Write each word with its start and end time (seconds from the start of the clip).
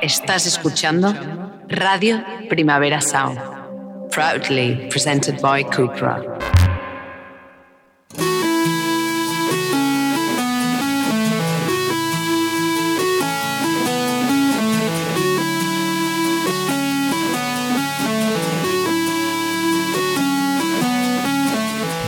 Estás 0.00 0.46
escuchando 0.46 1.12
Radio 1.68 2.24
Primavera 2.48 3.00
Sound, 3.00 3.38
proudly 4.10 4.88
presented 4.90 5.40
by 5.42 5.64
Cupra. 5.64 6.22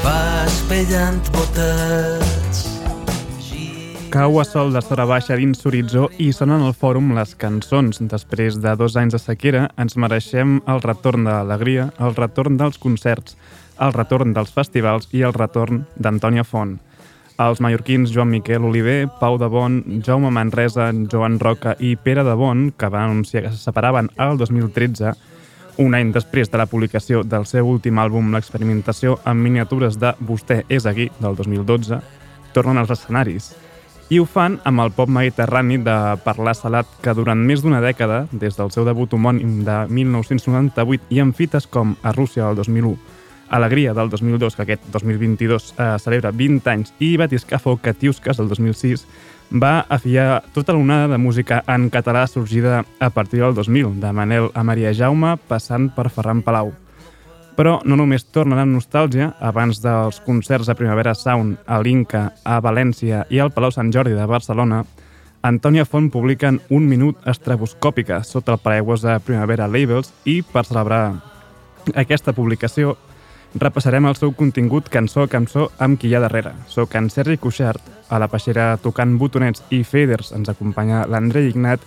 Vas 0.05 0.63
Cau 4.11 4.41
a 4.41 4.45
sol 4.45 4.73
de 4.75 4.81
Sora 4.83 5.05
Baixa 5.07 5.37
dins 5.39 5.61
l'horitzó 5.63 6.09
i 6.19 6.33
sonen 6.35 6.65
al 6.67 6.73
fòrum 6.75 7.13
les 7.15 7.37
cançons. 7.39 8.01
Després 8.11 8.57
de 8.59 8.73
dos 8.75 8.97
anys 8.99 9.15
de 9.15 9.21
sequera, 9.23 9.61
ens 9.79 9.95
mereixem 9.95 10.57
el 10.67 10.83
retorn 10.83 11.29
de 11.29 11.31
l'alegria, 11.31 11.85
el 12.03 12.17
retorn 12.17 12.57
dels 12.59 12.81
concerts, 12.83 13.37
el 13.79 13.95
retorn 13.95 14.35
dels 14.35 14.51
festivals 14.51 15.07
i 15.15 15.23
el 15.23 15.37
retorn 15.37 15.85
d'Antònia 15.95 16.43
Font. 16.43 16.75
Els 17.39 17.63
mallorquins 17.63 18.11
Joan 18.11 18.33
Miquel 18.35 18.67
Oliver, 18.67 19.07
Pau 19.23 19.39
de 19.39 19.47
Bon, 19.47 19.79
Jaume 20.03 20.35
Manresa, 20.35 20.91
Joan 21.07 21.39
Roca 21.39 21.77
i 21.79 21.95
Pere 21.95 22.27
de 22.27 22.35
Bon, 22.35 22.67
que 22.75 22.91
van 22.91 23.13
anunciar 23.13 23.47
que 23.47 23.55
se 23.55 23.63
separaven 23.63 24.11
al 24.19 24.37
2013, 24.43 25.15
un 25.79 25.95
any 25.95 26.11
després 26.11 26.51
de 26.51 26.59
la 26.59 26.67
publicació 26.67 27.23
del 27.23 27.47
seu 27.47 27.71
últim 27.71 28.03
àlbum 28.03 28.35
L'experimentació 28.35 29.21
en 29.25 29.39
miniatures 29.39 30.03
de 30.03 30.17
Vostè 30.19 30.65
és 30.69 30.91
aquí, 30.91 31.13
del 31.23 31.39
2012, 31.39 32.03
tornen 32.53 32.83
als 32.83 32.99
escenaris. 32.99 33.53
I 34.11 34.19
ho 34.19 34.25
fan 34.27 34.57
amb 34.67 34.83
el 34.83 34.91
pop 34.91 35.07
mediterrani 35.07 35.77
de 35.87 35.97
parlar 36.25 36.57
salat 36.59 36.89
que 36.99 37.13
durant 37.15 37.39
més 37.47 37.61
d'una 37.63 37.79
dècada, 37.79 38.25
des 38.33 38.57
del 38.59 38.73
seu 38.75 38.83
debut 38.83 39.13
homònim 39.15 39.61
de 39.63 39.77
1998 39.87 41.15
i 41.15 41.21
amb 41.23 41.37
fites 41.39 41.69
com 41.71 41.93
a 42.03 42.11
Rússia 42.17 42.49
del 42.49 42.59
2001, 42.59 42.97
Alegria 43.55 43.95
del 43.95 44.11
2002, 44.11 44.57
que 44.57 44.67
aquest 44.67 44.91
2022 44.91 45.71
eh, 45.77 45.87
celebra 46.03 46.35
20 46.35 46.73
anys, 46.75 46.91
i 46.99 47.13
Batiscafo 47.23 47.77
Catiusques 47.79 48.43
del 48.43 48.51
2006, 48.51 49.07
va 49.63 49.87
afiar 49.87 50.43
tota 50.55 50.75
l'onada 50.75 51.07
de 51.15 51.23
música 51.23 51.63
en 51.71 51.87
català 51.91 52.27
sorgida 52.27 52.85
a 52.99 53.15
partir 53.15 53.45
del 53.45 53.55
2000, 53.55 53.95
de 54.03 54.13
Manel 54.13 54.51
a 54.55 54.67
Maria 54.67 54.91
Jaume, 54.91 55.37
passant 55.47 55.87
per 55.95 56.11
Ferran 56.11 56.43
Palau. 56.43 56.75
Però 57.61 57.75
no 57.85 57.93
només 58.01 58.23
tornen 58.33 58.57
amb 58.57 58.73
nostàlgia, 58.73 59.35
abans 59.45 59.83
dels 59.85 60.23
concerts 60.25 60.71
a 60.73 60.75
Primavera 60.79 61.13
Sound, 61.13 61.59
a 61.69 61.77
l'Inca, 61.85 62.23
a 62.41 62.55
València 62.65 63.27
i 63.29 63.37
al 63.37 63.51
Palau 63.53 63.69
Sant 63.75 63.91
Jordi 63.93 64.15
de 64.17 64.25
Barcelona, 64.25 64.79
Antònia 65.45 65.85
Font 65.85 66.07
publiquen 66.09 66.63
un 66.73 66.87
minut 66.89 67.21
estraboscòpica 67.29 68.23
sota 68.25 68.55
el 68.57 68.63
paraigües 68.65 69.05
de 69.05 69.19
Primavera 69.27 69.69
Labels 69.69 70.09
i, 70.25 70.39
per 70.41 70.65
celebrar 70.71 71.03
aquesta 72.01 72.33
publicació, 72.33 72.95
repassarem 73.53 74.09
el 74.09 74.17
seu 74.17 74.33
contingut 74.33 74.89
cançó 74.89 75.27
a 75.27 75.29
cançó 75.29 75.69
amb 75.77 76.01
qui 76.01 76.09
hi 76.09 76.17
ha 76.17 76.25
darrere. 76.25 76.55
Soc 76.73 76.97
en 76.97 77.13
Sergi 77.13 77.37
Cuixart, 77.37 77.85
a 78.09 78.17
la 78.25 78.31
peixera 78.33 78.71
tocant 78.81 79.19
botonets 79.21 79.67
i 79.69 79.83
faders 79.85 80.33
ens 80.33 80.49
acompanya 80.49 81.05
l'André 81.13 81.45
Ignat 81.53 81.85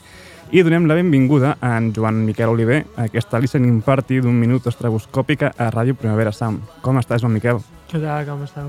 i 0.54 0.62
donem 0.62 0.86
la 0.86 0.94
benvinguda 0.94 1.56
a 1.66 1.72
en 1.80 1.88
Joan 1.96 2.20
Miquel 2.28 2.52
Oliver 2.52 2.84
a 2.96 3.08
aquesta 3.08 3.40
listening 3.42 3.80
party 3.82 4.20
d'un 4.22 4.36
minut 4.38 4.68
estraboscòpica 4.70 5.50
a 5.58 5.72
Ràdio 5.74 5.98
Primavera 5.98 6.30
Sound. 6.30 6.62
Com 6.86 7.00
estàs, 7.02 7.24
Joan 7.24 7.34
Miquel? 7.34 7.58
Què 7.90 7.98
tal, 7.98 8.28
com 8.28 8.44
esteu? 8.46 8.68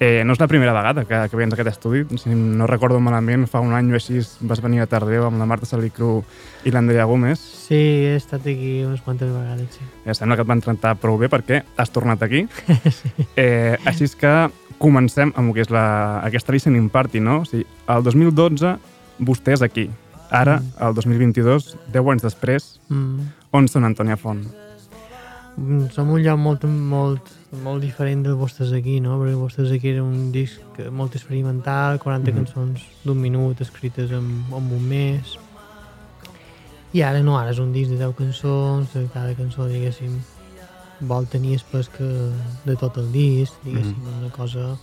Eh, 0.00 0.24
no 0.24 0.32
és 0.32 0.40
la 0.40 0.48
primera 0.48 0.72
vegada 0.72 1.04
que, 1.04 1.20
que 1.28 1.36
vens 1.36 1.52
a 1.52 1.58
aquest 1.58 1.74
estudi. 1.74 2.06
Si 2.16 2.32
no 2.32 2.64
recordo 2.64 3.02
malament, 3.04 3.44
fa 3.52 3.60
un 3.60 3.76
any 3.76 3.92
o 3.92 4.00
així 4.00 4.24
vas 4.48 4.64
venir 4.64 4.80
a 4.80 4.88
Tardeu 4.88 5.28
amb 5.28 5.36
la 5.36 5.44
Marta 5.44 5.68
Salicru 5.68 6.22
i 6.64 6.72
l'Andrea 6.72 7.04
Gómez. 7.04 7.44
Sí, 7.68 7.76
he 8.08 8.16
estat 8.16 8.48
aquí 8.48 8.78
unes 8.88 9.04
quantes 9.04 9.28
vegades, 9.28 9.76
sí. 9.76 9.92
Ja 10.08 10.16
sembla 10.16 10.40
que 10.40 10.48
et 10.48 10.54
van 10.56 10.64
tractar 10.64 10.96
prou 11.04 11.20
bé 11.20 11.28
perquè 11.28 11.60
has 11.76 11.92
tornat 11.92 12.24
aquí. 12.24 12.46
sí. 13.02 13.12
Eh, 13.36 13.76
així 13.84 14.08
és 14.08 14.16
que 14.16 14.38
comencem 14.80 15.36
amb 15.36 15.50
el 15.50 15.58
que 15.58 15.68
és 15.68 15.74
la, 15.74 15.84
aquesta 16.24 16.56
listening 16.56 16.88
party, 16.88 17.20
no? 17.20 17.42
O 17.44 17.50
sigui, 17.52 17.68
el 17.92 18.08
2012 18.08 18.78
vostè 19.20 19.60
és 19.60 19.68
aquí. 19.68 19.90
Ara, 20.30 20.60
Mm. 20.60 20.82
el 20.88 20.94
2022, 20.94 21.76
10 21.92 22.06
anys 22.10 22.22
després, 22.22 22.80
Mm. 22.88 23.20
on 23.52 23.66
són 23.68 23.84
Antònia 23.84 24.16
Font? 24.16 24.46
Mm, 25.56 25.88
Som 25.90 26.10
un 26.10 26.22
lloc 26.22 26.38
molt, 26.38 26.64
molt, 26.64 27.22
molt 27.64 27.82
diferent 27.82 28.22
del 28.24 28.34
vostres 28.36 28.72
aquí, 28.72 29.00
no? 29.00 29.18
Perquè 29.20 29.34
vostres 29.34 29.72
aquí 29.72 29.88
era 29.88 30.02
un 30.04 30.30
disc 30.32 30.60
molt 30.92 31.14
experimental, 31.16 31.98
40 31.98 32.30
Mhm. 32.30 32.36
cançons 32.44 32.80
d'un 33.04 33.20
minut 33.20 33.60
escrites 33.60 34.10
en, 34.12 34.44
en 34.48 34.72
un 34.72 34.88
mes. 34.88 35.38
I 36.92 37.02
ara 37.02 37.20
no, 37.22 37.36
ara 37.38 37.50
és 37.50 37.58
un 37.58 37.72
disc 37.72 37.90
de 37.90 37.98
10 37.98 38.14
cançons, 38.14 38.92
de 38.94 39.06
cada 39.12 39.34
cançó, 39.34 39.66
diguéssim, 39.66 40.20
vol 41.00 41.26
tenir 41.26 41.54
el 41.54 41.62
pes 41.70 41.88
que 41.88 42.30
de 42.64 42.76
tot 42.76 42.96
el 42.98 43.10
disc, 43.12 43.52
diguéssim, 43.64 43.96
Mhm. 43.96 44.18
una 44.22 44.30
cosa 44.30 44.76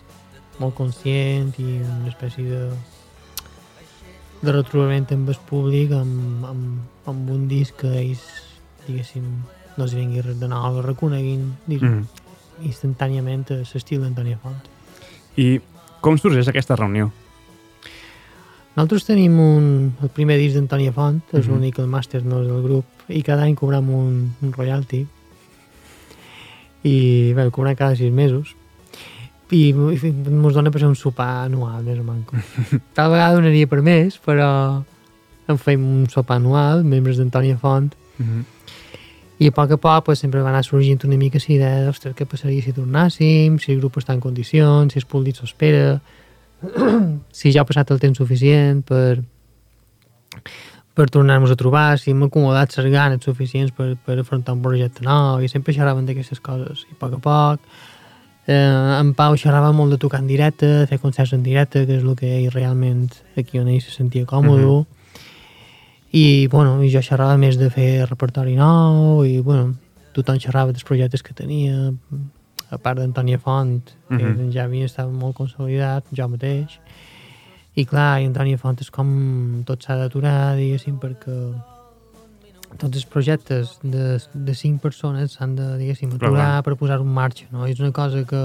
molt 0.59 0.75
conscient 0.75 1.53
i 1.59 1.81
una 1.81 2.09
espècie 2.09 2.43
de 2.43 2.69
de 4.41 4.51
retrobament 4.53 5.07
amb 5.11 5.29
el 5.29 5.37
públic 5.49 5.91
amb, 5.97 6.45
amb, 6.45 6.81
amb 7.09 7.29
un 7.33 7.47
disc 7.47 7.75
que 7.81 7.87
ells, 8.01 8.21
diguéssim, 8.87 9.23
no 9.77 9.83
els 9.85 9.93
vingui 9.93 10.21
res 10.21 10.39
de 10.39 10.47
nou, 10.47 10.81
reconeguin 10.81 11.53
Mm. 11.67 12.05
instantàniament 12.65 13.45
l'estil 13.49 14.01
d'Antònia 14.01 14.37
Font. 14.41 14.61
I 15.37 15.59
com 16.01 16.17
sorgeix 16.17 16.47
aquesta 16.49 16.75
reunió? 16.75 17.11
Nosaltres 18.75 19.05
tenim 19.05 19.39
un, 19.39 19.93
el 20.01 20.09
primer 20.09 20.37
disc 20.37 20.55
d'Antònia 20.55 20.91
Font, 20.93 21.21
és 21.33 21.45
Mhm. 21.47 21.53
l'únic, 21.53 21.79
el 21.79 21.87
màster 21.87 22.23
no 22.23 22.41
és 22.41 22.47
del 22.47 22.61
grup, 22.63 22.85
i 23.09 23.21
cada 23.23 23.43
any 23.43 23.55
cobrem 23.55 23.89
un, 23.89 24.33
un 24.41 24.53
royalty, 24.53 25.05
i 26.83 27.33
bé, 27.33 27.49
cobrem 27.51 27.75
cada 27.75 27.95
sis 27.95 28.11
mesos, 28.11 28.55
i 29.51 29.71
ens 29.71 30.55
dona 30.55 30.71
per 30.71 30.81
ser 30.81 30.89
un 30.89 30.97
sopar 30.99 31.45
anual, 31.45 31.83
més 31.83 31.99
o 31.99 32.03
manco. 32.03 32.35
Tal 32.97 33.13
vegada 33.13 33.37
donaria 33.37 33.67
per 33.67 33.81
més, 33.85 34.17
però 34.19 34.49
en 35.47 35.61
fem 35.61 35.83
un 35.83 36.09
sopar 36.11 36.41
anual, 36.41 36.83
membres 36.83 37.21
d'Antònia 37.21 37.57
Font, 37.61 37.93
Mm 38.17 38.25
-hmm. 38.25 38.43
I 39.37 39.47
a 39.47 39.51
poc 39.51 39.71
a 39.71 39.77
poc 39.77 40.05
pues, 40.05 40.19
sempre 40.19 40.41
va 40.41 40.49
anar 40.49 40.63
sorgint 40.63 41.03
una 41.03 41.17
mica 41.17 41.37
la 41.37 41.55
idea 41.55 41.81
de, 41.81 41.89
ostres, 41.89 42.15
què 42.15 42.25
passaria 42.25 42.61
si 42.61 42.73
tornàssim, 42.73 43.59
si 43.59 43.71
el 43.71 43.77
grup 43.77 43.97
està 43.97 44.13
en 44.13 44.19
condicions, 44.19 44.93
si 44.93 44.99
el 44.99 45.05
públic 45.05 45.35
s'ho 45.35 45.45
espera, 45.45 46.01
si 47.31 47.51
ja 47.51 47.61
ha 47.61 47.65
passat 47.65 47.91
el 47.91 47.99
temps 47.99 48.17
suficient 48.17 48.81
per, 48.81 49.21
per 50.95 51.09
tornar-nos 51.09 51.51
a 51.51 51.55
trobar, 51.55 51.99
si 51.99 52.11
hem 52.11 52.23
acomodat 52.23 52.77
les 52.77 52.91
ganes 52.91 53.23
suficients 53.23 53.71
per, 53.71 53.95
per 54.05 54.17
afrontar 54.19 54.55
un 54.55 54.61
projecte 54.61 55.03
nou, 55.03 55.39
i 55.39 55.47
sempre 55.47 55.73
xerraven 55.73 56.05
d'aquestes 56.05 56.39
coses. 56.39 56.87
I 56.89 56.93
a 56.93 56.99
poc 56.99 57.13
a 57.13 57.19
poc, 57.19 57.59
eh, 58.47 58.99
en 58.99 59.13
Pau 59.13 59.35
xerrava 59.37 59.71
molt 59.75 59.91
de 59.91 59.97
tocar 59.99 60.21
en 60.21 60.27
directe, 60.27 60.65
de 60.65 60.87
fer 60.87 60.99
concerts 60.99 61.33
en 61.33 61.43
directe, 61.43 61.85
que 61.85 61.97
és 61.97 62.03
el 62.03 62.15
que 62.15 62.29
ell 62.39 62.51
realment 62.51 63.09
aquí 63.37 63.59
on 63.59 63.67
ell 63.67 63.81
se 63.81 63.91
sentia 63.91 64.25
còmode, 64.25 64.63
Mhm. 64.63 64.85
i, 66.13 66.47
bueno, 66.47 66.81
i 66.83 66.89
jo 66.89 67.01
xerrava 67.01 67.37
més 67.37 67.57
de 67.59 67.69
fer 67.69 68.05
repertori 68.09 68.55
nou 68.55 69.23
i, 69.25 69.39
bueno, 69.41 69.75
tothom 70.13 70.39
xerrava 70.39 70.71
dels 70.71 70.83
projectes 70.87 71.21
que 71.21 71.33
tenia, 71.33 71.91
a 72.71 72.77
part 72.77 72.99
d'Antònia 72.99 73.37
Font, 73.39 73.81
que 74.09 74.15
Mhm. 74.23 74.51
ja 74.51 74.63
havia 74.63 74.85
estat 74.85 75.09
molt 75.11 75.35
consolidat, 75.35 76.05
jo 76.11 76.27
mateix. 76.27 76.79
I 77.75 77.85
clar, 77.85 78.21
i 78.21 78.25
Antònia 78.25 78.57
Font 78.57 78.79
és 78.81 78.89
com 78.89 79.61
tot 79.65 79.83
s'ha 79.83 79.95
d'aturar, 79.95 80.55
diguéssim, 80.57 80.97
perquè 80.99 81.53
tots 82.75 82.99
els 82.99 83.05
projectes 83.07 83.77
de, 83.83 84.17
de 84.33 84.55
cinc 84.55 84.81
persones 84.83 85.37
s'han 85.37 85.55
de, 85.55 85.67
diguéssim, 85.79 86.11
aturar 86.17 86.63
per 86.65 86.75
posar 86.79 86.99
en 87.01 87.13
marxa, 87.13 87.47
no? 87.51 87.65
És 87.67 87.79
una 87.79 87.93
cosa 87.95 88.25
que 88.27 88.43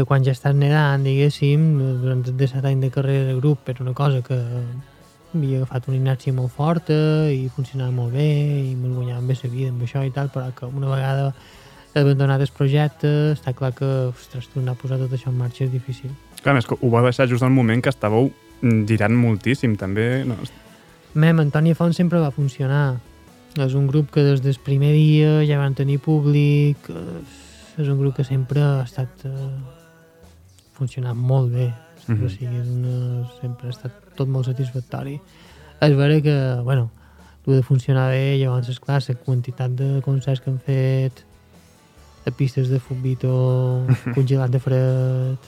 que 0.00 0.06
quan 0.06 0.24
ja 0.24 0.32
estàs 0.32 0.54
nedant, 0.56 1.02
diguéssim, 1.04 1.64
durant 2.00 2.22
els 2.22 2.36
17 2.38 2.68
anys 2.70 2.86
de 2.86 2.90
carrera 2.94 3.26
de 3.26 3.34
grup, 3.36 3.68
era 3.68 3.82
una 3.84 3.92
cosa 3.92 4.22
que 4.24 4.38
havia 5.34 5.60
agafat 5.60 5.88
una 5.90 5.98
inèrcia 5.98 6.34
molt 6.34 6.54
forta 6.54 6.94
i 7.30 7.48
funcionava 7.54 7.92
molt 7.94 8.14
bé 8.14 8.28
i 8.70 8.76
me'n 8.78 8.94
guanyàvem 8.96 9.28
bé 9.30 9.36
la 9.42 9.50
vida 9.50 9.72
amb 9.74 9.82
això 9.86 10.02
i 10.06 10.12
tal, 10.14 10.30
però 10.32 10.48
que 10.56 10.66
una 10.66 10.90
vegada 10.90 11.32
abandonat 11.94 12.42
el 12.42 12.52
projecte 12.54 13.10
està 13.34 13.52
clar 13.56 13.72
que, 13.74 13.90
ostres, 14.14 14.48
tornar 14.54 14.76
a 14.76 14.80
posar 14.80 14.98
tot 15.02 15.12
això 15.14 15.30
en 15.30 15.38
marxa 15.38 15.66
és 15.66 15.72
difícil. 15.74 16.14
Clar, 16.40 16.54
més 16.56 16.66
que 16.66 16.78
ho 16.78 16.90
va 16.90 17.02
deixar 17.04 17.28
just 17.30 17.44
al 17.44 17.52
moment 17.54 17.82
que 17.82 17.92
estàveu 17.92 18.30
girant 18.88 19.16
moltíssim, 19.16 19.76
també. 19.80 20.22
No? 20.24 20.38
Mem, 21.14 21.40
Antònia 21.42 21.74
Font 21.74 21.92
sempre 21.96 22.20
va 22.22 22.30
funcionar. 22.30 23.00
És 23.58 23.74
un 23.74 23.88
grup 23.90 24.12
que 24.14 24.22
des 24.22 24.42
del 24.44 24.58
primer 24.62 24.92
dia 24.94 25.40
ja 25.46 25.58
van 25.58 25.74
tenir 25.74 25.98
públic, 25.98 26.86
és 27.80 27.88
un 27.88 27.98
grup 27.98 28.14
que 28.20 28.24
sempre 28.24 28.62
ha 28.62 28.84
estat 28.84 29.24
eh, 29.26 29.32
funcionant 30.78 31.18
molt 31.18 31.50
bé. 31.52 31.68
Mm 32.06 32.12
Mhm. 32.14 32.22
-hmm. 32.22 32.28
sigui, 32.38 32.56
és 32.56 32.68
una, 32.68 33.28
sempre 33.40 33.66
ha 33.66 33.70
estat 33.70 33.92
tot 34.16 34.28
molt 34.28 34.46
satisfactori. 34.46 35.20
És 35.80 35.96
vera 35.96 36.20
que, 36.20 36.60
bueno, 36.62 36.90
el 37.46 37.54
de 37.56 37.62
funcionar 37.62 38.10
bé, 38.10 38.38
llavors, 38.38 38.68
és 38.68 38.78
clar, 38.80 39.02
la 39.08 39.14
quantitat 39.14 39.70
de 39.70 40.00
concerts 40.02 40.40
que 40.40 40.50
han 40.50 40.58
fet 40.58 41.24
a 42.26 42.30
pistes 42.30 42.68
de 42.68 42.78
futbito 42.78 43.86
congelat 44.14 44.50
de 44.50 44.58
fred, 44.58 45.38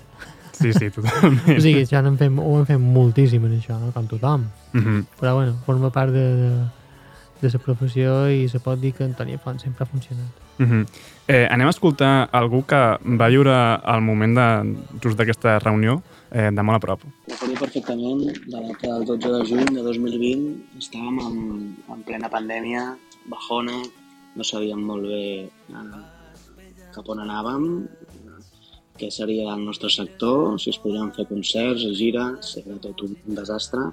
Sí, 0.63 0.73
sí, 0.73 0.91
totalment. 0.91 1.57
O 1.57 1.61
sigui, 1.61 1.87
ja 1.89 2.03
n'hem 2.05 2.19
fet, 2.21 2.31
ho 2.31 2.53
hem 2.59 2.69
fet 2.69 2.81
moltíssim 2.83 3.45
en 3.49 3.57
això, 3.59 3.79
no? 3.81 3.91
com 3.95 4.07
tothom. 4.11 4.47
Mm 4.73 4.81
-hmm. 4.81 5.05
Però 5.21 5.35
bueno, 5.35 5.57
forma 5.67 5.91
part 5.91 6.13
de, 6.13 6.27
de, 6.43 6.53
de 7.43 7.51
la 7.53 7.59
professió 7.59 8.29
i 8.31 8.49
se 8.49 8.59
pot 8.61 8.81
dir 8.81 8.93
que 8.93 9.05
Antònia 9.05 9.39
Font 9.39 9.61
sempre 9.61 9.85
ha 9.85 9.87
funcionat. 9.87 10.31
Mm 10.59 10.67
-hmm. 10.67 10.87
eh, 11.27 11.47
anem 11.51 11.67
a 11.67 11.71
escoltar 11.71 12.29
algú 12.33 12.65
que 12.67 12.99
va 13.21 13.29
viure 13.29 13.81
el 13.95 14.01
moment 14.01 14.37
de, 14.37 14.77
just 15.03 15.19
d'aquesta 15.19 15.59
reunió 15.59 16.03
eh, 16.31 16.51
de 16.53 16.63
molt 16.63 16.77
a 16.77 16.81
prop. 16.81 17.01
Recordo 17.29 17.55
perfectament 17.55 18.21
la 18.47 18.61
data 18.61 18.87
del 18.99 19.05
12 19.05 19.29
de 19.29 19.45
juny 19.49 19.69
de 19.77 19.83
2020. 19.83 20.79
Estàvem 20.79 21.19
en, 21.19 21.77
en 21.89 22.03
plena 22.03 22.29
pandèmia, 22.29 22.97
bajona, 23.27 23.83
no 24.37 24.45
sabíem 24.45 24.81
molt 24.81 25.03
bé 25.03 25.25
eh, 25.45 26.03
cap 26.95 27.09
on 27.09 27.21
anàvem, 27.21 27.89
què 28.99 29.09
seria 29.11 29.53
el 29.55 29.65
nostre 29.65 29.91
sector, 29.91 30.59
si 30.61 30.71
es 30.73 30.79
podrien 30.83 31.13
fer 31.17 31.27
concerts, 31.31 31.87
gires, 31.99 32.57
era 32.61 32.79
tot 32.83 33.05
un, 33.07 33.17
un 33.29 33.39
desastre. 33.39 33.89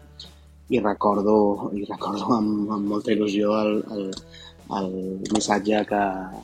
I 0.69 0.81
recordo, 0.83 1.71
i 1.73 1.85
recordo 1.87 2.35
amb, 2.35 2.69
amb 2.75 2.91
molta 2.91 3.13
il·lusió 3.15 3.55
el, 3.63 3.79
el, 3.95 4.03
el 4.79 4.91
missatge 5.33 5.81
que, 5.89 6.01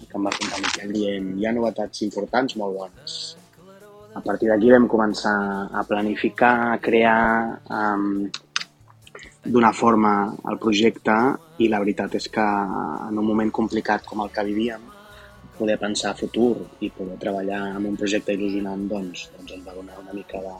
que 0.09 0.17
em 0.17 0.25
va 0.25 0.33
fer 0.33 0.63
Miquel 0.63 0.95
dient 0.95 1.27
hi 1.37 1.45
ha 1.45 1.53
novetats 1.53 2.01
importants 2.07 2.57
molt 2.61 2.79
bones. 2.79 3.19
A 4.15 4.23
partir 4.23 4.49
d'aquí 4.49 4.71
vam 4.71 4.87
començar 4.89 5.35
a 5.75 5.83
planificar, 5.85 6.55
a 6.71 6.79
crear, 6.81 7.59
um, 7.69 8.25
donar 9.45 9.73
forma 9.77 10.15
al 10.43 10.57
projecte 10.57 11.15
i 11.61 11.69
la 11.69 11.79
veritat 11.83 12.15
és 12.17 12.27
que 12.33 12.45
en 12.45 13.19
un 13.19 13.25
moment 13.27 13.51
complicat 13.53 14.07
com 14.09 14.23
el 14.23 14.31
que 14.33 14.45
vivíem, 14.47 14.94
poder 15.57 15.77
pensar 15.79 16.11
a 16.11 16.17
futur 16.19 16.65
i 16.83 16.89
poder 16.93 17.17
treballar 17.21 17.61
en 17.75 17.87
un 17.89 17.95
projecte 17.99 18.35
il·lusionant 18.35 18.87
doncs, 18.91 19.29
doncs 19.37 19.55
ens 19.57 19.65
va 19.65 19.75
donar 19.77 19.97
una 20.01 20.13
mica 20.13 20.41
de, 20.43 20.53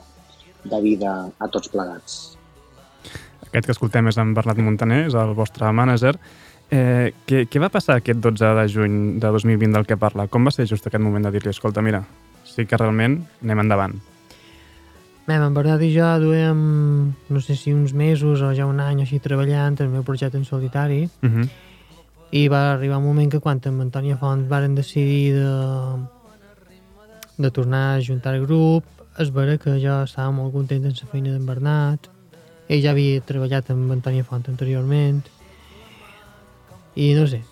de 0.64 0.80
vida 0.82 1.12
a 1.38 1.48
tots 1.52 1.70
plegats. 1.72 2.18
Aquest 3.46 3.68
que 3.68 3.76
escoltem 3.76 4.10
és 4.10 4.18
en 4.20 4.34
Bernat 4.36 4.58
Montaner, 4.60 5.04
és 5.06 5.14
el 5.16 5.32
vostre 5.38 5.70
mànager. 5.72 6.16
Eh, 6.66 7.12
què, 7.28 7.44
què 7.46 7.62
va 7.62 7.70
passar 7.70 8.00
aquest 8.00 8.18
12 8.24 8.52
de 8.58 8.66
juny 8.72 8.96
de 9.22 9.30
2020 9.30 9.76
del 9.78 9.86
que 9.86 9.98
parla? 10.00 10.26
Com 10.26 10.48
va 10.48 10.52
ser 10.54 10.66
just 10.66 10.88
aquest 10.88 11.02
moment 11.02 11.28
de 11.28 11.32
dir-li, 11.36 11.52
escolta, 11.54 11.84
mira, 11.84 12.02
sí 12.44 12.66
que 12.66 12.78
realment 12.80 13.20
anem 13.44 13.62
endavant? 13.62 13.94
Bé, 15.26 15.34
en 15.34 15.54
Bernat 15.54 15.82
i 15.82 15.90
jo 15.90 16.06
duem, 16.22 16.58
no 17.34 17.40
sé 17.42 17.56
si 17.58 17.72
uns 17.74 17.94
mesos 17.94 18.42
o 18.46 18.52
ja 18.54 18.66
un 18.66 18.78
any 18.82 19.00
així 19.02 19.18
treballant 19.22 19.78
el 19.82 19.90
meu 19.90 20.04
projecte 20.06 20.38
en 20.38 20.44
solitari 20.44 21.08
Uh 21.22 21.30
-huh. 21.30 21.48
I 22.34 22.48
va 22.50 22.72
arribar 22.72 22.98
un 22.98 23.06
moment 23.06 23.30
que 23.30 23.40
quan 23.40 23.60
amb 23.64 23.84
Antònia 23.84 24.18
Font 24.18 24.46
varen 24.50 24.74
decidir 24.74 25.34
de, 25.36 25.50
de 27.38 27.50
tornar 27.50 27.84
a 27.94 28.02
juntar 28.02 28.34
el 28.34 28.46
grup 28.46 28.84
és 29.18 29.30
vera 29.32 29.56
que 29.58 29.78
jo 29.80 30.02
estava 30.02 30.32
molt 30.34 30.52
content 30.52 30.84
amb 30.84 30.98
la 30.98 31.10
feina 31.12 31.32
d'en 31.32 31.46
Bernat 31.46 32.10
ell 32.68 32.82
ja 32.82 32.90
havia 32.90 33.22
treballat 33.22 33.70
amb 33.70 33.92
Antònia 33.94 34.26
Font 34.26 34.48
anteriorment 34.50 35.22
i 36.96 37.12
no 37.14 37.26
sé 37.30 37.42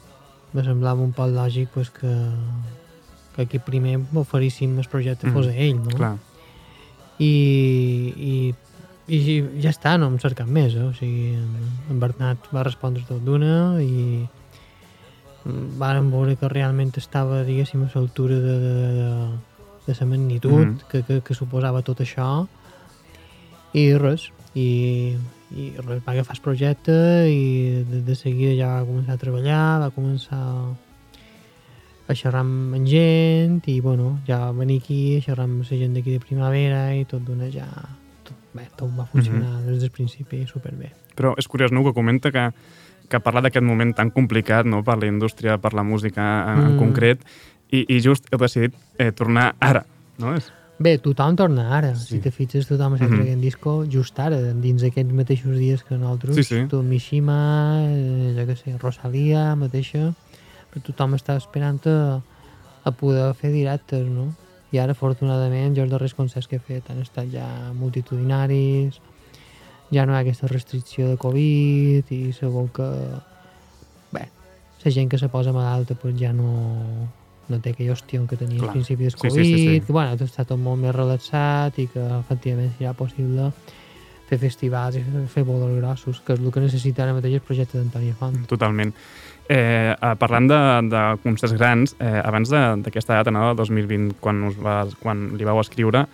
me 0.55 0.63
semblava 0.65 1.03
un 1.03 1.13
poc 1.15 1.31
lògic 1.35 1.71
pues, 1.75 1.91
que, 1.91 2.11
que 3.35 3.43
aquí 3.43 3.59
primer 3.59 3.99
m'oferíssim 4.13 4.79
el 4.79 4.91
projecte 4.91 5.31
fos 5.31 5.51
a 5.51 5.55
ell 5.55 5.79
no? 5.79 5.95
Clar. 5.95 6.15
i, 7.19 7.35
i, 8.15 8.37
i 9.07 9.43
ja 9.63 9.71
està, 9.71 9.97
no 9.99 10.11
em 10.11 10.19
cercat 10.23 10.51
més 10.51 10.75
eh? 10.75 10.87
o 10.87 10.95
sigui, 10.99 11.35
en 11.91 12.01
Bernat 12.03 12.51
va 12.55 12.67
respondre 12.67 13.07
tot 13.07 13.23
d'una 13.23 13.83
i 13.83 14.25
vàrem 15.45 16.11
veure 16.11 16.37
que 16.41 16.49
realment 16.49 16.93
estava 16.97 17.43
diguéssim 17.45 17.83
a 17.85 17.91
l'altura 17.95 18.39
de, 18.41 18.55
de, 18.65 18.75
de, 18.97 19.09
de 19.87 19.97
la 20.01 20.07
magnitud 20.07 20.65
Mhm. 20.67 20.79
que, 20.91 21.03
que, 21.03 21.21
que 21.21 21.35
suposava 21.35 21.83
tot 21.83 22.01
això 22.01 22.47
i 23.75 23.93
res 23.99 24.31
i, 24.55 25.17
i 25.53 25.73
res, 25.77 26.01
va 26.07 26.13
agafar 26.15 26.37
el 26.37 26.43
projecte 26.43 26.95
i 27.29 27.85
de, 27.91 28.01
de 28.07 28.15
seguida 28.15 28.55
ja 28.57 28.71
va 28.79 28.87
començar 28.89 29.15
a 29.15 29.21
treballar 29.21 29.81
va 29.83 29.91
començar 29.91 30.41
a 32.07 32.15
xerrar 32.15 32.41
amb 32.45 32.75
gent 32.87 33.63
i 33.69 33.81
bueno, 33.81 34.21
ja 34.27 34.39
va 34.39 34.53
venir 34.53 34.81
aquí 34.83 35.17
a 35.19 35.23
xerrar 35.25 35.45
amb 35.49 35.63
la 35.65 35.79
gent 35.79 35.95
d'aquí 35.97 36.13
de 36.13 36.21
primavera 36.21 36.95
i 36.97 37.05
tot 37.09 37.23
d'una 37.25 37.49
ja 37.53 37.67
tot, 38.25 38.37
bé, 38.55 38.67
tot 38.77 38.91
va 38.97 39.07
funcionar 39.09 39.61
des 39.67 39.81
del 39.81 39.91
principi 39.91 40.47
superbé 40.47 40.93
Però 41.17 41.35
és 41.39 41.47
curiós, 41.49 41.71
no?, 41.73 41.85
que 41.85 41.93
comenta 41.95 42.33
que, 42.33 42.51
que 43.09 43.21
parla 43.21 43.41
d'aquest 43.45 43.65
moment 43.65 43.93
tan 43.95 44.11
complicat 44.11 44.67
no?, 44.67 44.83
per 44.85 44.99
la 44.99 45.07
indústria, 45.07 45.59
per 45.59 45.75
la 45.75 45.83
música 45.83 46.21
en, 46.53 46.59
en 46.59 46.73
Mm. 46.75 46.79
concret, 46.79 47.21
i, 47.71 47.85
i 47.89 48.01
just 48.01 48.29
heu 48.33 48.39
decidit 48.39 48.75
eh, 48.99 49.11
tornar 49.13 49.55
ara, 49.61 49.85
no? 50.19 50.35
És... 50.37 50.51
Bé, 50.79 50.97
tothom 50.99 51.37
torna 51.39 51.69
ara. 51.77 51.93
Sí. 51.95 52.17
Si 52.17 52.19
te 52.19 52.31
fixes, 52.35 52.67
tothom 52.67 52.97
està 52.97 53.07
Mhm. 53.07 53.15
traient 53.21 53.41
disco 53.41 53.85
just 53.87 54.19
ara, 54.19 54.41
dins 54.55 54.83
aquests 54.83 55.13
mateixos 55.15 55.57
dies 55.59 55.85
que 55.85 55.95
nosaltres. 55.95 56.35
Sí, 56.35 56.43
sí. 56.43 56.67
Tu, 56.67 56.83
Mishima, 56.83 57.79
eh, 57.87 58.35
jo 58.37 58.47
què 58.49 58.57
sé, 58.59 58.77
Rosalia 58.79 59.55
mateixa, 59.55 60.13
però 60.73 60.83
tothom 60.83 61.15
està 61.15 61.37
esperant 61.37 61.79
a, 61.87 62.21
a 62.85 62.91
poder 62.91 63.35
fer 63.39 63.53
directes, 63.53 64.07
no? 64.09 64.35
I 64.73 64.79
ara, 64.83 64.93
afortunadament, 64.99 65.77
jo 65.77 65.85
els 65.85 65.91
darrers 65.93 66.15
concerts 66.15 66.49
que 66.51 66.57
he 66.57 66.59
fet 66.59 66.91
han 66.91 66.99
estat 67.01 67.31
ja 67.31 67.47
multitudinaris, 67.73 68.99
ja 69.95 70.05
no 70.07 70.13
hi 70.15 70.17
ha 70.19 70.23
aquesta 70.25 70.49
restricció 70.51 71.09
de 71.13 71.17
Covid 71.21 72.11
i 72.15 72.33
segur 72.37 72.67
que, 72.75 72.89
bé, 74.13 74.25
la 74.85 74.91
gent 74.93 75.09
que 75.13 75.19
se 75.23 75.29
posa 75.33 75.53
malalta 75.55 75.95
pues 75.95 76.17
ja 76.21 76.33
no, 76.37 76.51
no 77.49 77.59
té 77.61 77.73
aquell 77.75 77.91
hostió 77.95 78.27
que 78.27 78.37
tenia 78.41 78.59
Clar. 78.59 78.71
al 78.71 78.77
principi 78.79 79.05
del 79.07 79.13
Sí, 79.15 79.23
Covid, 79.29 79.43
sí, 79.43 79.55
sí, 79.55 79.65
sí. 79.69 79.81
que 79.87 79.93
bueno, 79.93 80.17
tot 80.19 80.29
està 80.29 80.45
tot 80.49 80.59
molt 80.61 80.81
més 80.83 80.95
relaxat 80.97 81.79
i 81.79 81.87
que 81.93 82.03
efectivament 82.21 82.73
serà 82.79 82.93
possible 82.99 83.51
fer 84.25 84.39
festivals 84.41 84.97
i 84.97 85.03
fer, 85.05 85.27
fer 85.29 85.43
bolos 85.45 85.75
grossos, 85.77 86.23
que 86.25 86.33
és 86.33 86.41
el 86.41 86.51
que 86.51 86.63
necessita 86.65 87.03
ara 87.05 87.13
mateix 87.13 87.35
el 87.37 87.43
projecte 87.45 87.77
d'Antònia 87.77 88.15
Font. 88.17 88.39
Totalment. 88.49 88.95
Eh, 89.45 89.93
eh, 89.93 90.15
parlant 90.17 90.47
de, 90.49 90.61
de 90.89 91.03
concerts 91.23 91.53
grans, 91.59 91.93
eh, 92.01 92.23
abans 92.25 92.49
de- 92.49 92.63
d'aquesta 92.87 93.19
data, 93.19 93.31
no, 93.31 93.43
del 93.51 93.59
2020, 93.61 94.15
quan, 94.25 94.41
us 94.49 94.57
va, 94.57 94.79
quan 95.03 95.27
li 95.37 95.45
vau 95.45 95.61
escriure, 95.61 96.07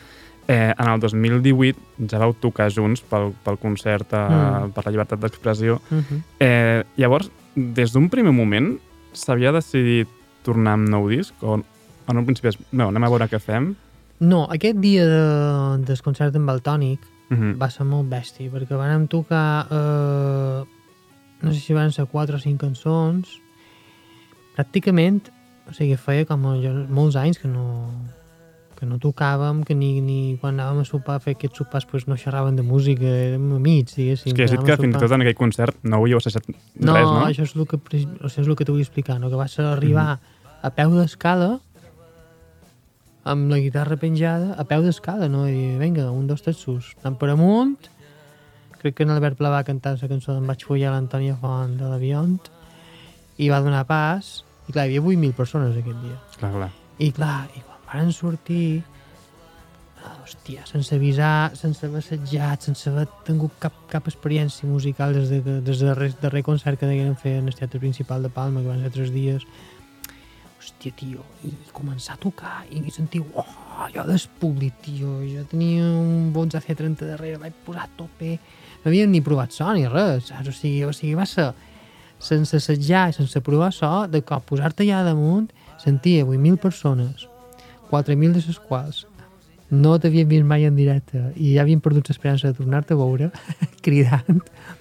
eh, 0.48 0.74
en 0.78 0.88
el 0.88 1.00
2018 1.00 2.08
ja 2.10 2.18
vau 2.18 2.32
tocar 2.34 2.70
junts 2.72 3.00
pel, 3.02 3.32
pel 3.44 3.58
concert 3.58 4.12
eh, 4.12 4.16
Mm. 4.30 4.72
per 4.72 4.84
la 4.84 4.90
llibertat 4.92 5.20
d'expressió. 5.20 5.80
Uh 5.90 5.98
-huh. 5.98 6.22
Eh, 6.40 6.84
llavors, 6.96 7.30
des 7.54 7.92
d'un 7.92 8.08
primer 8.08 8.32
moment, 8.32 8.78
s'havia 9.12 9.52
decidit 9.52 10.08
tornar 10.42 10.72
amb 10.72 10.88
nou 10.88 11.08
disc? 11.08 11.34
O, 11.42 11.60
en 12.08 12.16
un 12.16 12.24
principi 12.24 12.48
és, 12.48 12.58
no, 12.72 12.88
anem 12.88 13.04
a 13.04 13.08
veure 13.08 13.28
què 13.28 13.38
fem? 13.38 13.74
No, 14.20 14.46
aquest 14.50 14.76
dia 14.78 15.04
de, 15.06 15.84
del 15.84 16.02
concert 16.02 16.34
amb 16.36 16.50
el 16.50 16.60
Tònic 16.62 16.98
Uh 17.30 17.36
-huh. 17.38 17.56
va 17.58 17.70
ser 17.70 17.86
molt 17.86 18.08
bèstia, 18.10 18.50
perquè 18.50 18.76
vam 18.76 19.06
tocar, 19.06 19.66
eh, 19.70 20.64
no 21.42 21.52
sé 21.52 21.60
si 21.60 21.72
van 21.72 21.92
ser 21.92 22.06
quatre 22.06 22.34
o 22.34 22.38
cinc 22.40 22.60
cançons, 22.60 23.40
pràcticament, 24.56 25.20
o 25.68 25.72
sigui, 25.72 25.96
feia 25.96 26.24
com 26.26 26.42
jo, 26.60 26.72
molts 26.88 27.16
anys 27.16 27.38
que 27.38 27.48
no, 27.48 27.92
que 28.80 28.86
no 28.88 28.96
tocàvem, 28.98 29.60
que 29.68 29.74
ni, 29.76 30.00
ni 30.00 30.18
quan 30.40 30.56
anàvem 30.56 30.80
a 30.80 30.88
sopar 30.88 31.18
a 31.18 31.22
fer 31.22 31.34
aquests 31.36 31.60
sopars 31.60 31.84
pues, 31.90 32.06
no 32.08 32.16
xerraven 32.16 32.56
de 32.56 32.64
música, 32.64 33.04
érem 33.04 33.50
amics, 33.58 33.94
diguéssim. 33.98 34.32
És 34.32 34.36
que 34.38 34.46
has 34.48 34.54
dit 34.56 34.64
que 34.64 34.76
fins 34.80 34.96
i 34.96 35.02
tot 35.04 35.12
en 35.12 35.20
aquell 35.26 35.36
concert 35.36 35.76
no 35.84 36.00
havíeu 36.00 36.18
assajat 36.18 36.48
No, 36.48 36.94
res, 36.96 37.04
no? 37.04 37.26
això 37.28 37.44
és 37.44 37.52
el 37.54 37.66
que, 37.68 37.76
pre- 37.78 38.06
això 38.24 38.40
és 38.40 38.48
el 38.48 38.56
que 38.56 38.64
t'ho 38.64 38.72
vull 38.78 38.82
explicar, 38.86 39.18
no? 39.20 39.28
que 39.28 39.36
va 39.36 39.46
ser 39.52 39.66
arribar 39.68 40.14
a 40.64 40.70
peu 40.72 40.96
d'escala 40.96 41.58
amb 43.30 43.50
la 43.52 43.58
guitarra 43.60 43.98
penjada, 44.00 44.54
a 44.56 44.64
peu 44.64 44.82
d'escala, 44.82 45.28
no? 45.28 45.44
I 45.46 45.52
dir, 45.52 45.72
vinga, 45.78 46.08
un, 46.10 46.26
dos, 46.26 46.40
tres, 46.42 46.56
sus. 46.56 46.94
Anant 47.04 47.18
per 47.20 47.28
amunt, 47.34 47.76
crec 48.80 48.96
que 48.96 49.04
en 49.04 49.12
Albert 49.12 49.36
Pla 49.38 49.52
va 49.52 49.62
cantar 49.68 49.98
la 50.00 50.08
cançó 50.08 50.32
d'en 50.32 50.46
vaig 50.48 50.64
follar 50.64 50.94
l'Antònia 50.94 51.36
Font 51.40 51.76
de 51.76 51.84
l'avió 51.90 52.24
i 53.40 53.48
va 53.52 53.60
donar 53.60 53.84
pas, 53.88 54.40
i 54.68 54.72
clar, 54.72 54.86
hi 54.88 54.96
havia 54.96 55.04
8.000 55.20 55.36
persones 55.36 55.76
aquest 55.76 56.00
dia. 56.00 56.16
Clar, 56.40 56.52
clar. 56.56 56.70
I 56.98 57.10
clar, 57.16 57.36
i 57.56 57.62
van 57.90 58.12
sortir, 58.14 58.82
ah, 60.04 60.16
hòstia, 60.22 60.66
sense 60.68 60.94
avisar, 60.94 61.56
sense 61.58 61.84
haver 61.86 62.02
assetjat, 62.04 62.68
sense 62.68 62.86
haver 62.90 63.08
tingut 63.26 63.56
cap, 63.62 63.74
cap 63.90 64.06
experiència 64.10 64.68
musical 64.68 65.14
des, 65.16 65.30
de, 65.30 65.58
des 65.60 65.82
del 65.82 65.90
darrer, 65.92 66.12
darrer 66.22 66.44
concert 66.46 66.78
que 66.78 66.88
degueren 66.88 67.18
fer 67.18 67.38
en 67.40 67.50
el 67.50 67.58
teatre 67.58 67.82
principal 67.82 68.22
de 68.22 68.30
Palma, 68.30 68.62
que 68.62 68.70
van 68.70 68.82
ser 68.84 68.92
tres 68.94 69.12
dies, 69.14 69.46
hòstia, 70.60 70.92
tio, 70.96 71.24
i 71.48 71.54
començar 71.74 72.14
a 72.14 72.22
tocar, 72.22 72.60
i 72.70 72.84
sentir, 72.94 73.22
oh, 73.34 73.48
jo 73.94 74.04
del 74.06 74.20
públic, 74.40 74.76
tio, 74.84 75.18
jo 75.24 75.44
tenia 75.50 75.86
un 75.88 76.30
Bonza 76.34 76.60
C30 76.60 77.08
darrere, 77.08 77.40
vaig 77.40 77.56
posar 77.66 77.88
a 77.88 77.92
tope, 77.96 78.36
no 78.84 78.90
havíem 78.90 79.10
ni 79.10 79.22
provat 79.24 79.52
so 79.56 79.68
ni 79.74 79.86
res, 79.88 80.30
saps? 80.30 80.52
O 80.52 80.54
sigui, 80.56 80.84
o 80.86 80.92
sigui 80.96 81.16
va 81.18 81.26
ser 81.28 81.50
sense 82.20 82.60
assetjar 82.60 83.08
i 83.10 83.16
sense 83.16 83.40
provar 83.44 83.72
so, 83.72 83.90
de 84.12 84.20
cop 84.24 84.44
posar-te 84.48 84.84
allà 84.84 85.02
damunt, 85.08 85.48
sentia 85.80 86.26
8.000 86.26 86.60
persones, 86.60 87.26
4.000 87.90 88.36
de 88.36 88.44
les 88.46 88.60
quals 88.68 89.06
no 89.70 89.98
t'havien 90.02 90.28
vist 90.28 90.46
mai 90.46 90.64
en 90.66 90.74
directe 90.74 91.20
i 91.36 91.54
ja 91.54 91.62
havien 91.62 91.80
perdut 91.82 92.08
l'esperança 92.10 92.50
de 92.50 92.58
tornar-te 92.58 92.94
a 92.94 92.98
veure 92.98 93.30
cridant 93.84 94.40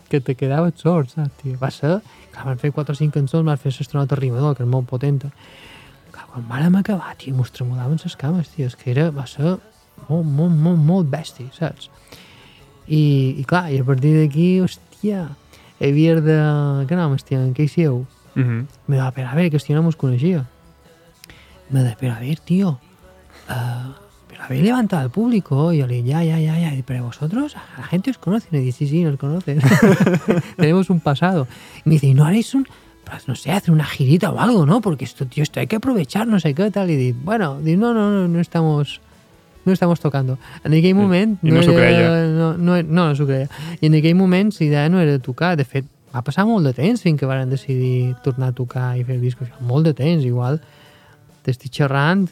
que 0.09 0.19
te 0.19 0.33
quedaves 0.35 0.81
sord, 0.81 1.11
saps, 1.13 1.35
tio? 1.43 1.55
Va 1.61 1.69
ser, 1.69 1.99
clar, 2.33 2.47
van 2.47 2.57
fer 2.57 2.71
4 2.73 2.95
o 2.95 2.97
5 2.97 3.13
cançons, 3.13 3.45
van 3.45 3.59
fer 3.61 3.71
l'astronauta 3.75 4.17
rimador, 4.17 4.55
que 4.57 4.65
és 4.65 4.69
molt 4.69 4.89
potent. 4.89 5.21
Clar, 6.09 6.25
quan 6.33 6.47
vàrem 6.49 6.79
acabar, 6.79 7.13
tio, 7.21 7.35
mos 7.37 7.53
tremolaven 7.53 8.01
les 8.01 8.17
cames, 8.17 8.49
tio, 8.55 8.65
és 8.65 8.75
que 8.79 8.89
era, 8.95 9.11
va 9.13 9.27
ser 9.29 9.59
molt, 10.07 10.25
molt, 10.25 10.55
molt, 10.55 10.81
molt 10.81 11.13
bèstia, 11.13 11.53
saps? 11.53 11.91
I, 12.87 13.37
i 13.37 13.45
clar, 13.45 13.67
i 13.69 13.77
a 13.77 13.85
partir 13.85 14.15
d'aquí, 14.17 14.49
hòstia, 14.65 15.27
havia 15.77 16.17
de... 16.17 16.39
Què 16.89 16.97
nom 16.97 17.13
estia? 17.13 17.43
En 17.45 17.53
què 17.53 17.69
hi 17.69 17.73
sieu? 17.75 18.07
Mm 18.33 18.43
-hmm. 18.43 18.65
Me 18.87 18.97
da, 18.97 19.11
pero 19.11 19.29
a 19.29 19.35
ver, 19.35 19.51
que 19.51 19.57
este 19.57 19.73
no 19.73 19.83
nos 19.83 19.95
conocía. 19.95 20.47
Me 21.69 21.83
da, 21.83 21.95
pero 21.99 22.13
a 22.13 22.19
ver, 22.19 22.39
tío, 22.39 22.79
uh, 23.49 23.93
pero 24.27 24.43
habéis 24.43 24.63
levantado 24.63 25.01
al 25.01 25.11
público. 25.11 25.73
Y 25.73 25.79
yo 25.79 25.87
le 25.87 25.95
digo, 25.95 26.07
ya, 26.07 26.23
ya, 26.23 26.39
ya, 26.39 26.59
ya. 26.59 26.73
Y, 26.73 26.83
pero 26.83 27.05
vosotros, 27.05 27.55
la 27.77 27.83
gente 27.83 28.11
os 28.11 28.17
conoce. 28.17 28.47
Y 28.51 28.55
me 28.55 28.61
dice, 28.61 28.79
sí, 28.79 28.87
sí, 28.87 29.03
nos 29.03 29.17
conocen. 29.17 29.59
Tenemos 30.57 30.89
un 30.89 30.99
pasado. 30.99 31.47
Y 31.85 31.89
me 31.89 31.93
dice, 31.93 32.07
¿y 32.07 32.13
no 32.13 32.25
haréis 32.25 32.53
un, 32.53 32.67
pues, 33.03 33.27
no 33.27 33.35
sé, 33.35 33.51
hacer 33.51 33.71
una 33.71 33.85
girita 33.85 34.31
o 34.31 34.39
algo, 34.39 34.65
¿no? 34.65 34.81
Porque 34.81 35.05
esto, 35.05 35.25
tío, 35.25 35.43
esto 35.43 35.59
hay 35.59 35.67
que 35.67 35.77
aprovechar, 35.77 36.27
no 36.27 36.39
sé 36.39 36.53
qué, 36.53 36.71
tal. 36.71 36.89
Y 36.89 36.95
digo, 36.95 37.19
bueno, 37.23 37.59
digo, 37.59 37.81
no, 37.81 37.93
no, 37.93 38.11
no, 38.11 38.27
no 38.27 38.39
estamos 38.39 39.01
no 39.65 39.73
estamos 39.73 39.99
tocando. 39.99 40.37
En 40.63 40.73
aquell 40.73 40.95
moment... 40.95 41.39
I 41.43 41.51
no 41.51 41.61
s'ho 41.63 41.75
creia. 41.75 42.09
No, 42.27 42.57
no, 42.57 42.81
no, 42.81 42.83
no 42.83 43.15
s'ho 43.15 43.27
creia. 43.27 43.49
I 43.79 43.87
en 43.87 43.95
aquell 43.99 44.15
moment 44.17 44.51
l'idea 44.59 44.87
no 44.89 45.01
era 45.03 45.19
tocar. 45.19 45.55
De 45.59 45.65
fet, 45.67 45.85
va 46.15 46.23
passar 46.25 46.45
molt 46.49 46.65
de 46.65 46.73
temps 46.73 47.03
fins 47.03 47.19
que 47.19 47.29
varen 47.29 47.51
decidir 47.51 48.15
tornar 48.25 48.51
a 48.53 48.57
tocar 48.57 48.95
i 48.97 49.05
fer 49.05 49.19
discos. 49.21 49.51
Molt 49.61 49.85
de 49.85 49.93
temps, 49.93 50.25
igual. 50.25 50.59
T'estic 51.43 51.71
xerrant, 51.71 52.25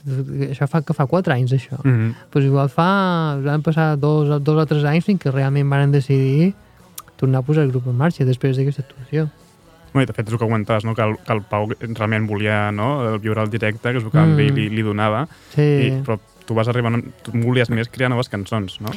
això 0.49 0.67
fa 0.67 0.81
que 0.83 0.93
fa 0.93 1.05
4 1.07 1.33
anys, 1.33 1.53
això. 1.53 1.77
Mm 1.83 1.93
-hmm. 1.95 2.13
pues 2.29 2.45
igual 2.45 2.69
fa... 2.69 3.37
Van 3.43 3.61
passar 3.61 3.97
dos, 3.99 4.43
dos 4.43 4.57
o 4.57 4.65
tres 4.65 4.83
anys 4.83 5.05
fins 5.05 5.21
que 5.21 5.31
realment 5.31 5.69
varen 5.69 5.91
decidir 5.91 6.53
tornar 7.15 7.39
a 7.39 7.41
posar 7.41 7.63
el 7.63 7.71
grup 7.71 7.87
en 7.87 7.95
marxa 7.97 8.25
després 8.25 8.57
d'aquesta 8.57 8.83
actuació. 8.83 9.29
No, 9.93 10.01
i 10.01 10.05
de 10.05 10.13
fet 10.13 10.27
és 10.27 10.33
el 10.33 10.39
que 10.39 10.45
comentaves, 10.45 10.83
no? 10.85 10.93
que, 10.93 11.01
el, 11.01 11.15
que 11.25 11.33
el 11.33 11.41
Pau 11.41 11.69
realment 11.79 12.27
volia 12.27 12.71
no? 12.71 13.13
el 13.13 13.19
viure 13.19 13.41
al 13.41 13.49
directe, 13.49 13.91
que 13.91 13.97
és 13.97 14.03
el 14.03 14.11
que 14.11 14.19
mm. 14.19 14.35
Mm. 14.35 14.55
li, 14.55 14.69
li 14.69 14.81
donava, 14.83 15.27
Sí. 15.55 15.61
i, 15.61 15.91
però 16.05 16.19
tu 16.45 16.53
vas 16.53 16.67
arribar, 16.67 16.91
tu 17.23 17.31
volies 17.31 17.69
més 17.69 17.89
crear 17.89 18.09
noves 18.09 18.29
cançons, 18.29 18.79
no? 18.81 18.89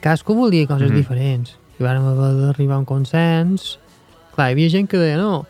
Cadascú 0.00 0.34
volia 0.34 0.66
coses 0.66 0.90
Mhm. 0.90 0.96
diferents. 0.96 1.56
I 1.78 1.82
vàrem 1.84 2.02
haver 2.04 2.34
d'arribar 2.40 2.76
a 2.76 2.78
un 2.78 2.84
consens. 2.84 3.78
Clar, 4.34 4.48
hi 4.48 4.52
havia 4.52 4.68
gent 4.68 4.88
que 4.88 4.98
deia, 4.98 5.16
no, 5.16 5.46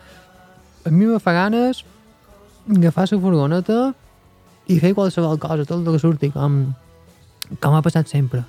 a 0.85 0.89
mi 0.89 1.05
me 1.05 1.19
fa 1.19 1.33
ganes 1.33 1.83
agafar 2.69 3.11
la 3.11 3.19
furgoneta 3.19 3.95
i 4.67 4.79
fer 4.79 4.93
qualsevol 4.95 5.39
cosa, 5.39 5.65
tot 5.65 5.81
el 5.85 5.93
que 5.93 5.99
surti, 5.99 6.29
com, 6.31 6.73
com 7.59 7.75
ha 7.75 7.81
passat 7.85 8.07
sempre. 8.07 8.43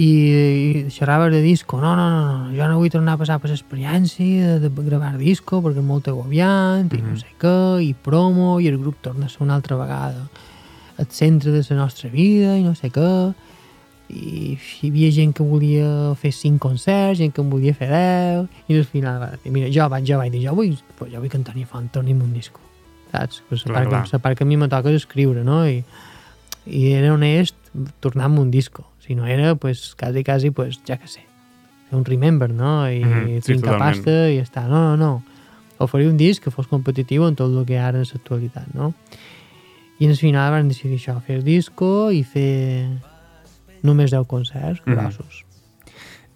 I, 0.00 0.06
i 0.06 0.90
xerraves 0.92 1.32
de 1.34 1.40
disco, 1.42 1.80
no, 1.80 1.94
no, 1.96 2.06
no, 2.08 2.20
no, 2.48 2.52
jo 2.56 2.68
no 2.70 2.78
vull 2.78 2.88
tornar 2.92 3.16
a 3.16 3.20
passar 3.20 3.40
per 3.42 3.50
l'experiència 3.50 4.58
de, 4.62 4.70
de 4.70 4.84
gravar 4.86 5.16
disco 5.18 5.58
perquè 5.60 5.82
és 5.82 5.84
molt 5.84 6.08
agobiant, 6.08 6.88
i 6.94 7.00
no 7.02 7.10
Mhm. 7.10 7.18
sé 7.20 7.34
què, 7.40 7.82
i 7.84 7.92
promo, 7.94 8.60
i 8.60 8.68
el 8.68 8.78
grup 8.78 9.00
torna 9.02 9.26
a 9.26 9.28
ser 9.28 9.42
una 9.42 9.56
altra 9.56 9.76
vegada 9.76 10.28
el 11.00 11.06
centre 11.10 11.50
de 11.50 11.62
la 11.68 11.76
nostra 11.76 12.08
vida, 12.10 12.56
i 12.58 12.62
no 12.62 12.74
sé 12.74 12.90
què, 12.92 13.34
i 14.10 14.56
hi 14.82 14.88
havia 14.88 15.10
gent 15.12 15.32
que 15.34 15.42
volia 15.46 16.14
fer 16.18 16.32
cinc 16.32 16.58
concerts, 16.60 17.18
gent 17.18 17.32
que 17.32 17.40
en 17.42 17.50
volia 17.50 17.72
fer 17.74 17.88
10, 17.90 18.48
i 18.68 18.76
al 18.78 18.84
final 18.84 19.20
va 19.20 19.30
dir, 19.42 19.52
mira, 19.52 19.68
jo 19.72 19.86
vaig, 19.88 20.04
jo 20.06 20.18
vaig 20.18 20.32
dir, 20.32 20.42
jo 20.48 20.54
vull, 20.54 20.74
pues, 20.98 21.12
jo 21.12 21.20
vull 21.20 21.30
cantar 21.30 21.54
ni 21.56 21.64
font, 21.64 21.88
torni'm 21.92 22.20
un 22.22 22.32
disco, 22.34 22.60
saps? 23.10 23.42
La, 23.50 23.58
Clar, 23.58 23.74
part 23.74 23.88
clar. 23.90 24.02
que, 24.04 24.10
la 24.16 24.18
part 24.24 24.38
que 24.38 24.44
a 24.44 24.46
mi 24.46 24.56
me 24.56 24.68
toca 24.68 24.90
és 24.90 25.02
escriure, 25.02 25.44
no? 25.44 25.64
I, 25.66 25.82
i 26.66 26.92
era 26.92 27.12
honest 27.14 27.56
tornar-me 28.00 28.40
un 28.40 28.50
disco. 28.50 28.86
Si 29.00 29.14
no 29.14 29.26
era, 29.26 29.54
pues, 29.56 29.94
quasi, 29.98 30.22
quasi, 30.24 30.50
pues, 30.50 30.80
ja 30.86 30.96
que 30.98 31.08
sé, 31.08 31.22
fer 31.88 31.98
un 31.98 32.04
remember, 32.04 32.50
no? 32.52 32.88
I 32.90 33.00
Mhm, 33.04 33.26
sí, 33.40 33.52
trincar 33.52 33.72
totalment. 33.74 34.04
pasta 34.04 34.30
i 34.30 34.36
ja 34.38 34.42
està. 34.46 34.68
No, 34.68 34.82
no, 34.90 34.96
no. 34.96 35.22
Oferir 35.78 36.08
un 36.08 36.16
disc 36.18 36.42
que 36.44 36.50
fos 36.50 36.66
competitiu 36.68 37.24
en 37.26 37.34
tot 37.36 37.50
el 37.56 37.64
que 37.66 37.78
ara 37.80 38.02
és 38.02 38.12
l'actualitat, 38.12 38.74
no? 38.74 38.92
I 39.98 40.06
al 40.08 40.16
final 40.16 40.50
van 40.52 40.68
decidir 40.68 40.98
això, 40.98 41.18
fer 41.24 41.36
el 41.36 41.44
disco 41.44 42.10
i 42.12 42.22
fer 42.24 42.88
només 43.82 44.10
10 44.10 44.26
concerts 44.26 44.80
Mhm. 44.84 44.94
grossos. 44.94 45.44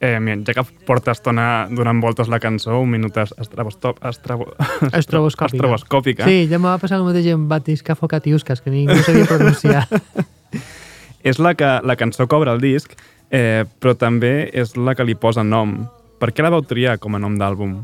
Eh, 0.04 0.18
mira, 0.20 0.36
ja 0.44 0.52
que 0.58 0.64
porta 0.84 1.14
estona 1.14 1.66
donant 1.70 2.02
voltes 2.02 2.28
la 2.28 2.36
cançó, 2.42 2.74
un 2.82 2.90
minut 2.92 3.16
es- 3.22 3.32
estrabostop, 3.40 4.02
estrabo, 4.04 4.50
Estroboscòpica. 4.92 5.54
estroboscòpica. 5.56 6.26
Sí, 6.28 6.42
ja 6.50 6.58
me 6.58 6.68
va 6.68 6.76
passar 6.82 6.98
el 6.98 7.06
mateix 7.06 7.30
amb 7.32 7.48
Batisca 7.48 7.94
Focatiuscas, 7.96 8.60
que 8.60 8.70
ningú 8.74 8.96
sabia 9.06 9.24
pronunciar. 9.30 9.86
És 11.24 11.38
la, 11.40 11.54
que, 11.56 11.64
la 11.88 11.96
cançó 11.96 12.26
obre 12.28 12.52
el 12.52 12.60
disc, 12.60 12.92
eh, 13.32 13.64
però 13.80 13.94
també 13.96 14.50
és 14.52 14.74
la 14.76 14.92
que 14.94 15.06
li 15.08 15.14
posa 15.16 15.40
nom. 15.42 15.86
Per 16.20 16.34
què 16.36 16.44
la 16.44 16.50
vau 16.52 16.60
triar 16.68 16.98
com 17.00 17.14
a 17.16 17.18
nom 17.22 17.38
d'àlbum? 17.40 17.78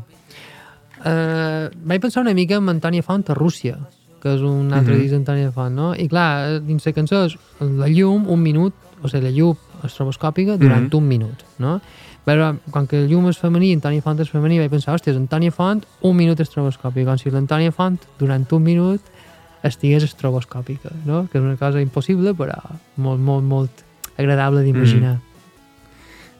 uh, 1.01 1.65
vaig 1.89 2.01
pensar 2.03 2.21
una 2.21 2.35
mica 2.37 2.59
en 2.61 2.69
Antònia 2.69 3.01
Font 3.01 3.25
a 3.29 3.33
Rússia, 3.33 3.79
que 4.21 4.35
és 4.35 4.41
un 4.45 4.71
altre 4.73 4.93
Mhm. 4.93 5.01
disc 5.01 5.13
d'Antònia 5.15 5.51
Font, 5.51 5.73
no? 5.73 5.95
I 5.95 6.07
clar, 6.07 6.61
dins 6.61 6.85
la 6.85 6.93
cançó 6.93 7.25
és 7.25 7.37
la 7.59 7.87
llum, 7.89 8.29
un 8.29 8.39
minut, 8.41 8.73
o 9.01 9.07
sigui, 9.09 9.23
la 9.25 9.31
llum 9.31 9.57
estroboscòpica 9.83 10.57
durant 10.57 10.85
Mhm. 10.93 10.95
un 10.97 11.07
minut, 11.07 11.43
no? 11.57 11.81
Però 12.25 12.51
quan 12.69 12.85
que 12.87 12.99
la 13.01 13.07
llum 13.09 13.27
és 13.31 13.39
femení, 13.41 13.71
Antònia 13.73 14.03
Font 14.05 14.19
és 14.21 14.29
femení, 14.29 14.59
vaig 14.61 14.69
pensar, 14.69 14.93
hòstia, 14.93 15.15
Antònia 15.17 15.51
Font, 15.51 15.81
un 16.05 16.15
minut 16.15 16.39
estroboscòpic, 16.39 17.07
com 17.07 17.17
si 17.17 17.31
l'Antònia 17.33 17.73
Font, 17.73 17.97
durant 18.19 18.45
un 18.51 18.63
minut, 18.63 19.01
estigués 19.63 20.03
estroboscòpica, 20.05 20.91
no? 21.05 21.27
Que 21.31 21.39
és 21.39 21.43
una 21.43 21.57
cosa 21.57 21.81
impossible, 21.81 22.33
però 22.37 22.57
molt, 22.97 23.21
molt, 23.21 23.43
molt 23.45 23.83
agradable 24.17 24.61
d'imaginar. 24.65 25.17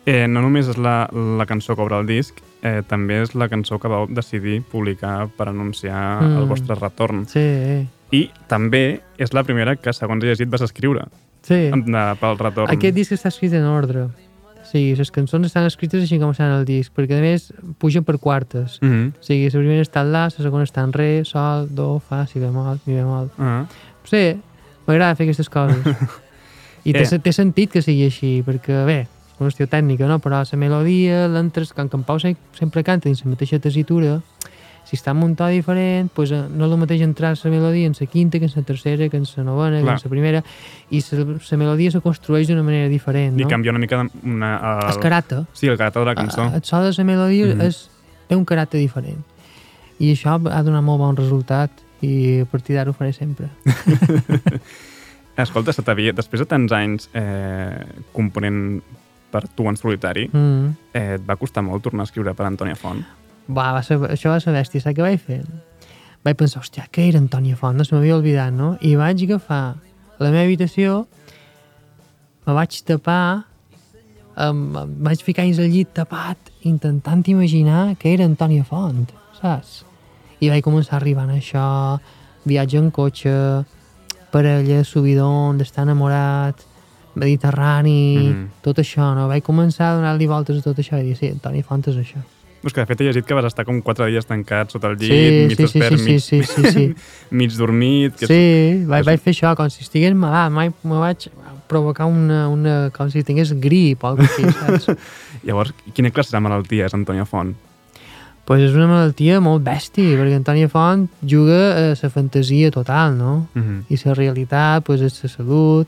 Eh, 0.06 0.26
no 0.28 0.42
només 0.42 0.68
és 0.72 0.78
la, 0.82 1.06
la 1.38 1.46
cançó 1.46 1.76
que 1.76 1.84
obre 1.84 2.00
el 2.02 2.08
disc, 2.10 2.40
eh, 2.66 2.82
també 2.90 3.20
és 3.22 3.36
la 3.38 3.48
cançó 3.50 3.78
que 3.80 3.90
vau 3.90 4.08
decidir 4.10 4.62
publicar 4.72 5.28
per 5.38 5.50
anunciar 5.50 6.22
Mm. 6.22 6.38
el 6.38 6.48
vostre 6.50 6.76
retorn. 6.76 7.26
Sí, 7.30 7.88
I 8.12 8.30
també 8.48 9.02
és 9.18 9.34
la 9.34 9.44
primera 9.44 9.76
que, 9.76 9.94
segons 9.94 10.24
he 10.24 10.28
llegit, 10.28 10.50
vas 10.50 10.62
escriure 10.62 11.06
sí. 11.44 11.70
de, 11.72 12.04
pel 12.20 12.38
retorn. 12.38 12.70
Aquest 12.74 12.96
disc 12.96 13.14
està 13.14 13.30
escrit 13.30 13.54
en 13.54 13.64
ordre. 13.66 14.08
Sigui, 14.72 14.96
les 14.96 15.10
cançons 15.12 15.46
estan 15.46 15.66
escrites 15.68 16.04
així 16.06 16.18
com 16.22 16.30
estan 16.32 16.52
al 16.56 16.64
disc, 16.66 16.94
perquè 16.96 17.18
a 17.18 17.22
més 17.24 17.50
pugen 17.82 18.06
per 18.08 18.18
quartes. 18.24 18.78
Mm 18.82 18.88
-hmm. 18.92 19.08
O 19.20 19.24
sigui, 19.24 19.50
la 19.50 19.60
primera 19.60 19.82
està 19.84 20.02
en 20.02 20.12
la, 20.14 20.24
la 20.26 20.30
segona 20.30 20.64
està 20.64 20.84
en 20.84 20.94
re, 20.94 21.26
sol, 21.26 21.68
do, 21.70 22.00
fa, 22.00 22.26
si 22.28 22.40
bemol, 22.40 22.80
mi 22.86 22.94
bemol. 22.96 23.30
ah. 23.38 23.66
Sí, 24.04 24.38
m'agrada 24.88 25.16
fer 25.16 25.26
aquestes 25.28 25.50
coses. 25.50 25.78
I 26.86 26.94
té, 26.94 27.02
Eh. 27.04 27.20
té 27.20 27.32
sentit 27.32 27.72
que 27.72 27.82
sigui 27.82 28.06
així, 28.06 28.42
perquè, 28.46 28.86
bé, 28.86 29.00
és 29.02 29.40
una 29.40 29.50
qüestió 29.50 29.68
tècnica, 29.68 30.08
no? 30.08 30.20
però 30.20 30.42
la 30.52 30.58
melodia, 30.58 31.28
l'entres, 31.28 31.74
quan 31.74 31.90
que 31.90 31.98
en 31.98 32.04
Pau 32.04 32.18
se- 32.20 32.36
sempre 32.58 32.84
canta 32.84 33.10
dins 33.10 33.24
la 33.26 33.32
mateixa 33.32 33.60
tessitura, 33.60 34.22
si 34.92 34.98
està 35.00 35.14
to 35.16 35.48
diferent, 35.48 36.10
pues, 36.12 36.32
eh, 36.36 36.42
no 36.52 36.66
és 36.68 36.72
el 36.74 36.78
mateix 36.82 37.02
entrar 37.02 37.32
la 37.42 37.50
melodia 37.50 37.88
en 37.88 37.94
la 37.98 38.06
quinta 38.12 38.40
que 38.40 38.46
en 38.46 38.52
la 38.54 38.62
tercera, 38.68 39.08
que 39.08 39.16
en 39.16 39.24
la 39.38 39.44
novena, 39.44 39.78
que 39.78 39.84
Clar. 39.84 39.96
en 39.96 40.02
la 40.04 40.10
primera, 40.10 40.44
i 40.92 41.00
la 41.10 41.58
melodia 41.58 41.92
se 41.92 42.02
construeix 42.02 42.48
d'una 42.50 42.62
manera 42.64 42.90
diferent. 42.90 43.40
I 43.40 43.44
no? 43.44 43.48
canvia 43.50 43.72
una 43.72 43.80
mica 43.80 44.02
una, 44.24 44.50
el, 44.84 44.90
El 44.96 45.00
caràcter, 45.00 45.46
Sí, 45.54 45.68
el 45.68 45.78
caràcter 45.78 46.02
de 46.02 46.06
la 46.06 46.16
cançó. 46.16 46.44
el 46.54 46.64
so 46.64 46.82
de 46.84 46.92
la 46.98 47.04
melodia 47.06 47.46
Mhm. 47.56 47.62
és, 47.62 47.90
té 48.28 48.36
un 48.36 48.46
caràcter 48.46 48.78
diferent. 48.80 49.24
I 50.00 50.12
això 50.14 50.36
ha 50.52 50.64
donat 50.64 50.84
molt 50.84 51.00
bon 51.00 51.16
resultat 51.16 51.72
i 52.02 52.42
a 52.42 52.46
partir 52.46 52.76
d'ara 52.76 52.90
ho 52.90 52.94
faré 52.94 53.14
sempre. 53.14 53.48
Escolta, 55.38 55.72
se 55.74 55.82
t'havia, 55.82 56.12
després 56.14 56.42
de 56.44 56.46
tants 56.46 56.72
anys 56.76 57.08
eh, 57.14 57.86
component 58.14 58.82
per 59.32 59.46
tu 59.56 59.64
en 59.70 59.78
solitari, 59.80 60.28
Mm. 60.28 60.76
eh, 60.94 61.16
et 61.16 61.22
va 61.26 61.38
costar 61.38 61.64
molt 61.64 61.82
tornar 61.84 62.02
a 62.04 62.10
escriure 62.10 62.34
per 62.36 62.46
Antònia 62.46 62.76
Font? 62.76 63.06
Va, 63.52 63.72
va 63.76 63.82
ser, 63.84 63.98
això 64.14 64.32
va 64.32 64.40
ser 64.40 64.54
bèstia, 64.56 64.82
saps 64.84 64.96
què 64.98 65.04
vaig 65.04 65.20
fer? 65.20 65.42
Vaig 66.24 66.38
pensar, 66.38 66.62
hòstia, 66.62 66.86
què 66.94 67.08
era 67.10 67.20
Antònia 67.20 67.58
Font? 67.58 67.76
No 67.78 67.84
se 67.84 67.96
m'havia 67.96 68.18
oblidat, 68.20 68.54
no? 68.54 68.76
I 68.86 68.96
vaig 68.96 69.24
agafar 69.26 69.76
la 70.22 70.30
meva 70.30 70.44
habitació, 70.46 71.08
me 72.46 72.54
vaig 72.54 72.78
tapar, 72.86 73.46
em, 74.38 74.60
em 74.78 74.94
vaig 75.08 75.24
ficar 75.26 75.44
dins 75.48 75.60
el 75.60 75.72
llit 75.74 75.92
tapat, 75.98 76.38
intentant 76.70 77.24
imaginar 77.28 77.96
què 78.02 78.14
era 78.16 78.28
Antònia 78.30 78.64
Font, 78.68 79.10
saps? 79.42 79.82
I 80.42 80.50
vaig 80.50 80.64
començar 80.66 80.96
a 80.96 81.02
arribar 81.02 81.28
a 81.30 81.36
això, 81.38 81.66
viatge 82.46 82.78
en 82.80 82.92
cotxe, 82.92 83.34
parella, 84.32 84.84
subidon, 84.88 85.58
d'estar 85.60 85.84
enamorat, 85.84 86.62
mediterrani, 87.16 88.30
Mhm. 88.32 88.48
tot 88.62 88.78
això, 88.78 89.14
no? 89.16 89.28
Vaig 89.28 89.44
començar 89.44 89.92
a 89.92 89.96
donar-li 89.98 90.28
voltes 90.28 90.60
a 90.60 90.62
tot 90.62 90.78
això 90.78 91.00
i 91.00 91.04
dir, 91.04 91.18
sí, 91.18 91.28
Antònia 91.28 91.64
Font 91.64 91.88
és 91.88 91.96
això. 91.98 92.22
És 92.64 92.74
que 92.74 92.80
de 92.82 92.86
fet 92.86 93.02
he 93.02 93.06
llegit 93.08 93.26
que 93.26 93.34
vas 93.34 93.46
estar 93.50 93.66
com 93.66 93.80
quatre 93.82 94.06
dies 94.12 94.26
tancat 94.30 94.70
sota 94.72 94.92
el 94.92 94.98
llit, 95.00 95.10
Sí, 95.10 95.48
mig 95.48 95.56
sí, 95.56 95.56
sí, 95.56 95.80
despert, 95.80 95.98
sí, 95.98 96.04
mig, 96.12 96.20
sí, 96.22 96.44
sí, 96.44 96.64
sí, 96.64 96.72
sí. 96.76 96.96
mig 97.32 97.56
dormit... 97.58 98.14
Que 98.20 98.28
Sí, 98.30 98.86
vaig, 98.86 99.02
és- 99.02 99.08
vaig 99.08 99.20
fer 99.26 99.34
això, 99.34 99.56
com 99.58 99.70
si 99.70 99.82
estigués 99.82 100.14
malalt, 100.14 100.54
mai 100.54 100.70
me 100.84 101.00
vaig 101.02 101.26
provocar 101.68 102.06
una, 102.06 102.48
una 102.50 102.90
com 102.94 103.10
si 103.10 103.24
tingués 103.24 103.54
grip 103.60 104.04
o 104.04 104.12
alguna 104.12 104.28
cosa 104.28 104.46
així, 104.46 104.86
saps? 104.86 105.02
Llavors, 105.48 105.74
quina 105.96 106.12
classe 106.14 106.32
de 106.36 106.40
malaltia 106.44 106.86
és 106.86 106.94
Antònia 106.94 107.26
Font? 107.26 107.56
pues 108.46 108.60
és 108.66 108.74
una 108.76 108.88
malaltia 108.90 109.38
molt 109.40 109.62
bèstia, 109.64 110.18
perquè 110.18 110.36
Antònia 110.36 110.68
Font 110.68 111.06
juga 111.24 111.60
a 111.72 111.84
la 111.96 112.10
fantasia 112.10 112.72
total, 112.74 113.14
no? 113.16 113.48
Mm 113.54 113.62
-hmm. 113.62 113.84
I 113.90 114.00
la 114.06 114.14
realitat 114.14 114.84
pues, 114.84 115.00
és 115.02 115.24
la 115.24 115.30
salut, 115.30 115.88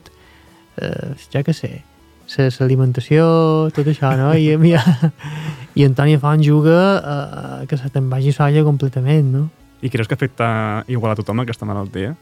eh, 0.80 1.12
ja 1.32 1.42
que 1.42 1.52
sé, 1.52 1.82
l'alimentació, 2.38 3.70
tot 3.74 3.86
això, 3.86 4.10
no? 4.18 4.32
I, 4.34 4.54
i, 4.70 4.74
i 5.80 5.84
Antònia 5.86 6.18
Font 6.22 6.42
juga 6.44 6.78
a 6.98 7.64
que 7.68 7.76
se 7.78 7.90
te'n 7.90 8.08
vagi 8.10 8.32
solla 8.32 8.64
completament, 8.66 9.32
no? 9.32 9.48
I 9.84 9.90
creus 9.92 10.08
que 10.08 10.14
afecta 10.16 10.84
igual 10.88 11.12
a 11.12 11.16
tothom 11.18 11.42
aquesta 11.42 11.66
malaltia? 11.68 12.14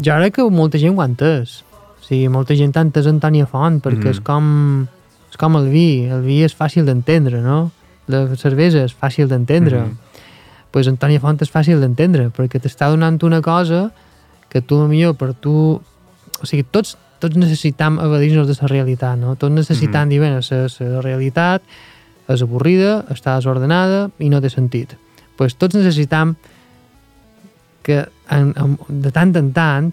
Jo 0.00 0.16
crec 0.18 0.34
que 0.38 0.46
molta 0.50 0.78
gent 0.80 0.96
ho 0.96 1.02
ha 1.02 1.06
entès. 1.06 1.60
O 2.00 2.04
sigui, 2.04 2.26
molta 2.32 2.56
gent 2.58 2.72
tant 2.74 2.90
és 2.98 3.06
Antònia 3.06 3.46
Font, 3.46 3.80
perquè 3.84 4.08
Mhm. 4.08 4.10
és 4.10 4.20
com 4.20 4.86
és 5.30 5.36
com 5.38 5.56
el 5.56 5.68
vi. 5.70 6.04
El 6.10 6.22
vi 6.22 6.42
és 6.42 6.52
fàcil 6.56 6.84
d'entendre, 6.84 7.40
no? 7.40 7.70
La 8.08 8.26
cervesa 8.36 8.84
és 8.84 8.92
fàcil 8.94 9.28
d'entendre. 9.28 9.80
Mhm. 9.80 9.96
pues 10.72 10.88
Antònia 10.88 11.20
Font 11.20 11.36
és 11.42 11.50
fàcil 11.52 11.80
d'entendre, 11.80 12.30
perquè 12.32 12.58
t'està 12.58 12.88
donant 12.88 13.18
una 13.22 13.42
cosa 13.42 13.92
que 14.48 14.62
tu, 14.62 14.78
millor 14.88 15.14
per 15.16 15.34
tu... 15.34 15.78
O 16.40 16.46
sigui, 16.46 16.64
tots, 16.64 16.96
tots 17.22 17.38
necessitam 17.38 18.00
evadir-nos 18.02 18.48
de 18.50 18.56
la 18.60 18.68
realitat, 18.68 19.16
no? 19.18 19.36
Tots 19.38 19.54
necessitam 19.54 20.08
Mhm. 20.08 20.10
dir, 20.10 20.20
bé, 20.20 20.30
la, 20.34 20.90
la 20.96 21.00
realitat 21.02 21.62
és 22.28 22.42
avorrida, 22.42 23.04
està 23.10 23.36
desordenada 23.38 24.10
i 24.18 24.28
no 24.28 24.40
té 24.40 24.50
sentit. 24.50 24.96
pues 25.36 25.56
tots 25.56 25.74
necessitam 25.74 26.36
que 27.82 28.04
en, 28.30 28.52
en, 28.56 28.78
de 29.02 29.10
tant 29.10 29.32
en 29.36 29.48
tant 29.52 29.88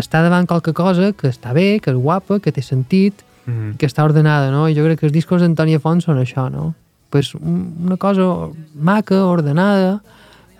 està 0.00 0.22
davant 0.24 0.46
qualque 0.48 0.72
cosa 0.72 1.12
que 1.12 1.28
està 1.28 1.52
bé, 1.52 1.80
que 1.82 1.90
és 1.92 1.96
guapa, 1.96 2.38
que 2.40 2.52
té 2.52 2.62
sentit, 2.62 3.14
Mhm. 3.46 3.76
que 3.76 3.86
està 3.86 4.04
ordenada, 4.04 4.50
no? 4.50 4.68
I 4.68 4.74
jo 4.74 4.84
crec 4.86 5.00
que 5.00 5.06
els 5.06 5.12
discos 5.12 5.42
d'Antònia 5.42 5.78
Font 5.78 6.00
són 6.00 6.16
això, 6.18 6.50
no? 6.50 6.74
Pues 7.10 7.34
un- 7.34 7.76
una 7.84 7.96
cosa 7.98 8.48
maca, 8.74 9.24
ordenada, 9.26 10.00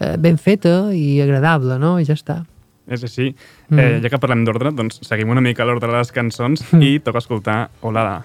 eh, 0.01 0.17
ben 0.19 0.37
feta 0.37 0.93
i 0.95 1.21
agradable, 1.23 1.79
no? 1.79 1.99
I 1.99 2.05
ja 2.05 2.13
està. 2.15 2.45
És 2.85 3.05
així. 3.05 3.31
Mm. 3.71 3.79
Eh, 3.79 4.01
ja 4.05 4.13
que 4.13 4.21
parlem 4.21 4.45
d'ordre, 4.45 4.73
doncs 4.77 5.01
seguim 5.07 5.33
una 5.33 5.45
mica 5.45 5.65
l'ordre 5.65 5.91
de 5.91 5.97
les 5.97 6.13
cançons 6.13 6.67
i 6.81 6.99
toca 7.05 7.23
escoltar 7.25 7.69
Olala. 7.81 8.21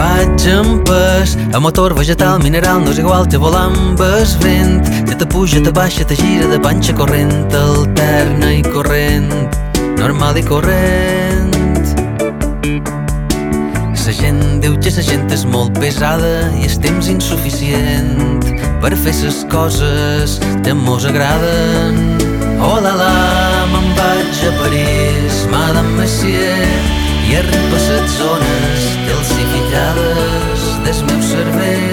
Vaig 0.00 0.46
en 0.48 0.80
pes, 0.88 1.36
a 1.52 1.60
motor 1.60 1.92
vegetal, 1.98 2.40
mineral, 2.40 2.80
no 2.80 2.94
és 2.94 3.00
igual, 3.04 3.28
te 3.28 3.36
volar 3.36 3.68
amb 3.68 4.00
el 4.00 4.36
vent, 4.40 4.78
que 5.04 5.16
te 5.20 5.28
puja, 5.28 5.60
te 5.60 5.72
baixa, 5.72 6.08
te 6.08 6.16
gira 6.16 6.48
de 6.48 6.60
panxa 6.64 6.96
corrent, 6.96 7.34
alterna 7.52 8.54
i 8.56 8.62
corrent, 8.64 9.28
normal 10.00 10.38
i 10.38 10.42
corrent. 10.42 11.52
La 14.10 14.14
gent 14.16 14.40
diu 14.62 14.74
que 14.82 14.90
la 14.96 15.02
gent 15.04 15.28
és 15.36 15.44
molt 15.46 15.76
pesada 15.76 16.48
i 16.56 16.64
el 16.66 16.78
temps 16.82 17.10
insuficient 17.12 18.40
per 18.82 18.94
fer 19.02 19.12
les 19.20 19.42
coses 19.52 20.38
que 20.64 20.72
mos 20.74 21.04
agraden. 21.10 22.00
Oh 22.64 22.80
la 22.80 22.94
la, 23.02 23.12
me'n 23.74 23.92
vaig 24.00 24.42
a 24.48 24.54
París, 24.62 25.44
Madame 25.52 25.94
Messier, 26.00 26.66
i 27.28 27.38
arriba 27.44 27.78
a 27.78 27.86
les 27.92 28.18
zones 28.18 28.90
calcificades 29.06 30.68
del 30.88 31.06
meu 31.12 31.24
cervell. 31.28 31.89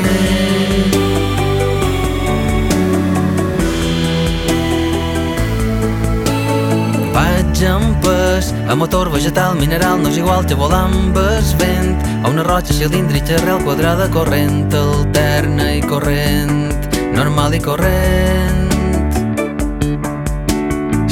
Pes, 8.47 8.69
a 8.69 8.75
motor 8.75 9.09
vegetal, 9.11 9.55
mineral, 9.55 10.01
no 10.01 10.09
és 10.09 10.17
igual 10.17 10.45
que 10.45 10.55
volar 10.55 10.85
amb 10.87 11.17
el 11.17 11.43
vent, 11.59 11.95
a 12.23 12.29
una 12.29 12.43
roja 12.43 12.73
cilíndrica, 12.73 13.35
arrel 13.35 13.63
quadrada, 13.63 14.09
corrent, 14.09 14.73
alterna 14.73 15.73
i 15.75 15.81
corrent, 15.81 16.73
normal 17.13 17.53
i 17.53 17.59
corrent. 17.59 18.65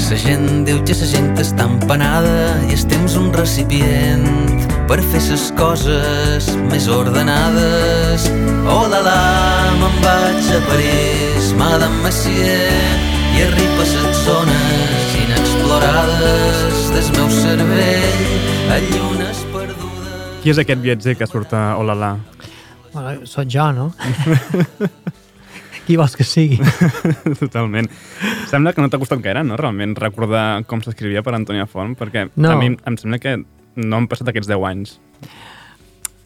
La 0.06 0.22
gent 0.22 0.64
diu 0.64 0.78
que 0.86 0.94
la 0.96 1.08
gent 1.10 1.34
està 1.42 1.66
empanada 1.68 2.56
i 2.70 2.76
el 2.78 2.86
temps 2.88 3.18
un 3.20 3.34
recipient 3.34 4.24
per 4.88 5.02
fer 5.02 5.20
les 5.28 5.50
coses 5.58 6.48
més 6.70 6.88
ordenades. 6.88 8.30
Oh 8.70 8.86
la 8.88 9.02
la, 9.04 9.20
me'n 9.82 10.00
vaig 10.06 10.50
a 10.56 10.64
París, 10.70 11.52
Madame 11.60 12.00
Messier, 12.06 12.72
i 13.36 13.46
arriba 13.50 13.84
a 13.84 13.92
les 13.92 14.24
zones 14.24 15.22
inexplorades 15.26 16.85
del 16.96 17.12
meu 17.12 17.28
cervell, 17.28 18.72
a 18.72 18.78
llunes 18.80 19.42
perdudes. 19.52 20.38
Qui 20.44 20.52
és 20.54 20.60
aquest 20.62 20.80
viatger 20.84 21.16
que 21.20 21.28
surt 21.28 21.52
a 21.58 21.64
Olala? 21.82 22.14
Bueno, 22.94 23.26
soc 23.28 23.50
jo, 23.52 23.66
no? 23.76 23.90
Qui 25.86 25.98
vols 26.00 26.16
que 26.18 26.24
sigui? 26.26 26.58
Totalment. 27.44 27.90
Sembla 28.50 28.72
que 28.74 28.82
no 28.82 28.88
t'ha 28.90 29.00
costat 29.02 29.20
gaire, 29.22 29.44
no?, 29.46 29.58
realment, 29.60 29.98
recordar 30.00 30.64
com 30.70 30.80
s'escrivia 30.82 31.22
per 31.26 31.36
Antònia 31.36 31.68
Font, 31.70 31.98
perquè 32.00 32.30
No. 32.40 32.54
a 32.54 32.62
mi 32.62 32.72
em 32.74 32.98
sembla 33.02 33.20
que 33.20 33.36
no 33.44 34.00
han 34.00 34.08
passat 34.08 34.32
aquests 34.32 34.50
10 34.50 34.66
anys. 34.72 34.96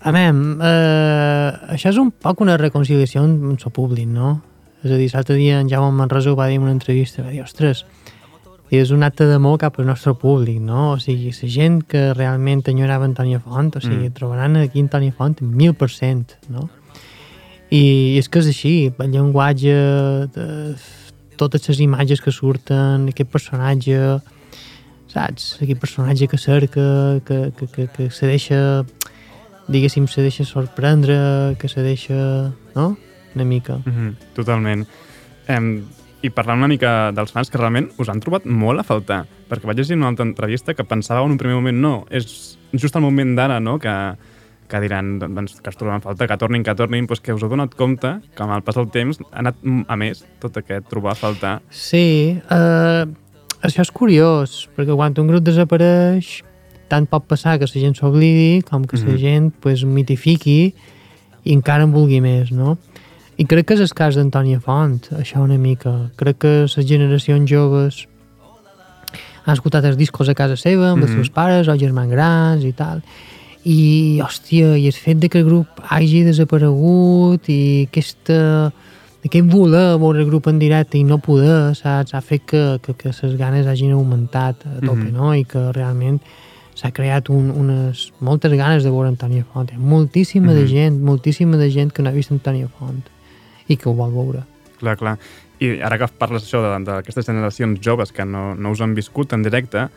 A 0.05 0.13
veure, 0.15 0.45
eh, 0.69 1.73
això 1.75 1.89
és 1.91 1.97
un 1.99 2.13
poc 2.13 2.45
una 2.45 2.59
reconciliació 2.61 3.25
amb 3.25 3.57
el 3.57 3.73
públic, 3.73 4.07
no? 4.07 4.37
És 4.83 4.93
a 4.93 5.01
dir, 5.01 5.09
l'altre 5.11 5.35
dia 5.35 5.59
en 5.59 5.67
Jaume 5.67 5.91
Manresa 5.97 6.31
ho 6.31 6.37
va 6.39 6.47
dir 6.47 6.61
en 6.61 6.69
una 6.69 6.77
entrevista, 6.77 7.25
va 7.25 7.33
dir, 7.33 7.41
ostres, 7.43 7.83
és 8.71 8.91
un 8.91 9.01
acte 9.03 9.25
d'amor 9.25 9.57
cap 9.57 9.79
al 9.79 9.87
nostre 9.89 10.13
públic, 10.13 10.59
no? 10.61 10.91
O 10.93 10.99
sigui, 11.01 11.31
la 11.33 11.49
gent 11.49 11.81
que 11.89 12.13
realment 12.13 12.61
enyorava 12.69 13.05
Antònia 13.05 13.39
Font, 13.39 13.75
o 13.75 13.81
sigui, 13.81 14.09
Mm. 14.09 14.13
trobaran 14.13 14.55
aquí 14.57 14.79
Antònia 14.79 15.11
Font 15.11 15.41
mil 15.41 15.73
per 15.73 15.89
cent, 15.89 16.35
no? 16.49 16.69
I 17.71 18.17
és 18.17 18.29
que 18.29 18.39
és 18.39 18.47
així, 18.47 18.93
el 18.97 19.11
llenguatge, 19.11 19.73
de, 20.33 20.75
totes 21.37 21.67
les 21.69 21.79
imatges 21.79 22.21
que 22.21 22.31
surten, 22.31 23.07
aquest 23.09 23.29
personatge, 23.31 24.21
saps? 25.07 25.57
Aquest 25.61 25.79
personatge 25.79 26.27
que 26.27 26.37
cerca, 26.37 27.21
que, 27.25 27.51
que, 27.57 27.67
que, 27.67 27.87
que 27.87 28.09
se 28.11 28.27
deixa, 28.27 28.85
diguéssim, 29.67 30.07
se 30.07 30.21
deixa 30.21 30.45
sorprendre, 30.45 31.55
que 31.59 31.67
se 31.67 31.81
deixa, 31.81 32.51
no? 32.75 32.97
Una 33.35 33.45
mica. 33.45 33.77
Mm 33.85 33.93
-hmm, 33.93 34.15
totalment. 34.35 34.87
Em, 35.47 35.85
I 36.21 36.29
parlant 36.35 36.59
una 36.59 36.67
mica 36.67 37.11
dels 37.15 37.31
fans 37.31 37.47
que 37.49 37.57
realment 37.57 37.91
us 37.97 38.09
han 38.11 38.19
trobat 38.19 38.43
molt 38.45 38.81
a 38.81 38.83
faltar, 38.83 39.21
perquè 39.47 39.69
vaig 39.69 39.77
llegir 39.79 39.95
una 39.95 40.09
altra 40.11 40.25
entrevista 40.27 40.73
que 40.75 40.83
pensàveu 40.83 41.23
en 41.25 41.31
un 41.37 41.39
primer 41.39 41.55
moment, 41.55 41.79
no, 41.79 41.93
és 42.11 42.57
just 42.73 42.95
el 42.99 43.01
moment 43.05 43.37
d'ara, 43.37 43.61
no?, 43.63 43.77
que, 43.79 43.93
que 44.69 44.81
diran 44.83 45.15
doncs, 45.21 45.61
que 45.63 45.71
es 45.71 45.77
troben 45.79 45.95
a 45.95 46.03
falta, 46.03 46.27
que 46.27 46.37
tornin, 46.37 46.61
que 46.67 46.75
tornin, 46.75 47.07
doncs 47.07 47.23
que 47.23 47.33
us 47.33 47.41
heu 47.41 47.49
donat 47.49 47.71
compte 47.79 48.11
que 48.35 48.43
amb 48.43 48.51
el 48.57 48.65
pas 48.67 48.75
del 48.75 48.89
temps 48.91 49.21
ha 49.31 49.39
anat 49.45 49.63
mm, 49.63 49.87
a 49.87 49.95
més 49.97 50.25
tot 50.43 50.59
aquest 50.59 50.89
trobar 50.91 51.15
a 51.15 51.19
faltar. 51.23 51.55
Sí, 51.71 52.35
eh, 52.37 53.05
això 53.63 53.81
és 53.87 53.91
curiós, 53.95 54.67
perquè 54.75 54.93
quan 54.99 55.15
un 55.23 55.31
grup 55.31 55.47
desapareix, 55.47 56.41
tant 56.91 57.07
pot 57.07 57.25
passar 57.31 57.57
que 57.61 57.65
la 57.69 57.81
gent 57.87 57.95
s'oblidi 57.95 58.61
com 58.67 58.83
que 58.83 58.97
la 58.97 59.05
Mhm. 59.13 59.17
gent 59.23 59.53
pues, 59.61 59.85
mitifiqui 59.85 60.73
i 61.45 61.53
encara 61.53 61.83
en 61.87 61.91
vulgui 61.93 62.19
més, 62.19 62.51
no? 62.51 62.77
I 63.39 63.45
crec 63.47 63.69
que 63.69 63.75
és 63.77 63.81
el 63.85 63.93
cas 63.95 64.17
d'Antònia 64.19 64.59
Font, 64.59 64.97
això 65.15 65.39
una 65.45 65.57
mica. 65.57 65.93
Crec 66.19 66.41
que 66.43 66.53
les 66.65 66.87
generacions 66.87 67.47
joves 67.49 68.01
han 69.45 69.53
escoltat 69.55 69.85
els 69.87 69.95
discos 69.97 70.27
a 70.29 70.35
casa 70.35 70.57
seva, 70.59 70.91
amb 70.91 71.03
els 71.03 71.11
Mhm. 71.11 71.17
seus 71.21 71.29
pares 71.31 71.67
o 71.67 71.75
germans 71.77 72.11
grans 72.11 72.63
i 72.65 72.73
tal, 72.73 73.01
i, 73.63 74.19
hòstia, 74.21 74.77
i 74.77 74.85
el 74.87 74.93
fet 74.93 75.19
de 75.19 75.29
que 75.29 75.39
el 75.39 75.45
grup 75.45 75.67
hagi 75.89 76.23
desaparegut 76.23 77.47
i 77.49 77.87
aquesta 77.89 78.73
aquest 79.25 79.45
voler 79.51 79.97
veure 79.99 80.19
el 80.19 80.25
grup 80.25 80.47
en 80.47 80.59
directe 80.59 80.97
i 80.97 81.03
no 81.03 81.17
poder, 81.17 81.75
saps? 81.75 82.13
Ha 82.13 82.21
fet 82.21 82.45
que, 82.45 82.79
que, 82.81 82.93
que 82.93 83.09
les 83.21 83.35
ganes 83.37 83.67
hagin 83.67 83.91
augmentat 83.91 84.55
a 84.65 84.79
tope, 84.79 85.11
Mhm. 85.11 85.13
no? 85.13 85.33
I 85.35 85.43
que 85.43 85.71
realment 85.73 86.21
s'ha 86.73 86.91
creat 86.91 87.29
un, 87.29 87.51
unes 87.51 88.11
moltes 88.21 88.51
ganes 88.53 88.83
de 88.83 88.89
veure 88.89 89.09
Antònia 89.09 89.43
Font. 89.53 89.69
Hi 89.71 89.75
ha 89.75 89.79
moltíssima 89.79 90.53
de 90.53 90.61
Mhm. 90.63 90.67
gent, 90.69 91.01
moltíssima 91.03 91.57
de 91.57 91.69
gent 91.69 91.91
que 91.91 92.01
no 92.01 92.09
ha 92.09 92.13
vist 92.13 92.31
Antònia 92.31 92.67
Font 92.69 93.03
i 93.69 93.77
que 93.77 93.87
ho 93.89 93.93
vol 93.95 94.11
veure. 94.11 94.43
Clar, 94.81 94.97
clar. 94.99 95.17
I 95.59 95.79
ara 95.83 95.97
que 95.99 96.07
parles 96.17 96.45
això 96.47 96.61
d'aquestes 96.83 97.25
generacions 97.27 97.79
joves 97.83 98.11
que 98.15 98.23
no, 98.25 98.53
no 98.55 98.71
us 98.71 98.81
han 98.81 98.93
viscut 98.95 99.33
en 99.35 99.43
directe, 99.43 99.89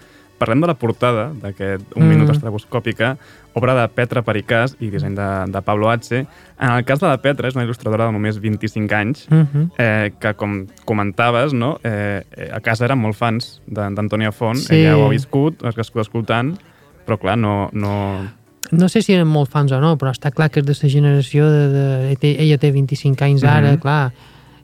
parlem 0.43 0.59
de 0.61 0.67
la 0.67 0.75
portada 0.75 1.29
d'aquest 1.39 1.93
Un 1.95 2.03
Mm. 2.03 2.09
minut 2.11 2.31
estroboscòpica, 2.33 3.13
obra 3.55 3.77
de 3.79 3.85
Petra 3.95 4.25
Pericàs 4.27 4.75
i 4.81 4.89
disseny 4.91 5.15
de, 5.15 5.29
de 5.53 5.61
Pablo 5.63 5.89
H. 5.89 6.19
En 6.59 6.71
el 6.73 6.83
cas 6.85 6.99
de 6.99 7.07
la 7.07 7.21
Petra, 7.23 7.47
és 7.47 7.55
una 7.55 7.63
il·lustradora 7.65 8.09
de 8.09 8.13
només 8.17 8.41
25 8.43 8.93
anys, 8.95 9.29
Mm 9.31 9.47
-hmm. 9.47 9.71
eh, 9.79 10.13
que, 10.19 10.35
com 10.35 10.67
comentaves, 10.85 11.53
no? 11.53 11.79
eh, 11.85 12.25
a 12.53 12.59
casa 12.61 12.85
eren 12.87 12.99
molt 12.99 13.15
fans 13.15 13.63
d'Antònia 13.69 14.33
Font, 14.33 14.57
Sí. 14.59 14.75
ella 14.75 14.97
ho 14.97 15.07
ha 15.07 15.11
viscut, 15.11 15.63
has 15.65 15.75
crescut 15.77 16.01
escoltant, 16.01 16.59
però 17.07 17.19
clar, 17.21 17.39
no... 17.39 17.69
no... 17.73 18.41
no 18.73 18.89
sé 18.89 19.03
si 19.05 19.13
eren 19.15 19.29
molt 19.29 19.51
fans 19.53 19.71
o 19.73 19.79
no, 19.81 19.95
però 20.01 20.11
està 20.15 20.31
clar 20.33 20.49
que 20.51 20.61
és 20.61 20.67
de 20.67 20.75
la 20.83 20.89
generació 20.91 21.47
de... 21.53 21.69
de 21.69 21.85
ella 22.09 22.17
té- 22.19 22.37
ella 22.43 22.59
té 22.59 22.73
25 22.73 23.25
anys 23.25 23.45
ara, 23.45 23.73
Mhm. 23.73 23.81
clar. 23.85 24.13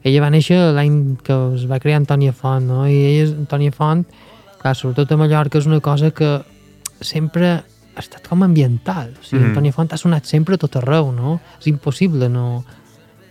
Ella 0.02 0.20
va 0.22 0.30
néixer 0.30 0.56
l'any 0.72 1.16
que 1.22 1.34
es 1.54 1.66
va 1.68 1.78
crear 1.78 1.98
Antònia 2.00 2.32
Font, 2.32 2.64
no? 2.66 2.86
I 2.88 2.94
ella, 2.94 3.24
és- 3.24 3.34
Antònia 3.36 3.72
Font, 3.72 4.06
clar, 4.62 4.74
sobretot 4.74 5.12
a 5.12 5.16
Mallorca, 5.16 5.58
és 5.58 5.66
una 5.66 5.80
cosa 5.80 6.10
que 6.10 6.40
sempre 7.00 7.46
ha 7.48 8.00
estat 8.00 8.26
com 8.28 8.42
ambiental. 8.42 9.10
O 9.20 9.24
sigui, 9.24 9.42
Mhm. 9.42 9.50
Antònia 9.52 9.72
Font 9.72 9.92
ha 9.92 9.96
sonat 9.98 10.24
sempre 10.24 10.54
a 10.54 10.58
tot 10.58 10.76
arreu, 10.76 11.12
no? 11.12 11.40
És 11.60 11.66
impossible 11.66 12.28
no 12.28 12.64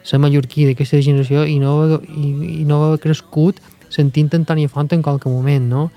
ser 0.04 0.20
mallorquí 0.20 0.66
d'aquesta 0.66 1.02
generació 1.02 1.46
i 1.46 1.58
no, 1.60 2.00
i, 2.08 2.62
i 2.62 2.66
no 2.66 2.84
haver 2.86 3.00
crescut 3.00 3.60
sentint 3.90 4.30
Antònia 4.34 4.70
Font 4.70 4.92
en 4.94 5.02
qualque 5.02 5.28
moment, 5.30 5.68
no? 5.68 5.92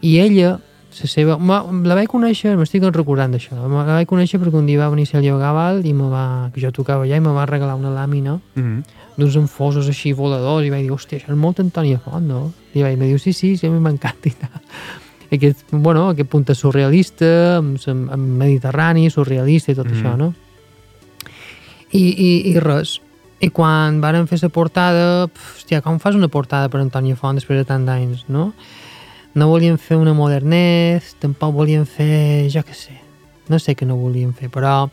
I 0.00 0.18
ella, 0.18 0.58
la 1.00 1.08
seva... 1.10 1.36
Ma, 1.38 1.62
la 1.84 1.94
vaig 1.98 2.06
conèixer, 2.08 2.56
m'estic 2.56 2.82
recordant 2.94 3.32
d'això, 3.34 3.56
la 3.56 3.68
vaig 3.68 4.06
conèixer 4.06 4.38
perquè 4.40 4.56
un 4.58 4.66
dia 4.66 4.78
va 4.78 4.90
venir 4.90 5.06
Celia 5.06 5.36
Gaval 5.36 5.84
i 5.86 5.92
me 5.92 6.08
va, 6.08 6.50
que 6.54 6.60
jo 6.62 6.70
tocava 6.70 7.04
allà 7.04 7.16
i 7.16 7.20
me 7.24 7.32
va 7.34 7.46
regalar 7.46 7.74
una 7.74 7.90
làmina 7.90 8.38
Mm 8.54 8.62
-hmm. 8.62 8.82
d'uns 9.16 9.36
enfosos 9.36 9.88
així 9.88 10.12
voladors 10.12 10.66
i 10.66 10.70
vaig 10.70 10.82
dir, 10.82 10.90
hòstia, 10.92 11.18
això 11.18 11.30
és 11.32 11.36
molt 11.38 11.58
Antònia 11.60 11.98
Font, 11.98 12.26
no? 12.26 12.52
I 12.74 12.82
vaig 12.82 12.98
me 12.98 13.06
diu, 13.06 13.18
sí, 13.18 13.32
sí, 13.32 13.56
sí, 13.56 13.66
a 13.66 13.70
mi 13.70 13.78
m'encanta 13.80 14.28
i 14.28 14.32
tal. 14.32 14.60
Aquest, 15.34 15.64
bueno, 15.72 16.08
aquest 16.10 16.28
punt 16.30 16.44
surrealista, 16.54 17.56
amb, 17.56 17.76
amb 17.88 18.36
mediterrani, 18.38 19.10
surrealista 19.10 19.72
i 19.72 19.74
tot 19.74 19.86
Mhm. 19.86 19.94
això, 19.94 20.16
no? 20.16 20.34
I, 21.92 21.98
i, 21.98 22.50
i 22.54 22.60
res. 22.60 23.00
I 23.44 23.50
quan 23.50 24.00
varen 24.00 24.26
fer 24.26 24.38
la 24.42 24.48
portada, 24.48 25.26
pf, 25.28 25.58
hòstia, 25.58 25.82
com 25.82 25.98
fas 26.00 26.14
una 26.14 26.28
portada 26.28 26.68
per 26.68 26.80
Antònia 26.80 27.16
Font 27.16 27.36
després 27.36 27.58
de 27.60 27.64
tant 27.64 27.84
d'anys, 27.84 28.24
no? 28.28 28.52
No 29.34 29.48
volien 29.50 29.78
fer 29.82 29.96
una 29.98 30.12
modernez, 30.14 31.14
tampoc 31.18 31.54
volien 31.56 31.86
fer, 31.90 32.46
jo 32.54 32.62
què 32.62 32.74
sé, 32.78 32.94
no 33.50 33.58
sé 33.58 33.74
què 33.74 33.86
no 33.86 33.96
volien 33.98 34.32
fer, 34.32 34.48
però 34.52 34.88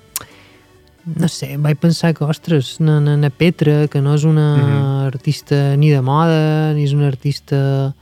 no 1.17 1.27
sé, 1.29 1.55
vaig 1.57 1.79
pensar 1.81 2.13
que, 2.13 2.25
ostres, 2.25 2.75
na, 2.81 2.99
na, 3.01 3.15
na 3.17 3.29
Petra, 3.33 3.87
que 3.89 4.01
no 4.01 4.13
és 4.17 4.23
una 4.25 4.47
Mhm. 4.57 5.07
artista 5.13 5.75
ni 5.77 5.89
de 5.89 6.01
moda, 6.01 6.73
ni 6.73 6.83
és 6.85 6.93
una 6.93 7.07
artista, 7.07 7.93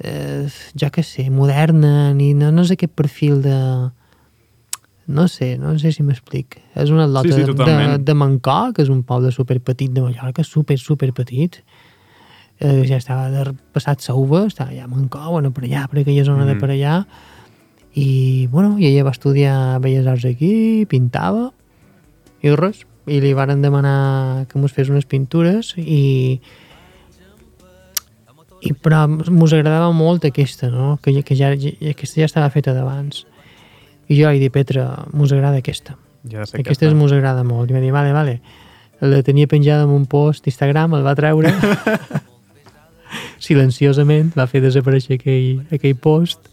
eh, 0.00 0.46
ja 0.78 0.90
que 0.90 1.02
sé, 1.02 1.28
moderna, 1.30 2.12
ni 2.14 2.32
no, 2.34 2.50
no 2.52 2.62
és 2.62 2.70
aquest 2.70 2.92
perfil 2.94 3.42
de... 3.42 3.90
No 5.06 5.28
sé, 5.28 5.58
no 5.58 5.78
sé 5.78 5.92
si 5.92 6.02
m'explic. 6.02 6.56
És 6.74 6.88
una 6.88 7.04
atleta 7.04 7.28
Sí, 7.28 7.44
sí, 7.44 7.52
de, 7.52 7.64
de, 7.66 7.98
de 7.98 8.14
Mancó, 8.14 8.72
que 8.72 8.80
és 8.82 8.88
un 8.88 9.02
poble 9.04 9.30
superpetit 9.32 9.92
de 9.92 10.00
Mallorca, 10.00 10.42
super, 10.42 10.78
super 10.78 11.12
petit. 11.12 11.58
Eh, 12.60 12.84
ja 12.86 12.96
estava 12.96 13.28
de, 13.30 13.52
passat 13.74 14.00
Sauva, 14.00 14.44
estava 14.46 14.70
allà 14.70 14.84
a 14.84 14.88
Mancó, 14.88 15.24
bueno, 15.30 15.50
per 15.52 15.64
allà, 15.64 15.88
per 15.90 16.00
aquella 16.00 16.24
zona 16.24 16.44
de 16.46 16.54
Mhm. 16.54 16.60
per 16.60 16.70
allà, 16.70 17.06
i, 17.94 18.46
bueno, 18.50 18.78
i 18.78 18.86
ella 18.86 19.04
va 19.04 19.10
estudiar 19.10 19.80
Belles 19.80 20.06
Arts 20.06 20.24
aquí, 20.24 20.86
pintava, 20.86 21.52
i 22.42 22.50
res, 22.54 22.86
i 23.06 23.20
li 23.20 23.32
varen 23.34 23.60
demanar 23.62 24.46
que 24.48 24.58
mos 24.58 24.72
fes 24.72 24.88
unes 24.88 25.04
pintures 25.06 25.74
i 25.76 26.40
i 28.64 28.72
però 28.72 29.02
mos 29.08 29.52
agradava 29.52 29.90
molt 29.92 30.24
aquesta, 30.24 30.70
no? 30.72 30.98
Que, 31.02 31.12
ja- 31.12 31.22
que 31.22 31.36
ja, 31.36 31.50
ja, 31.54 31.70
aquesta 31.90 32.20
ja 32.22 32.24
estava 32.30 32.48
feta 32.48 32.72
d'abans. 32.72 33.26
I 34.08 34.16
jo 34.22 34.30
li 34.32 34.38
dic, 34.40 34.52
Petra, 34.52 35.04
mos 35.12 35.32
agrada 35.32 35.58
aquesta. 35.60 35.98
Ja 36.30 36.46
sé 36.46 36.60
Aquesta 36.62 36.88
mos 36.96 37.12
agrada 37.12 37.44
molt. 37.44 37.68
I 37.70 37.74
va 37.74 37.80
dir, 37.80 37.92
vale, 37.92 38.12
vale. 38.16 38.40
La 39.00 39.22
tenia 39.22 39.46
penjada 39.46 39.84
en 39.84 39.90
un 39.90 40.06
post 40.06 40.44
d'Instagram, 40.46 40.94
el 40.96 41.02
va 41.04 41.14
treure 41.14 41.52
silenciosament, 43.44 44.32
va 44.36 44.46
fer 44.50 44.60
desaparèixer 44.64 45.18
aquell, 45.20 45.62
aquell 45.72 45.94
post 45.96 46.50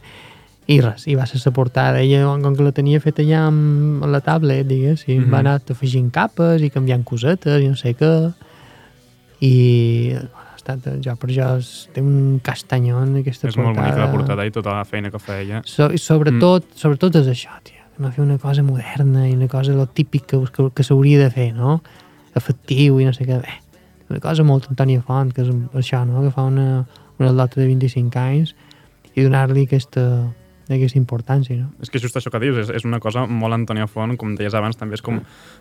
i 0.72 0.78
res, 0.80 1.08
i 1.10 1.16
va 1.18 1.26
ser 1.26 1.42
la 1.44 1.52
portada. 1.52 2.00
Ella, 2.00 2.22
com 2.44 2.56
que 2.56 2.64
la 2.64 2.72
tenia 2.72 3.00
feta 3.04 3.24
ja 3.28 3.48
amb 3.48 4.06
la 4.06 4.22
tablet, 4.22 4.68
diguéssim, 4.68 5.16
mm 5.16 5.20
Mhm. 5.20 5.28
-hmm. 5.28 5.34
va 5.34 5.40
anar 5.40 5.62
afegint 5.70 6.12
capes 6.12 6.62
i 6.62 6.70
canviant 6.70 7.04
cosetes 7.04 7.62
i 7.64 7.68
no 7.68 7.76
sé 7.76 7.96
què. 7.98 8.34
I 9.42 10.12
bueno, 10.14 10.50
ha 10.52 10.56
estat, 10.56 10.80
jo 11.04 11.16
per 11.18 11.30
jo 11.34 11.48
és, 11.58 11.90
té 11.94 12.02
un 12.02 12.40
castanyon 12.44 13.16
aquesta 13.22 13.48
És 13.48 13.58
molt 13.58 13.72
portada. 13.76 13.88
bonica 13.88 14.06
la 14.06 14.12
portada 14.12 14.46
i 14.46 14.52
tota 14.52 14.76
la 14.78 14.86
feina 14.86 15.10
que 15.10 15.20
feia. 15.20 15.62
So, 15.66 15.90
i 15.92 15.98
sobretot, 15.98 16.64
mm. 16.64 16.78
sobretot 16.78 17.16
és 17.16 17.28
això, 17.28 17.50
tia. 17.64 17.82
No 17.98 18.12
fer 18.12 18.24
una 18.24 18.38
cosa 18.38 18.62
moderna 18.64 19.28
i 19.28 19.34
una 19.34 19.48
cosa 19.48 19.74
lo 19.74 19.88
típic 19.88 20.26
que, 20.28 20.38
que, 20.54 20.70
que 20.74 20.84
s'hauria 20.84 21.20
de 21.20 21.30
fer, 21.32 21.54
no? 21.54 21.82
Efectiu 22.36 23.00
i 23.02 23.06
no 23.06 23.14
sé 23.14 23.26
què. 23.26 23.42
Bé, 23.42 23.58
una 24.12 24.20
cosa 24.24 24.44
molt 24.48 24.68
Antònia 24.72 25.02
Font, 25.06 25.32
que 25.34 25.42
és 25.46 25.50
això, 25.80 26.04
no? 26.06 26.22
Que 26.26 26.32
fa 26.36 26.44
una, 26.50 26.84
una 27.20 27.32
atleta 27.32 27.62
de 27.62 27.68
25 27.72 28.20
anys 28.22 28.54
i 29.16 29.24
donar-li 29.26 29.66
aquesta, 29.68 30.04
aquesta 30.72 31.00
importància, 31.00 31.58
no? 31.58 31.72
És 31.84 31.90
que 31.92 32.00
just 32.00 32.16
això 32.16 32.32
que 32.32 32.40
dius, 32.40 32.62
és, 32.62 32.70
és 32.78 32.86
una 32.88 33.00
cosa 33.04 33.26
molt 33.28 33.54
Antònia 33.58 33.88
Font, 33.92 34.14
com 34.20 34.36
deies 34.40 34.54
abans, 34.56 34.78
també 34.80 34.96
és 34.96 35.04
com 35.04 35.18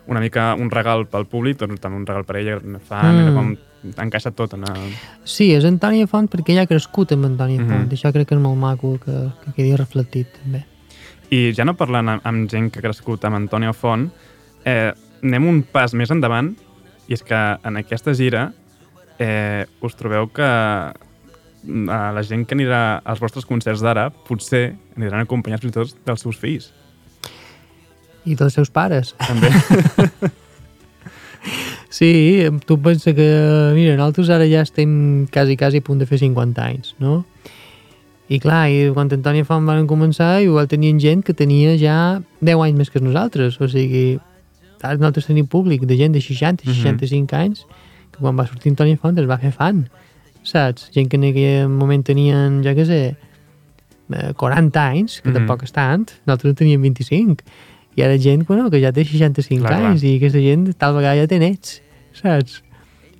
una 0.07 0.21
mica 0.23 0.53
un 0.55 0.69
regal 0.71 1.07
pel 1.11 1.25
públic, 1.27 1.57
doncs, 1.59 1.81
també 1.83 1.97
un 1.99 2.05
regal 2.07 2.23
per 2.27 2.37
ella, 2.39 2.59
fan, 2.87 3.17
Mm. 3.17 3.27
mm. 3.27 3.35
com 3.35 4.01
encaixa 4.05 4.31
tot 4.31 4.53
en 4.53 4.63
el... 4.69 4.91
Sí, 5.25 5.49
és 5.55 5.65
Antònia 5.65 6.05
Font 6.07 6.27
perquè 6.29 6.53
ella 6.53 6.63
ha 6.67 6.69
crescut 6.69 7.11
amb 7.15 7.25
Antònia 7.25 7.59
Mhm. 7.59 7.67
Font. 7.69 7.91
Això 7.97 8.11
crec 8.13 8.27
que 8.29 8.35
és 8.37 8.41
molt 8.41 8.59
maco 8.61 8.97
que, 9.03 9.15
que 9.43 9.53
quedi 9.57 9.75
reflectit, 9.75 10.27
també. 10.43 10.65
I 11.31 11.51
ja 11.55 11.65
no 11.65 11.73
parlant 11.79 12.09
amb, 12.09 12.21
amb 12.27 12.49
gent 12.51 12.69
que 12.71 12.79
ha 12.79 12.83
crescut 12.83 13.23
amb 13.25 13.35
Antònia 13.39 13.73
Font, 13.73 14.09
eh, 14.65 14.91
anem 15.23 15.47
un 15.47 15.63
pas 15.63 15.93
més 15.93 16.11
endavant, 16.11 16.53
i 17.11 17.15
és 17.17 17.23
que 17.27 17.37
en 17.67 17.79
aquesta 17.79 18.15
gira 18.15 18.49
eh, 19.19 19.67
us 19.83 19.97
trobeu 19.99 20.29
que 20.31 20.47
eh, 20.47 22.11
la 22.15 22.23
gent 22.23 22.45
que 22.47 22.55
anirà 22.55 23.01
als 23.03 23.19
vostres 23.19 23.47
concerts 23.49 23.83
d'ara 23.83 24.07
potser 24.27 24.69
aniran 24.95 25.25
acompanyats 25.25 25.65
fins 25.65 25.75
i 25.75 25.79
tot 25.81 26.05
dels 26.07 26.23
seus 26.23 26.39
fills. 26.39 26.71
I 28.23 28.37
dels 28.39 28.55
seus 28.55 28.71
pares. 28.71 29.15
També. 29.27 29.51
Sí, 31.91 32.39
tu 32.69 32.77
pensa 32.79 33.11
que, 33.11 33.25
mira, 33.75 33.97
nosaltres 33.97 34.29
ara 34.31 34.45
ja 34.47 34.61
estem 34.63 35.25
quasi, 35.33 35.57
quasi 35.59 35.81
a 35.81 35.83
punt 35.83 35.99
de 35.99 36.05
fer 36.07 36.21
50 36.21 36.63
anys, 36.63 36.93
no? 37.03 37.25
I 38.31 38.39
clar, 38.39 38.69
i 38.71 38.85
quan 38.95 39.11
Antònia 39.11 39.43
Font 39.43 39.67
van 39.67 39.89
començar, 39.89 40.37
igual 40.39 40.69
tenien 40.71 41.01
gent 41.03 41.25
que 41.27 41.35
tenia 41.35 41.73
ja 41.81 41.97
10 42.39 42.63
anys 42.63 42.77
més 42.77 42.93
que 42.93 43.01
nosaltres, 43.03 43.57
o 43.59 43.67
sigui, 43.67 44.21
ara 44.83 44.97
nosaltres 44.97 45.25
tenim 45.27 45.45
públic 45.47 45.81
de 45.85 45.97
gent 45.97 46.13
de 46.13 46.21
60, 46.21 46.63
Mhm. 46.65 46.73
65 46.99 47.35
anys, 47.35 47.65
que 48.11 48.19
quan 48.19 48.35
va 48.37 48.45
sortir 48.47 48.71
Antònia 48.71 48.97
Font 48.97 49.17
es 49.19 49.27
va 49.29 49.37
fer 49.37 49.51
fan, 49.51 49.89
saps? 50.43 50.89
Gent 50.93 51.09
que 51.09 51.17
en 51.17 51.23
aquell 51.25 51.67
moment 51.69 52.03
tenien, 52.05 52.61
ja 52.63 52.73
què 52.73 52.85
sé, 52.85 53.15
eh, 54.13 54.33
40 54.35 54.87
anys, 54.89 55.21
que 55.21 55.29
Mhm. 55.29 55.35
tampoc 55.37 55.63
és 55.63 55.71
tant, 55.71 56.09
nosaltres 56.25 56.51
en 56.51 56.55
teníem 56.55 56.81
25, 56.81 57.43
i 57.95 58.01
ara 58.01 58.17
gent 58.17 58.45
bueno, 58.47 58.69
que 58.69 58.79
ja 58.81 58.91
té 58.91 59.03
65 59.05 59.61
Clar, 59.67 59.79
clar. 59.79 59.91
anys 59.91 60.03
i 60.03 60.15
aquesta 60.17 60.39
gent 60.39 60.73
tal 60.77 60.95
vegada 60.95 61.15
ja 61.21 61.27
té 61.27 61.39
nets, 61.39 61.81
saps? 62.13 62.63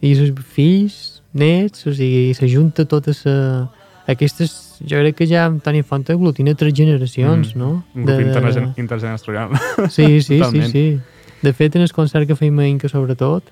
I 0.01 0.13
els 0.13 0.31
fills, 0.43 1.21
nets, 1.33 1.85
o 1.87 1.93
sigui, 1.93 2.33
s'ajunta 2.33 2.85
tota 2.85 3.13
sa... 3.13 3.69
Aquestes, 4.07 4.79
jo 4.81 4.97
crec 4.97 5.15
que 5.15 5.27
ja 5.27 5.45
Antoni 5.45 5.83
Font 5.83 6.03
aglutina 6.09 6.55
tres 6.55 6.73
generacions, 6.73 7.55
Mm, 7.55 7.59
no? 7.59 7.83
Un 7.95 8.03
grup 8.03 8.19
intergener- 8.19 8.73
intergeneracional. 8.77 9.49
Sí, 9.89 10.21
sí, 10.21 10.41
sí, 10.51 10.61
sí. 10.63 10.99
De 11.41 11.53
fet, 11.53 11.75
en 11.75 11.81
el 11.81 11.91
concert 11.91 12.27
que 12.29 12.37
feim 12.37 12.59
a 12.59 12.67
Inca, 12.69 12.89
sobretot, 12.89 13.43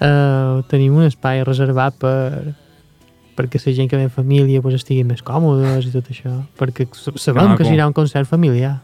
eh, 0.00 0.62
tenim 0.70 0.96
un 0.96 1.04
espai 1.04 1.44
reservat 1.44 1.98
per 2.00 2.54
perquè 3.34 3.58
la 3.58 3.72
gent 3.74 3.90
que 3.90 3.98
ve 3.98 4.04
en 4.06 4.12
família 4.14 4.62
pues, 4.62 4.76
estigui 4.78 5.02
més 5.04 5.22
còmodes 5.26 5.88
i 5.88 5.90
tot 5.90 6.06
això, 6.12 6.36
perquè 6.58 6.86
sabem 6.94 7.50
maco. 7.50 7.58
que 7.58 7.66
serà 7.66 7.88
un 7.90 7.92
concert 7.92 8.28
familiar. 8.30 8.78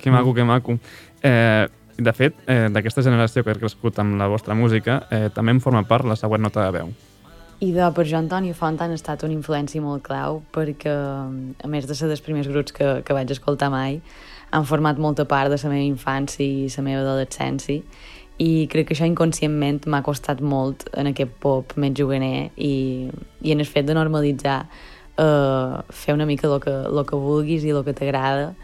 Que 0.00 0.10
maco, 0.10 0.32
que 0.32 0.44
maco. 0.44 0.78
Eh, 1.22 1.68
de 1.98 2.12
fet, 2.16 2.34
eh, 2.46 2.68
d'aquesta 2.72 3.04
generació 3.04 3.44
que 3.44 3.52
ha 3.52 3.58
crescut 3.60 3.98
amb 4.00 4.16
la 4.16 4.30
vostra 4.32 4.56
música, 4.56 5.02
eh, 5.10 5.28
també 5.34 5.52
en 5.52 5.60
forma 5.60 5.84
part 5.84 6.08
la 6.08 6.16
següent 6.16 6.40
nota 6.42 6.64
de 6.64 6.70
veu. 6.78 6.92
I 7.60 7.72
de 7.76 7.90
per 7.92 8.06
jo 8.08 8.16
Antoni 8.16 8.54
Font 8.56 8.80
han 8.80 8.94
estat 8.96 9.22
una 9.26 9.36
influència 9.36 9.82
molt 9.84 10.02
clau 10.02 10.40
perquè, 10.54 10.94
a 11.60 11.68
més 11.68 11.86
de 11.86 11.94
ser 11.94 12.08
dels 12.08 12.22
primers 12.24 12.48
grups 12.48 12.72
que, 12.72 13.02
que 13.04 13.12
vaig 13.12 13.30
escoltar 13.30 13.68
mai, 13.68 14.00
han 14.50 14.66
format 14.66 14.98
molta 14.98 15.26
part 15.28 15.50
de 15.52 15.58
la 15.62 15.72
meva 15.72 15.86
infància 15.86 16.44
i 16.44 16.70
la 16.76 16.86
meva 16.86 17.02
adolescència 17.04 17.82
i 18.40 18.66
crec 18.72 18.88
que 18.88 18.94
això 18.96 19.04
inconscientment 19.04 19.84
m'ha 19.86 20.00
costat 20.02 20.40
molt 20.40 20.86
en 20.96 21.10
aquest 21.10 21.34
pop 21.42 21.74
més 21.76 21.92
juganer 21.96 22.50
i, 22.56 23.10
i 23.42 23.52
en 23.52 23.60
el 23.60 23.68
fet 23.68 23.86
de 23.86 23.96
normalitzar 23.96 24.62
eh, 25.20 25.82
fer 25.90 26.14
una 26.14 26.26
mica 26.26 26.48
el 26.48 26.60
que, 26.60 26.76
lo 26.88 27.04
que 27.04 27.16
vulguis 27.20 27.64
i 27.64 27.74
el 27.74 27.84
que 27.84 27.94
t'agrada 27.96 28.54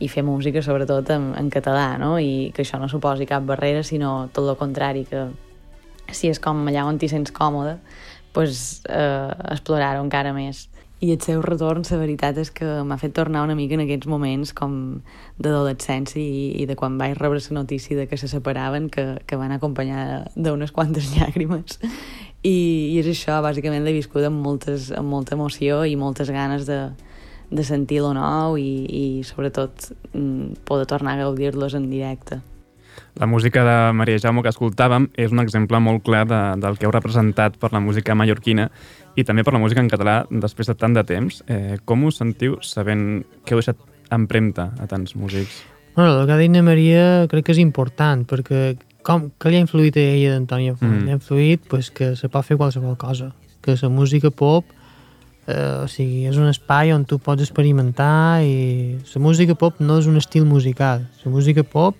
i 0.00 0.08
fer 0.08 0.24
música 0.24 0.62
sobretot 0.64 1.12
en, 1.12 1.30
en 1.36 1.50
català, 1.52 1.98
no? 2.00 2.14
I 2.18 2.50
que 2.56 2.64
això 2.64 2.80
no 2.80 2.88
suposi 2.88 3.28
cap 3.28 3.44
barrera, 3.44 3.84
sinó 3.84 4.30
tot 4.32 4.48
el 4.48 4.56
contrari, 4.56 5.04
que 5.04 5.26
si 6.10 6.30
és 6.32 6.40
com 6.40 6.64
allà 6.66 6.86
on 6.88 6.98
t'hi 6.98 7.10
sents 7.12 7.34
còmode, 7.36 7.76
pues, 8.32 8.80
eh, 8.88 9.28
explorar-ho 9.52 10.00
encara 10.02 10.32
més. 10.32 10.69
I 11.00 11.14
el 11.14 11.20
seu 11.24 11.40
retorn, 11.40 11.80
la 11.88 11.96
veritat 11.96 12.36
és 12.42 12.50
que 12.52 12.66
m'ha 12.84 12.98
fet 13.00 13.14
tornar 13.16 13.40
una 13.46 13.54
mica 13.56 13.72
en 13.72 13.86
aquests 13.86 14.08
moments 14.10 14.50
com 14.52 14.74
d'adolescència 15.40 16.20
i, 16.20 16.50
i 16.60 16.66
de 16.68 16.76
quan 16.76 16.98
vaig 17.00 17.14
rebre 17.16 17.40
la 17.40 17.56
notícia 17.56 17.96
de 17.96 18.04
que 18.06 18.18
se 18.20 18.28
separaven, 18.28 18.90
que, 18.92 19.16
que 19.24 19.38
van 19.40 19.54
acompanyar 19.56 20.28
d'unes 20.36 20.74
quantes 20.76 21.08
llàgrimes. 21.16 21.80
I, 22.44 22.52
I 22.92 23.00
és 23.00 23.08
això, 23.14 23.40
bàsicament 23.40 23.84
l'he 23.84 23.96
viscut 23.96 24.28
amb, 24.28 24.44
moltes, 24.44 24.90
amb 24.92 25.08
molta 25.08 25.38
emoció 25.40 25.86
i 25.88 25.96
moltes 25.96 26.28
ganes 26.36 26.68
de, 26.68 26.82
de 27.48 27.64
sentir 27.64 28.02
lo 28.04 28.12
nou 28.12 28.60
i, 28.60 28.70
i 28.84 29.04
sobretot 29.24 29.90
mm, 30.12 30.66
poder 30.68 30.84
tornar 30.84 31.16
a 31.16 31.24
gaudir-los 31.24 31.80
en 31.80 31.88
directe. 31.88 32.42
La 33.20 33.26
música 33.26 33.64
de 33.66 33.92
Maria 33.92 34.20
Jaume 34.22 34.42
que 34.42 34.52
escoltàvem 34.52 35.08
és 35.18 35.32
un 35.34 35.42
exemple 35.42 35.80
molt 35.82 36.04
clar 36.06 36.24
de, 36.30 36.40
del 36.62 36.78
que 36.78 36.86
heu 36.86 36.94
representat 36.94 37.58
per 37.60 37.72
la 37.74 37.82
música 37.82 38.14
mallorquina 38.14 38.68
i 39.18 39.24
també 39.26 39.44
per 39.44 39.54
la 39.56 39.62
música 39.62 39.82
en 39.82 39.90
català 39.90 40.22
després 40.30 40.70
de 40.70 40.76
tant 40.78 40.94
de 40.96 41.04
temps. 41.04 41.42
Eh, 41.50 41.78
com 41.84 42.06
us 42.08 42.20
sentiu 42.22 42.58
sabent 42.62 43.24
que 43.44 43.54
heu 43.54 43.62
deixat 43.62 43.80
empremta 44.14 44.70
a 44.78 44.88
tants 44.90 45.16
músics? 45.16 45.62
Bueno, 45.96 46.20
el 46.20 46.26
que 46.26 46.32
ha 46.32 46.40
dit 46.40 46.62
Maria 46.62 47.26
crec 47.30 47.46
que 47.46 47.56
és 47.56 47.62
important, 47.62 48.24
perquè 48.24 48.76
com, 49.02 49.30
que 49.38 49.50
li 49.50 49.58
ha 49.58 49.64
influït 49.66 49.96
a 49.98 50.04
ella 50.04 50.36
d'Antònia 50.36 50.76
Font? 50.76 50.90
Mm. 50.90 50.98
Mm. 51.00 51.06
Li 51.06 51.10
ha 51.10 51.20
influït 51.20 51.66
pues, 51.68 51.90
que 51.90 52.14
se 52.16 52.28
pot 52.28 52.46
fer 52.46 52.56
qualsevol 52.56 52.96
cosa, 52.96 53.32
que 53.60 53.76
la 53.80 53.88
música 53.90 54.30
pop 54.30 54.78
Eh, 55.50 55.82
o 55.82 55.86
sigui, 55.88 56.26
és 56.28 56.36
un 56.38 56.50
espai 56.50 56.92
on 56.94 57.04
tu 57.08 57.18
pots 57.22 57.42
experimentar 57.42 58.42
i 58.44 58.98
la 59.00 59.22
música 59.24 59.56
pop 59.58 59.80
no 59.80 59.98
és 59.98 60.06
un 60.10 60.20
estil 60.20 60.44
musical. 60.46 61.06
La 61.24 61.32
música 61.32 61.64
pop 61.64 61.96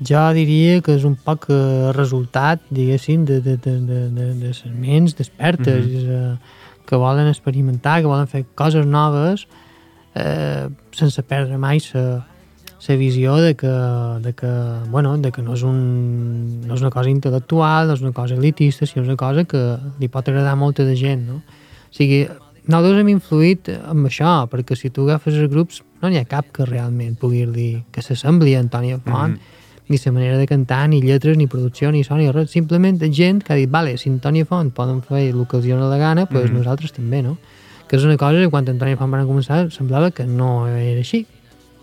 jo 0.00 0.20
diria 0.32 0.80
que 0.80 0.94
és 0.96 1.04
un 1.04 1.16
poc 1.16 1.50
eh, 1.52 1.92
resultat, 1.92 2.62
diguéssim, 2.72 3.26
de, 3.28 3.40
de, 3.44 3.56
de, 3.56 3.76
de, 3.84 4.00
de, 4.08 4.28
de 4.32 4.46
les 4.46 4.62
ments 4.72 5.14
despertes, 5.16 5.84
mm 5.84 6.08
-hmm. 6.08 6.38
que 6.86 6.96
volen 6.96 7.28
experimentar, 7.28 8.00
que 8.00 8.06
volen 8.06 8.26
fer 8.26 8.44
coses 8.54 8.86
noves 8.86 9.46
eh, 10.14 10.68
sense 10.92 11.22
perdre 11.22 11.58
mai 11.58 11.78
la 11.92 12.26
la 12.88 12.96
visió 12.96 13.36
de 13.36 13.54
que, 13.54 13.66
de 13.66 14.32
que, 14.32 14.50
bueno, 14.88 15.18
de 15.18 15.30
que 15.30 15.42
no, 15.42 15.52
és 15.52 15.62
un, 15.62 16.62
no 16.66 16.74
és 16.74 16.80
una 16.80 16.90
cosa 16.90 17.10
intel·lectual, 17.10 17.86
no 17.86 17.92
és 17.92 18.00
una 18.00 18.12
cosa 18.12 18.34
elitista, 18.34 18.86
sinó 18.86 19.02
és 19.02 19.08
una 19.08 19.18
cosa 19.20 19.44
que 19.44 19.78
li 20.00 20.08
pot 20.08 20.26
agradar 20.26 20.52
a 20.52 20.56
molta 20.56 20.82
de 20.84 20.96
gent, 20.96 21.26
no? 21.28 21.42
O 21.90 21.92
sigui, 21.92 22.26
nosaltres 22.64 23.00
hem 23.02 23.08
influït 23.08 23.68
amb 23.68 24.06
això, 24.06 24.48
perquè 24.48 24.74
si 24.74 24.88
tu 24.88 25.02
agafes 25.02 25.34
els 25.34 25.50
grups, 25.52 25.82
no 26.00 26.08
n'hi 26.08 26.18
ha 26.18 26.24
cap 26.24 26.48
que 26.56 26.64
realment 26.64 27.18
pugui 27.20 27.44
dir 27.52 27.82
que 27.92 28.00
s'assembli 28.00 28.56
a 28.56 28.60
Antònia 28.64 28.98
Font, 29.04 29.36
mm 29.36 29.36
-hmm 29.36 29.59
ni 29.90 29.98
la 29.98 30.12
manera 30.12 30.38
de 30.38 30.46
cantar, 30.46 30.88
ni 30.88 31.02
lletres, 31.02 31.36
ni 31.36 31.48
producció, 31.48 31.90
ni 31.90 32.04
so, 32.04 32.14
ni 32.14 32.30
res. 32.30 32.52
Simplement 32.52 33.00
gent 33.10 33.42
que 33.42 33.52
ha 33.52 33.56
dit, 33.58 33.68
vale, 33.68 33.96
si 33.98 34.08
Antònia 34.08 34.46
Font 34.46 34.70
poden 34.70 35.00
fer 35.02 35.24
el 35.32 35.40
que 35.50 35.58
els 35.58 35.66
dona 35.66 35.88
la 35.90 35.98
gana, 35.98 36.26
doncs 36.30 36.44
mm 36.44 36.46
-hmm. 36.46 36.58
nosaltres 36.58 36.92
també, 36.92 37.22
no? 37.22 37.38
Que 37.88 37.96
és 37.96 38.04
una 38.04 38.16
cosa 38.16 38.38
que 38.38 38.48
quan 38.48 38.68
Antònia 38.68 38.96
Font 38.96 39.10
van 39.10 39.26
començar 39.26 39.68
semblava 39.70 40.12
que 40.12 40.24
no 40.26 40.68
era 40.68 41.00
així. 41.00 41.26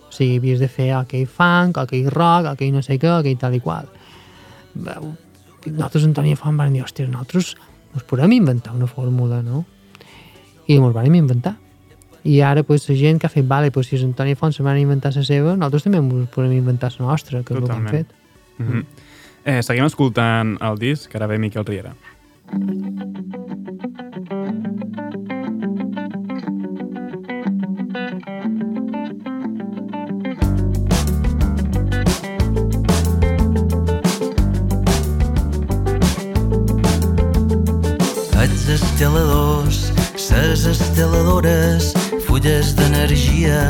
O 0.08 0.12
sigui, 0.12 0.38
havies 0.38 0.60
de 0.60 0.70
fer 0.70 0.94
aquell 0.94 1.28
funk, 1.28 1.78
aquell 1.78 2.10
rock, 2.10 2.46
aquell 2.48 2.72
no 2.72 2.82
sé 2.82 2.98
què, 2.98 3.10
aquell 3.20 3.38
tal 3.38 3.54
i 3.54 3.60
qual. 3.60 3.88
Nosaltres, 5.66 6.06
Antònia 6.06 6.38
Font, 6.38 6.56
van 6.58 6.72
dir, 6.72 6.84
hòstia, 6.84 7.08
nosaltres 7.08 7.56
ens 7.94 8.04
podem 8.04 8.32
inventar 8.32 8.74
una 8.74 8.88
fórmula, 8.88 9.42
no? 9.42 9.66
I 10.68 10.78
ens 10.78 10.94
vam 10.94 11.14
inventar 11.14 11.58
i 12.28 12.42
ara 12.42 12.64
pues, 12.64 12.90
la 12.90 12.96
gent 12.96 13.22
que 13.22 13.28
ha 13.28 13.30
fet, 13.32 13.48
vale, 13.48 13.72
pues, 13.72 13.88
si 13.88 13.96
Antoni 14.04 14.36
Font 14.36 14.52
se 14.52 14.64
van 14.64 14.78
inventar 14.78 15.14
la 15.16 15.24
seva, 15.24 15.56
nosaltres 15.56 15.86
també 15.86 16.02
ens 16.04 16.30
podem 16.34 16.58
inventar 16.58 16.92
la 17.00 17.06
nostra, 17.06 17.40
que 17.40 17.56
Totalment. 17.56 17.72
és 17.72 17.80
el 17.80 17.90
que 17.90 17.98
hem 17.98 18.04
fet. 18.04 18.16
Mm 18.58 18.68
-hmm. 18.68 18.86
eh, 19.46 19.64
seguim 19.64 19.86
escoltant 19.86 20.58
el 20.60 20.78
disc, 20.78 21.10
que 21.10 21.18
ara 21.18 21.28
ve 21.28 21.38
Miquel 21.38 21.66
Riera. 21.66 21.96
Els 38.42 38.68
esteladors, 38.68 39.94
ses 40.16 40.66
esteladores, 40.66 42.07
fulles 42.28 42.74
d'energia 42.76 43.62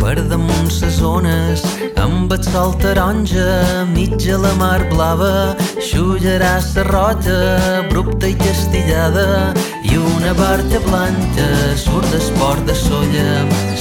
per 0.00 0.16
damunt 0.30 0.70
ses 0.72 0.96
zones 0.98 1.62
amb 2.00 2.32
el 2.32 2.42
sol 2.46 2.72
taronja 2.80 3.84
mitja 3.92 4.38
la 4.40 4.52
mar 4.60 4.80
blava 4.92 5.54
xullarà 5.88 6.54
sa 6.64 6.84
rota 6.88 7.36
abrupta 7.82 8.30
i 8.32 8.36
castillada 8.40 9.52
i 9.84 10.00
una 10.00 10.32
barca 10.40 10.80
blanca 10.86 11.48
surt 11.76 12.08
d'esport 12.14 12.64
de 12.68 12.74
solla. 12.74 13.30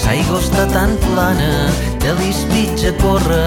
L'aigua 0.09 0.39
està 0.41 0.65
tan 0.73 0.95
plana 1.05 1.51
que 2.01 2.15
l'ispitja 2.19 2.95
corre 3.03 3.43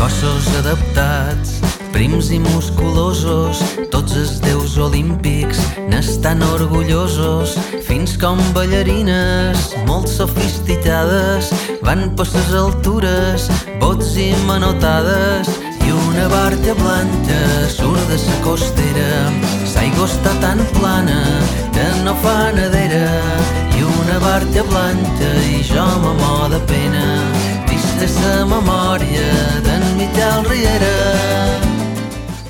cossos 0.00 0.50
adaptats 0.60 1.60
prims 1.94 2.28
i 2.34 2.40
musculosos, 2.42 3.60
tots 3.92 4.16
els 4.18 4.40
déus 4.42 4.74
olímpics 4.82 5.60
n'estan 5.86 6.42
orgullosos, 6.42 7.54
fins 7.86 8.16
com 8.18 8.40
ballarines 8.56 9.68
molt 9.86 10.10
sofisticades 10.10 11.52
van 11.86 12.08
per 12.18 12.26
ses 12.26 12.50
altures, 12.58 13.46
bots 13.82 14.16
i 14.18 14.32
manotades, 14.48 15.52
i 15.86 15.94
una 15.94 16.26
barca 16.32 16.74
blanca 16.80 17.40
surt 17.70 18.02
de 18.10 18.18
sa 18.18 18.38
costera. 18.42 19.10
L'aigua 19.74 20.06
està 20.08 20.32
tan 20.40 20.62
plana 20.78 21.20
que 21.76 21.84
no 22.06 22.14
fa 22.24 22.38
nedera, 22.56 23.04
i 23.76 23.84
una 23.84 24.16
barca 24.22 24.64
blanca 24.70 25.30
i 25.50 25.60
jo 25.68 25.84
m'amor 26.06 26.48
de 26.54 26.62
pena, 26.70 27.04
trista 27.68 28.08
sa 28.16 28.34
memòria 28.48 29.28
d'en 29.68 29.86
Miquel 30.00 30.50
Riera. 30.50 31.63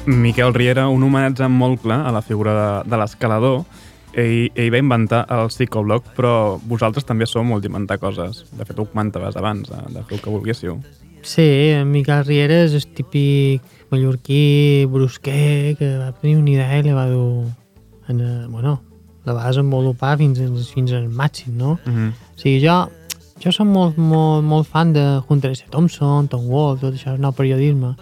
Miquel 0.06 0.52
Riera, 0.52 0.88
un 0.92 1.02
homenatge 1.02 1.46
molt 1.48 1.80
clar 1.80 2.02
a 2.04 2.12
la 2.12 2.20
figura 2.22 2.52
de, 2.54 2.68
de 2.90 2.98
l'escalador. 3.00 3.62
Ell, 4.12 4.50
ell 4.54 4.70
va 4.70 4.80
inventar 4.82 5.24
el 5.32 5.48
psicoblog, 5.50 6.06
però 6.16 6.58
vosaltres 6.70 7.06
també 7.08 7.26
sou 7.26 7.42
molt 7.46 7.64
d'inventar 7.64 7.96
coses. 8.02 8.44
De 8.52 8.66
fet, 8.68 8.78
ho 8.78 8.84
comentaves 8.84 9.38
abans, 9.40 9.70
de, 9.70 9.80
de 9.94 10.04
fer 10.04 10.18
el 10.18 10.22
que 10.22 10.34
volguéssiu. 10.34 10.76
Sí, 11.24 11.46
en 11.72 11.88
Miquel 11.90 12.24
Riera 12.26 12.60
és 12.66 12.76
el 12.76 12.84
típic 12.94 13.64
mallorquí 13.90 14.84
brusquer 14.92 15.74
que 15.78 15.94
va 15.96 16.10
tenir 16.20 16.36
una 16.36 16.52
idea 16.52 16.82
i 16.82 16.84
la 16.84 16.98
va 16.98 17.06
dur 17.08 17.46
en, 18.12 18.20
bueno, 18.52 18.76
la 19.24 19.32
va 19.32 19.48
desenvolupar 19.48 20.18
fins, 20.20 20.42
fins 20.74 20.92
al 20.92 21.08
màxim, 21.08 21.56
no? 21.56 21.78
Uh 21.86 21.92
-huh. 21.92 22.10
O 22.12 22.38
sigui, 22.38 22.60
jo, 22.66 22.76
jo 23.40 23.52
soc 23.52 23.66
molt, 23.66 23.96
molt, 23.96 24.44
molt 24.44 24.68
fan 24.68 24.92
de 24.92 25.22
Hunter 25.26 25.50
S. 25.52 25.64
Thompson, 25.70 26.28
Tom 26.28 26.44
Wolfe, 26.46 26.80
tot 26.84 26.94
això, 26.94 27.16
nou 27.18 27.32
periodisme, 27.32 27.94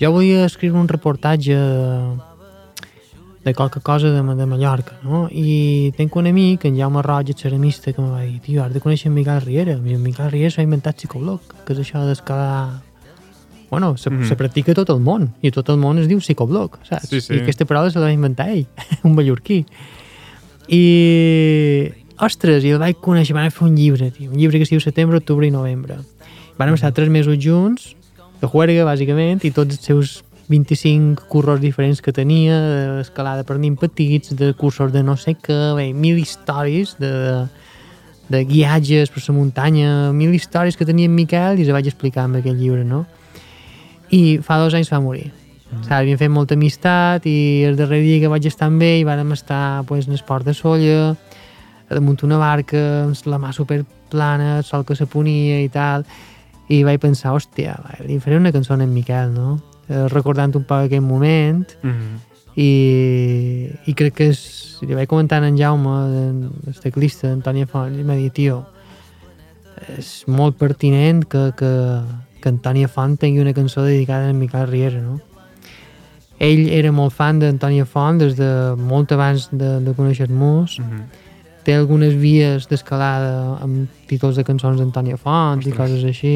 jo 0.00 0.12
volia 0.12 0.44
escriure 0.44 0.78
un 0.78 0.88
reportatge 0.88 1.56
de 3.46 3.54
qualque 3.54 3.80
cosa 3.80 4.10
de, 4.10 4.22
de 4.34 4.46
Mallorca, 4.46 4.98
no? 5.04 5.28
I 5.30 5.92
tenc 5.94 6.16
un 6.18 6.26
amic, 6.26 6.64
en 6.66 6.74
Jaume 6.76 6.98
Roig, 7.00 7.28
el 7.30 7.38
ceramista, 7.38 7.92
que 7.94 8.02
em 8.02 8.08
va 8.10 8.24
dir, 8.24 8.40
tio, 8.42 8.64
has 8.64 8.72
de 8.74 8.82
conèixer 8.82 9.06
en 9.06 9.14
Miquel 9.14 9.38
Riera. 9.44 9.76
I 9.78 9.94
en 9.94 10.02
Miquel 10.02 10.32
Riera 10.32 10.50
s'ha 10.50 10.64
inventat 10.66 10.98
psicoblog, 10.98 11.54
que 11.62 11.76
és 11.76 11.84
això 11.84 12.02
d'escalar... 12.08 12.82
Bueno, 13.70 13.96
se, 13.96 14.10
mm 14.10 14.18
-hmm. 14.18 14.28
se 14.28 14.36
practica 14.36 14.74
tot 14.74 14.90
el 14.90 14.98
món, 14.98 15.30
i 15.42 15.52
tot 15.52 15.68
el 15.70 15.76
món 15.78 15.98
es 15.98 16.08
diu 16.08 16.18
psicoblog, 16.18 16.78
saps? 16.82 17.08
Sí, 17.08 17.20
sí. 17.20 17.34
I 17.34 17.40
aquesta 17.42 17.64
paraula 17.64 17.90
se 17.90 18.00
la 18.00 18.06
va 18.06 18.12
inventar 18.12 18.48
ell, 18.50 18.66
un 19.04 19.14
mallorquí. 19.14 19.64
I... 20.68 21.92
Ostres, 22.18 22.64
i 22.64 22.70
el 22.70 22.78
vaig 22.78 22.96
conèixer, 22.96 23.34
van 23.34 23.50
fer 23.50 23.68
un 23.68 23.76
llibre, 23.76 24.10
tio, 24.10 24.30
un 24.30 24.38
llibre 24.38 24.58
que 24.58 24.64
es 24.64 24.70
diu 24.70 24.80
Setembre, 24.80 25.18
Octubre 25.18 25.46
i 25.46 25.50
Novembre. 25.50 25.98
Van 26.58 26.74
estar 26.74 26.92
tres 26.92 27.10
mesos 27.10 27.36
junts, 27.38 27.94
de 28.40 28.48
juerga, 28.48 28.84
bàsicament, 28.84 29.42
i 29.44 29.52
tots 29.54 29.76
els 29.76 29.84
seus 29.84 30.16
25 30.48 31.26
cursos 31.28 31.60
diferents 31.60 32.00
que 32.02 32.12
tenia, 32.14 32.56
d'escalada 32.98 33.44
per 33.44 33.58
nins 33.58 33.78
petits, 33.80 34.34
de 34.36 34.52
cursos 34.54 34.92
de 34.92 35.02
no 35.02 35.16
sé 35.18 35.34
què, 35.34 35.56
bé, 35.76 35.90
mil 35.92 36.18
històries 36.18 36.94
de, 37.02 37.46
de 38.28 38.44
guiatges 38.46 39.10
per 39.10 39.22
la 39.26 39.34
muntanya, 39.34 39.90
mil 40.12 40.34
històries 40.34 40.76
que 40.76 40.86
tenia 40.86 41.10
en 41.10 41.14
Miquel 41.14 41.60
i 41.60 41.66
se 41.66 41.74
vaig 41.74 41.90
explicar 41.90 42.26
amb 42.26 42.40
aquell 42.40 42.58
llibre, 42.58 42.84
no? 42.84 43.04
I 44.14 44.38
fa 44.42 44.60
dos 44.62 44.74
anys 44.74 44.92
va 44.92 45.00
morir. 45.00 45.32
Mm. 45.70 45.80
-hmm. 45.80 45.92
Havíem 45.92 46.18
fet 46.18 46.30
molta 46.30 46.54
amistat 46.54 47.26
i 47.26 47.64
el 47.64 47.76
darrer 47.76 48.02
dia 48.02 48.20
que 48.20 48.28
vaig 48.28 48.46
estar 48.46 48.66
amb 48.66 48.82
ell 48.82 49.04
vàrem 49.04 49.32
estar 49.32 49.84
pues, 49.84 50.06
en 50.06 50.12
el 50.12 50.22
port 50.26 50.44
de 50.44 50.54
Solla, 50.54 51.16
damunt 51.90 52.22
una 52.22 52.38
barca, 52.38 53.04
amb 53.04 53.16
la 53.26 53.38
mà 53.38 53.52
superplana, 53.52 54.58
el 54.58 54.64
sol 54.64 54.84
que 54.84 54.94
se 54.94 55.06
ponia 55.06 55.60
i 55.62 55.68
tal, 55.68 56.04
i 56.68 56.82
vaig 56.86 57.00
pensar, 57.02 57.34
hòstia, 57.36 57.76
li 58.06 58.18
faré 58.22 58.38
una 58.40 58.52
cançó 58.54 58.74
en 58.74 58.92
Miquel, 58.92 59.32
no? 59.34 59.56
Eh, 59.88 60.06
recordant 60.10 60.54
un 60.58 60.64
poc 60.66 60.86
aquell 60.86 61.04
moment 61.04 61.66
mm 61.82 61.90
-hmm. 61.90 62.16
i, 62.56 62.70
i 63.86 63.94
crec 63.94 64.14
que 64.14 64.28
és, 64.30 64.78
li 64.82 64.94
vaig 64.94 65.06
comentar 65.06 65.42
en 65.44 65.56
Jaume, 65.56 66.50
el 66.66 66.80
teclista, 66.82 67.30
Antònia 67.30 67.66
Font, 67.66 67.94
i 67.94 68.02
m'ha 68.02 68.16
dit, 68.16 68.32
tio, 68.32 68.64
és 69.98 70.24
molt 70.26 70.56
pertinent 70.58 71.24
que, 71.24 71.52
que, 71.56 72.02
que 72.40 72.48
Antònia 72.48 72.88
Font 72.88 73.16
tingui 73.16 73.40
una 73.40 73.52
cançó 73.54 73.82
dedicada 73.82 74.30
a 74.30 74.32
Miquel 74.32 74.66
Riera, 74.66 75.00
no? 75.00 75.20
Ell 76.38 76.68
era 76.68 76.92
molt 76.92 77.14
fan 77.14 77.38
d'Antònia 77.38 77.84
Font 77.84 78.18
des 78.18 78.36
de 78.36 78.74
molt 78.76 79.12
abans 79.12 79.48
de, 79.52 79.80
de 79.80 79.92
conèixer-nos, 79.94 80.78
mm 80.80 80.84
-hmm 80.84 81.25
té 81.66 81.74
algunes 81.74 82.14
vies 82.14 82.68
d'escalada 82.70 83.56
amb 83.64 83.90
títols 84.06 84.38
de 84.38 84.44
cançons 84.46 84.78
d'Antònia 84.78 85.18
Font 85.18 85.58
Ostres. 85.58 85.72
i 85.72 85.76
coses 85.76 86.04
així. 86.06 86.34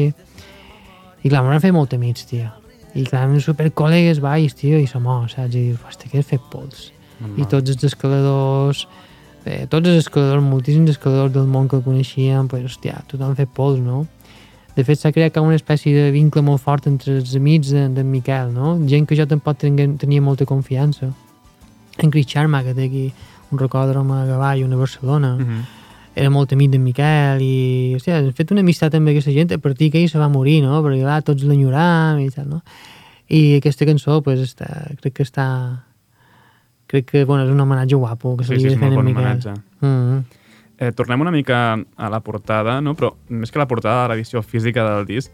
I 1.23 1.29
clar, 1.29 1.45
m'han 1.45 1.63
fet 1.63 1.71
molt 1.75 1.93
amics, 1.95 2.25
tio. 2.27 2.49
I 2.91 3.05
clar, 3.07 3.23
amb 3.29 3.39
supercol·legues 3.39 4.19
baix, 4.19 4.57
tio, 4.59 4.79
i 4.81 4.89
som 4.89 5.07
oh, 5.07 5.23
saps? 5.31 5.55
I 5.55 5.69
dius, 5.69 5.79
hòstia, 5.87 6.11
què 6.11 6.19
has 6.19 6.27
fet 6.27 6.43
pols? 6.51 6.89
I 7.37 7.45
tots 7.45 7.69
els 7.69 7.83
escaladors, 7.85 8.87
bé, 9.45 9.61
tots 9.69 9.87
els 9.87 10.01
escaladors, 10.01 10.43
moltíssims 10.43 10.89
escaladors 10.95 11.35
del 11.35 11.45
món 11.47 11.69
que 11.69 11.79
coneixíem, 11.85 12.49
pues, 12.49 12.65
hòstia, 12.65 13.03
tothom 13.07 13.37
fet 13.37 13.51
pols, 13.55 13.79
no? 13.79 14.07
De 14.75 14.83
fet, 14.87 14.99
s'ha 14.99 15.11
creat 15.13 15.37
una 15.37 15.55
espècie 15.59 15.93
de 15.93 16.11
vincle 16.15 16.41
molt 16.41 16.63
fort 16.63 16.87
entre 16.89 17.19
els 17.19 17.35
amics 17.37 17.71
d'en 17.75 17.93
de 17.93 18.03
Miquel, 18.07 18.51
no? 18.55 18.79
Gent 18.89 19.05
que 19.07 19.15
jo 19.19 19.27
tampoc 19.29 19.61
tenia 19.61 20.23
molta 20.23 20.47
confiança. 20.49 21.11
En 21.99 22.09
Chris 22.09 22.25
Sharma, 22.25 22.63
que 22.63 22.73
té 22.73 22.87
aquí 22.87 23.05
un 23.51 23.59
recòdrom 23.59 24.11
a 24.15 24.25
Gavall, 24.25 24.63
una 24.63 24.77
Barcelona, 24.79 25.35
mhm. 25.35 25.45
-huh. 25.45 25.65
era 26.15 26.29
molt 26.29 26.51
amic 26.53 26.71
d'en 26.71 26.83
Miquel 26.83 27.41
i, 27.41 27.93
hòstia, 27.95 28.19
hem 28.19 28.33
fet 28.33 28.51
una 28.51 28.61
amistat 28.61 28.95
amb 28.95 29.07
aquesta 29.07 29.31
gent 29.31 29.51
a 29.53 29.57
partir 29.57 29.91
que 29.91 30.01
ell 30.01 30.09
se 30.09 30.19
va 30.19 30.27
morir, 30.27 30.61
no? 30.61 30.81
Perquè, 30.83 31.01
clar, 31.01 31.21
tots 31.23 31.43
l'enyoram 31.43 32.19
i 32.19 32.29
tal, 32.29 32.49
no? 32.49 32.61
I 33.29 33.55
aquesta 33.57 33.85
cançó, 33.85 34.21
pues, 34.21 34.39
està, 34.39 34.95
crec 34.99 35.13
que 35.13 35.23
està... 35.23 35.85
Crec 36.87 37.05
que, 37.05 37.23
bueno, 37.23 37.45
és 37.45 37.49
un 37.49 37.59
homenatge 37.59 37.95
guapo, 37.95 38.35
que 38.35 38.43
Sí, 38.43 38.49
se 38.49 38.53
li 38.55 38.59
sí, 38.61 38.67
és 38.67 38.73
de 38.73 38.79
molt 38.81 38.95
bon 38.95 39.05
mica... 39.05 39.19
homenatge. 39.19 39.53
Mm 39.79 39.87
-hmm. 39.87 40.23
Eh, 40.81 40.91
tornem 40.91 41.21
una 41.21 41.29
mica 41.29 41.77
a 41.95 42.09
la 42.09 42.19
portada, 42.19 42.81
no? 42.81 42.95
però 42.95 43.11
més 43.29 43.51
que 43.51 43.59
la 43.59 43.67
portada 43.67 44.01
de 44.01 44.07
l'edició 44.09 44.41
física 44.41 44.83
del 44.83 45.05
disc, 45.05 45.31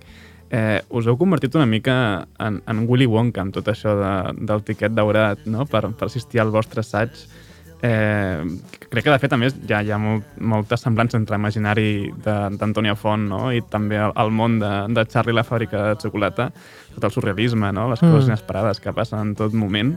eh, 0.49 0.81
us 0.89 1.07
heu 1.07 1.15
convertit 1.15 1.55
una 1.55 1.65
mica 1.65 2.27
en, 2.37 2.61
en 2.67 2.81
Willy 2.87 3.07
Wonka 3.07 3.41
amb 3.41 3.53
tot 3.55 3.69
això 3.71 3.93
de, 3.95 4.11
del 4.47 4.65
tiquet 4.67 4.91
daurat 4.91 5.45
no? 5.45 5.65
per, 5.65 5.85
per 5.95 6.09
assistir 6.09 6.41
al 6.43 6.51
vostre 6.51 6.83
assaig. 6.83 7.15
Eh, 7.81 8.43
crec 8.89 9.03
que, 9.05 9.11
de 9.13 9.19
fet, 9.21 9.33
a 9.33 9.37
més, 9.37 9.53
hi 9.67 9.73
ha, 9.75 9.83
hi 9.85 9.91
ha 9.93 9.97
molt, 10.01 10.23
moltes 10.41 10.81
semblants 10.81 11.13
entre 11.13 11.37
imaginari 11.37 12.09
de- 12.25 12.57
d'Antònia 12.57 12.95
Font 12.97 13.27
no? 13.29 13.51
i 13.53 13.61
també 13.69 13.99
el, 14.01 14.13
el 14.17 14.31
món 14.33 14.57
de, 14.59 14.71
de 14.95 15.03
Charlie 15.05 15.35
la 15.35 15.43
fàbrica 15.45 15.83
de 15.91 15.95
xocolata, 16.01 16.49
tot 16.95 17.03
el 17.05 17.11
surrealisme, 17.13 17.69
no? 17.71 17.89
les 17.91 17.99
coses 18.01 18.25
Mm. 18.25 18.31
inesperades 18.33 18.79
que 18.81 18.93
passen 18.93 19.19
en 19.19 19.35
tot 19.35 19.53
moment. 19.53 19.93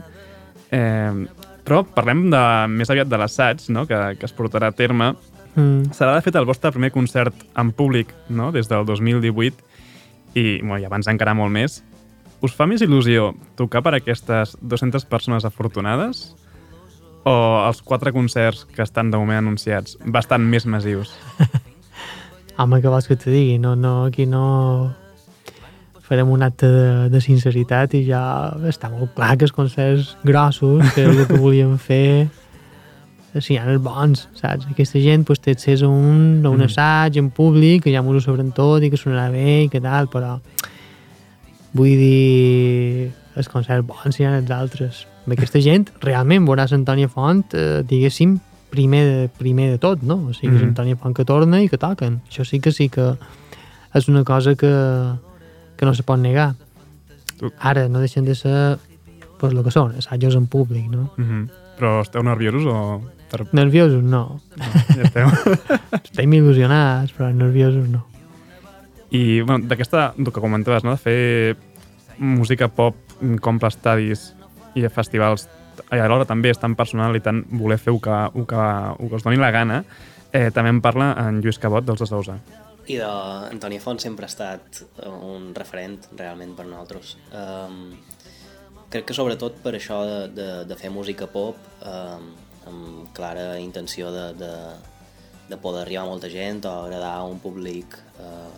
Eh, 0.71 1.25
però 1.65 1.81
parlem 1.85 2.29
de, 2.31 2.43
més 2.69 2.89
aviat 2.89 3.09
de 3.09 3.17
l'assaig 3.17 3.65
no? 3.69 3.87
que, 3.89 3.97
que 4.19 4.25
es 4.29 4.33
portarà 4.37 4.69
a 4.69 4.77
terme 4.77 5.15
Mm. 5.51 5.89
Serà, 5.91 6.13
de 6.15 6.21
fet, 6.23 6.35
el 6.39 6.45
vostre 6.47 6.69
primer 6.71 6.93
concert 6.95 7.35
en 7.59 7.73
públic 7.75 8.13
no? 8.29 8.53
des 8.53 8.69
del 8.69 8.85
2018 8.85 9.57
i, 10.39 10.61
bueno, 10.61 10.77
i 10.79 10.85
abans 10.87 11.09
encara 11.11 11.33
molt 11.35 11.51
més. 11.51 11.81
Us 12.39 12.53
fa 12.55 12.63
més 12.71 12.79
il·lusió 12.81 13.33
tocar 13.59 13.81
per 13.83 13.91
aquestes 13.97 14.53
200 14.61 15.03
persones 15.11 15.43
afortunades 15.43 16.37
o 17.25 17.33
els 17.67 17.81
quatre 17.85 18.11
concerts 18.15 18.65
que 18.73 18.81
estan 18.81 19.11
de 19.11 19.17
moment 19.21 19.37
anunciats 19.43 19.97
bastant 20.05 20.41
més 20.47 20.65
massius? 20.65 21.13
Home, 22.59 22.81
què 22.81 22.89
vols 22.91 23.07
que 23.09 23.15
te 23.17 23.31
digui? 23.33 23.57
No, 23.61 23.75
no, 23.75 24.05
aquí 24.09 24.25
no 24.29 24.93
farem 26.05 26.27
un 26.29 26.43
acte 26.43 26.67
de, 26.67 27.09
de 27.13 27.21
sinceritat 27.23 27.93
i 27.95 28.03
ja 28.09 28.21
està 28.67 28.89
molt 28.91 29.13
clar 29.15 29.37
que 29.39 29.45
els 29.47 29.53
concerts 29.55 30.15
grossos, 30.27 30.81
que 30.93 31.05
és 31.07 31.13
el 31.21 31.27
que 31.29 31.37
volíem 31.39 31.77
fer, 31.79 32.27
si 33.39 33.53
hi 33.55 33.59
ha 33.61 33.63
els 33.71 33.79
bons, 33.81 34.25
saps? 34.35 34.67
Aquesta 34.73 34.99
gent 34.99 35.23
pues, 35.29 35.39
té 35.39 35.53
accés 35.55 35.85
a 35.85 35.87
un, 35.87 36.41
a 36.43 36.49
un 36.51 36.59
Mhm. 36.59 36.65
assaig 36.67 37.17
en 37.21 37.29
públic, 37.31 37.85
que 37.85 37.93
ja 37.95 38.01
m'ho 38.03 38.19
sabrem 38.19 38.51
tot 38.51 38.83
i 38.83 38.89
que 38.91 38.99
sonarà 38.99 39.29
bé 39.31 39.63
i 39.63 39.69
que 39.71 39.79
tal, 39.79 40.09
però 40.11 40.33
vull 41.73 41.95
dir 41.95 43.11
els 43.39 43.47
concerts 43.47 43.87
bons 43.87 44.19
hi 44.19 44.25
ha 44.27 44.35
els 44.41 44.51
altres. 44.51 45.05
Amb 45.21 45.35
aquesta 45.35 45.61
gent 45.61 45.89
realment 46.01 46.47
veuràs 46.47 46.73
Antònia 46.73 47.09
Font, 47.11 47.43
eh, 47.53 47.81
diguéssim, 47.87 48.39
primer 48.71 49.01
de, 49.05 49.29
primer 49.37 49.69
de 49.71 49.77
tot, 49.77 50.01
no? 50.01 50.15
O 50.29 50.33
sigui, 50.33 50.55
mm 50.55 50.61
Mhm. 50.61 50.67
Antònia 50.69 50.97
Font 50.97 51.15
que 51.15 51.25
torna 51.25 51.61
i 51.61 51.69
que 51.69 51.77
toquen. 51.77 52.21
Això 52.29 52.45
sí 52.45 52.59
que 52.59 52.71
sí 52.71 52.89
que 52.89 53.17
és 53.93 54.07
una 54.07 54.23
cosa 54.23 54.55
que, 54.55 54.71
que 55.77 55.85
no 55.85 55.93
se 55.93 56.03
pot 56.03 56.19
negar. 56.19 56.55
Ara 57.59 57.87
no 57.89 57.99
deixen 57.99 58.25
de 58.25 58.35
ser 58.35 58.77
pues, 59.39 59.53
el 59.53 59.63
que 59.63 59.71
són, 59.71 59.95
assajos 59.97 60.35
en 60.35 60.47
públic, 60.47 60.85
no? 60.89 61.11
Mm 61.17 61.25
-hmm. 61.25 61.49
Però 61.79 62.01
esteu 62.01 62.23
nerviosos 62.23 62.65
o... 62.65 63.01
Per... 63.31 63.47
Nerviosos 63.53 64.03
no. 64.03 64.39
No, 64.57 64.65
ja 64.95 65.03
esteu. 65.03 65.27
Estem 66.03 66.33
il·lusionats, 66.33 67.13
però 67.17 67.33
nerviosos 67.33 67.87
no. 67.87 68.05
I 69.09 69.41
bueno, 69.41 69.65
d'aquesta, 69.67 70.13
el 70.17 70.25
que 70.25 70.41
comentaves, 70.41 70.83
no? 70.83 70.91
de 70.91 70.97
fer 70.97 71.57
música 72.17 72.67
pop 72.67 72.95
com 73.41 73.59
per 73.59 73.69
estadis 73.69 74.35
i 74.75 74.87
festivals, 74.89 75.47
i 75.91 75.99
alhora 75.99 76.27
també 76.29 76.51
és 76.51 76.59
tan 76.61 76.75
personal 76.79 77.15
i 77.17 77.23
tan 77.23 77.43
voler 77.51 77.79
fer 77.81 77.93
el 77.93 78.01
que, 78.03 78.17
el 78.35 78.47
que, 78.47 78.65
el 78.97 79.09
que 79.09 79.19
us 79.19 79.25
doni 79.25 79.39
la 79.41 79.51
gana, 79.51 79.81
eh, 80.31 80.49
també 80.53 80.71
en 80.73 80.81
parla 80.81 81.11
en 81.25 81.41
Lluís 81.41 81.59
Cabot 81.59 81.85
dels 81.85 82.01
de 82.01 82.07
Sousa. 82.09 82.37
I 82.89 82.97
d'Antònia 82.97 83.81
Font 83.83 83.99
sempre 84.01 84.25
ha 84.25 84.31
estat 84.31 84.81
un 85.05 85.51
referent 85.55 85.99
realment 86.17 86.55
per 86.57 86.65
nosaltres. 86.65 87.13
Um, 87.29 87.93
crec 88.91 89.07
que 89.07 89.15
sobretot 89.15 89.61
per 89.63 89.75
això 89.77 90.01
de, 90.07 90.21
de, 90.35 90.47
de 90.67 90.77
fer 90.79 90.91
música 90.91 91.27
pop 91.31 91.59
um, 91.87 92.31
amb 92.71 93.13
clara 93.15 93.53
intenció 93.61 94.11
de, 94.13 94.25
de, 94.39 94.51
de 95.49 95.61
poder 95.61 95.85
arribar 95.85 96.03
a 96.03 96.09
molta 96.09 96.29
gent 96.31 96.65
o 96.65 96.73
agradar 96.83 97.13
a 97.19 97.23
un 97.29 97.39
públic 97.43 97.95
uh, 98.19 98.51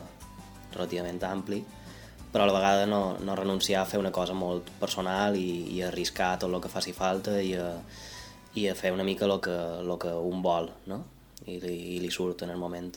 relativament 0.74 1.22
ampli 1.30 1.62
però 2.34 2.44
a 2.44 2.50
la 2.50 2.54
vegada 2.56 2.86
no, 2.90 3.18
no 3.22 3.36
renunciar 3.38 3.84
a 3.84 3.86
fer 3.90 4.00
una 4.02 4.12
cosa 4.12 4.34
molt 4.34 4.72
personal 4.82 5.36
i, 5.38 5.78
i 5.78 5.82
arriscar 5.86 6.34
tot 6.42 6.50
el 6.50 6.62
que 6.64 6.72
faci 6.74 6.94
falta 6.98 7.38
i 7.42 7.54
a, 7.54 7.68
i 8.58 8.68
a 8.68 8.74
fer 8.76 8.92
una 8.94 9.06
mica 9.06 9.26
el 9.30 9.38
que, 9.42 9.54
lo 9.86 10.00
que 10.02 10.10
un 10.14 10.42
vol 10.42 10.72
no? 10.90 11.04
I, 11.46 11.60
li, 11.60 11.76
i 11.96 12.00
li 12.00 12.10
surt 12.12 12.42
en 12.46 12.50
el 12.54 12.58
moment. 12.58 12.90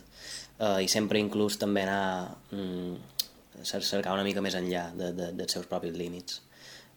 Uh, 0.56 0.78
i 0.80 0.88
sempre 0.88 1.18
inclús 1.18 1.58
també 1.58 1.82
anar 1.82 2.36
mm, 2.54 2.94
cer- 3.66 3.82
cercar 3.84 4.14
una 4.14 4.24
mica 4.24 4.40
més 4.40 4.54
enllà 4.56 4.86
de, 4.96 5.10
de, 5.12 5.32
dels 5.36 5.52
seus 5.58 5.66
propis 5.66 5.92
límits. 5.98 6.40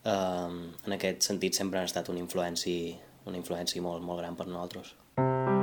Um, 0.06 0.70
en 0.88 0.96
aquest 0.96 1.26
sentit 1.28 1.58
sempre 1.58 1.82
han 1.82 1.90
estat 1.90 2.08
una 2.14 2.22
influència, 2.22 2.96
una 3.28 3.42
influència 3.42 3.82
molt, 3.84 4.06
molt 4.06 4.22
gran 4.22 4.38
per 4.40 4.48
nosaltres. 4.48 4.94
Nit, 5.20 5.59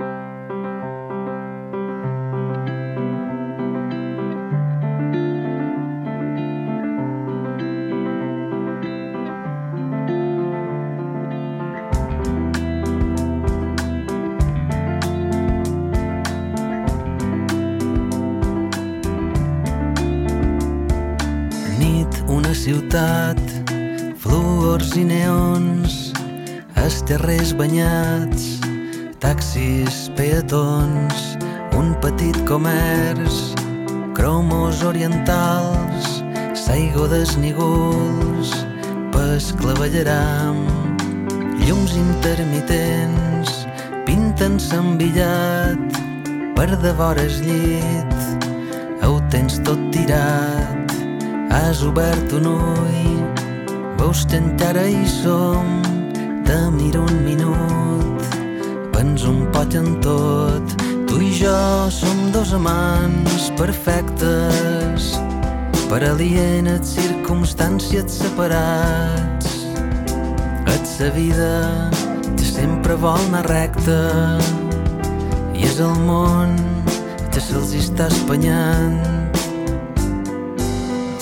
i 24.96 25.04
neons, 25.04 25.94
els 26.80 27.02
carrers 27.08 27.50
banyats, 27.56 28.44
taxis, 29.20 30.06
peatons, 30.16 31.36
un 31.76 31.90
petit 32.00 32.36
comerç, 32.48 33.52
cromos 34.16 34.80
orientals, 34.86 36.22
saigo 36.56 37.04
desnígols, 37.12 38.54
pes 39.12 39.50
clavellaram, 39.60 40.62
llums 41.66 41.96
intermitents, 42.00 43.66
pinten 44.08 44.56
s'envillat, 44.62 46.00
per 46.56 46.70
devores 46.80 47.42
llit, 47.44 48.20
ho 49.04 49.18
tens 49.34 49.60
tot 49.66 49.80
tirat, 49.92 50.96
has 51.52 51.84
obert 51.84 52.32
un 52.40 52.54
ull, 52.56 53.35
que 54.06 54.36
encara 54.38 54.84
hi 54.86 55.02
som, 55.10 55.82
te 56.46 56.56
miro 56.70 57.02
un 57.02 57.24
minut, 57.24 58.22
penso 58.94 59.32
un 59.32 59.48
poc 59.50 59.74
en 59.74 59.96
tot, 60.00 60.74
tu 61.08 61.18
i 61.18 61.32
jo 61.34 61.90
som 61.90 62.30
dos 62.30 62.52
amants 62.54 63.48
perfectes, 63.58 65.08
per 65.90 66.04
alienes 66.06 66.94
circumstàncies 66.94 68.20
separats. 68.22 69.66
És 70.70 71.00
la 71.02 71.10
vida 71.10 71.90
que 72.36 72.46
sempre 72.46 72.94
vol 72.94 73.18
anar 73.26 73.42
recta 73.50 74.38
i 75.52 75.66
és 75.66 75.80
el 75.82 75.98
món 76.06 76.54
que 77.34 77.42
se'ls 77.42 77.74
està 77.74 78.06
espanyant. 78.06 79.02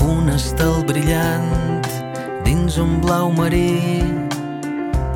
Un 0.04 0.28
estel 0.36 0.84
brillant 0.84 1.64
dins 2.44 2.78
un 2.78 3.00
blau 3.02 3.32
marí 3.32 4.02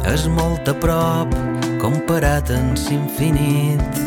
és 0.09 0.27
molt 0.33 0.69
a 0.69 0.75
prop 0.83 1.35
comparat 1.83 2.51
amb 2.55 2.79
l'infinit. 2.89 4.03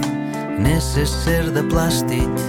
Necessar 0.61 1.49
de 1.55 1.63
plàstic, 1.71 2.43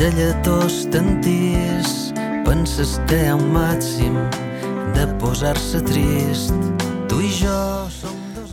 de 0.00 0.10
lletós 0.16 0.82
tantís, 0.92 2.12
penses 2.48 2.98
ha 3.08 3.36
un 3.36 3.46
màxim 3.54 4.18
de 4.96 5.06
posar-se 5.20 5.80
trist. 5.92 6.72
Tu 7.08 7.22
i 7.28 7.32
jo. 7.40 7.97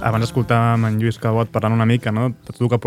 Abans 0.06 0.28
escoltàvem 0.28 0.84
en 0.86 0.98
Lluís 1.02 1.18
Cabot 1.18 1.50
parlant 1.50 1.74
una 1.74 1.86
mica, 1.90 2.12
no? 2.14 2.28
de 2.30 2.52
tot 2.54 2.60
el 2.62 2.70
que 2.70 2.78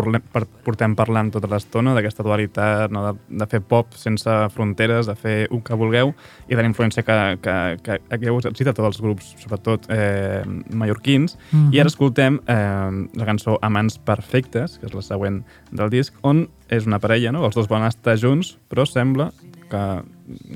portem 0.63 0.93
parlant 0.95 1.31
tota 1.33 1.49
l'estona, 1.51 1.91
d'aquesta 1.97 2.23
dualitat, 2.23 2.93
no? 2.95 3.01
de, 3.09 3.13
de 3.41 3.47
fer 3.51 3.59
pop 3.67 3.91
sense 3.99 4.35
fronteres, 4.53 5.09
de 5.09 5.15
fer 5.19 5.33
el 5.49 5.59
que 5.67 5.75
vulgueu, 5.75 6.13
i 6.47 6.55
de 6.55 6.61
la 6.63 6.69
influència 6.69 7.03
que, 7.03 7.17
que, 7.43 7.55
que, 7.83 7.97
que 8.13 8.29
heu 8.31 8.39
exercit 8.39 8.71
a 8.71 8.75
tots 8.77 8.87
els 8.93 9.01
grups, 9.03 9.33
sobretot 9.43 9.89
eh, 9.91 10.45
mallorquins. 10.71 11.35
Mhm. 11.51 11.73
I 11.75 11.83
ara 11.83 11.91
escoltem 11.91 12.39
eh, 12.47 13.03
la 13.19 13.27
cançó 13.27 13.57
Amants 13.67 13.99
Perfectes, 13.99 14.79
que 14.79 14.87
és 14.87 14.95
la 14.95 15.03
següent 15.03 15.41
del 15.75 15.91
disc, 15.91 16.15
on 16.23 16.45
és 16.71 16.87
una 16.87 17.01
parella, 17.03 17.33
no? 17.35 17.43
els 17.49 17.59
dos 17.59 17.67
van 17.67 17.83
estar 17.89 18.15
junts, 18.21 18.55
però 18.71 18.87
sembla 18.87 19.33
que 19.69 19.83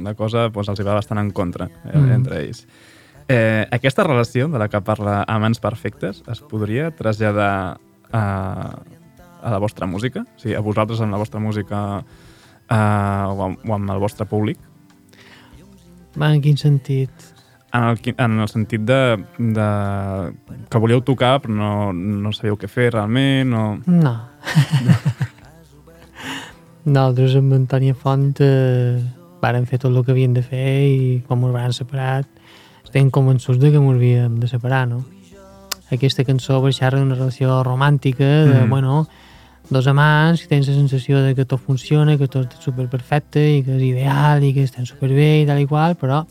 la 0.01 0.15
cosa 0.17 0.47
doncs, 0.47 0.71
els 0.71 0.79
hi 0.79 0.87
va 0.87 0.95
bastant 0.95 1.19
en 1.19 1.29
contra 1.35 1.67
eh, 1.67 1.97
Mhm. 1.99 2.11
entre 2.21 2.39
ells. 2.45 2.63
Eh, 3.29 3.65
aquesta 3.71 4.03
relació 4.03 4.49
de 4.51 4.59
la 4.59 4.67
que 4.69 4.81
parla 4.83 5.23
Amants 5.27 5.61
Perfectes 5.63 6.23
es 6.29 6.41
podria 6.41 6.91
traslladar 6.91 7.79
a, 8.11 8.23
a 9.41 9.53
la 9.53 9.61
vostra 9.63 9.87
música? 9.87 10.25
O 10.25 10.41
sigui, 10.41 10.55
a 10.55 10.65
vosaltres 10.65 11.01
amb 11.01 11.15
la 11.15 11.21
vostra 11.21 11.39
música 11.39 11.79
eh, 12.01 12.75
o, 12.75 13.47
amb, 13.47 13.63
o 13.63 13.77
amb 13.77 13.95
el 13.95 14.03
vostre 14.03 14.27
públic? 14.27 14.59
Va, 16.19 16.33
en 16.33 16.43
quin 16.43 16.59
sentit? 16.59 17.31
en 17.73 17.83
el, 17.83 18.15
en 18.17 18.39
el 18.39 18.49
sentit 18.49 18.81
de, 18.85 19.17
de 19.37 19.67
que 20.69 20.79
volíeu 20.79 21.01
tocar 21.01 21.39
però 21.41 21.53
no, 21.57 21.71
no 21.93 22.33
sabíeu 22.35 22.57
què 22.59 22.69
fer 22.69 22.91
realment 22.93 23.53
o... 23.57 23.63
No. 23.89 24.13
Nosaltres 26.85 27.37
amb 27.39 27.55
Antònia 27.57 27.97
Font 27.97 28.37
eh, 28.43 28.99
vàrem 29.41 29.65
fer 29.65 29.81
tot 29.81 29.89
el 29.89 30.05
que 30.05 30.13
havíem 30.13 30.35
de 30.37 30.43
fer 30.45 30.69
i 30.85 31.21
quan 31.25 31.47
ens 31.47 31.55
van 31.55 31.75
separat 31.75 32.29
estem 32.93 33.09
convençuts 33.09 33.57
de 33.57 33.71
que 33.73 33.79
ens 33.81 33.95
havíem 33.95 34.35
de 34.37 34.45
separar, 34.47 34.85
no? 34.85 34.99
Aquesta 35.89 36.21
cançó 36.23 36.59
xerra 36.69 36.99
d'una 36.99 37.15
relació 37.17 37.63
romàntica, 37.65 38.23
de, 38.45 38.61
Mhm. 38.61 38.69
bueno, 38.69 39.07
dos 39.67 39.87
amants 39.87 40.41
que 40.41 40.47
tens 40.47 40.67
la 40.67 40.75
sensació 40.75 41.17
de 41.23 41.33
que 41.33 41.43
tot 41.43 41.59
funciona, 41.59 42.19
que 42.19 42.27
tot 42.27 42.53
és 42.53 42.59
superperfecte 42.61 43.57
i 43.57 43.63
que 43.63 43.77
és 43.77 43.81
ideal 43.81 44.43
i 44.43 44.53
que 44.53 44.61
estan 44.61 44.85
superbé 44.85 45.41
i 45.41 45.45
tal 45.47 45.59
i 45.59 45.65
qual, 45.65 45.95
però 45.95 46.27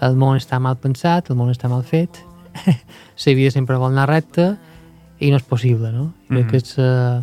el 0.00 0.16
món 0.16 0.38
està 0.38 0.58
mal 0.58 0.76
pensat, 0.76 1.28
el 1.28 1.36
món 1.36 1.50
està 1.50 1.68
mal 1.68 1.82
fet, 1.84 2.24
la 3.26 3.34
vida 3.34 3.50
sempre 3.50 3.76
vol 3.76 3.92
anar 3.92 4.08
recta 4.08 4.56
i 5.20 5.28
no 5.30 5.36
és 5.36 5.42
possible, 5.42 5.92
no? 5.92 6.14
Crec 6.28 6.44
Mhm. 6.44 6.50
que 6.50 6.56
és, 6.56 6.78
uh, 6.78 7.22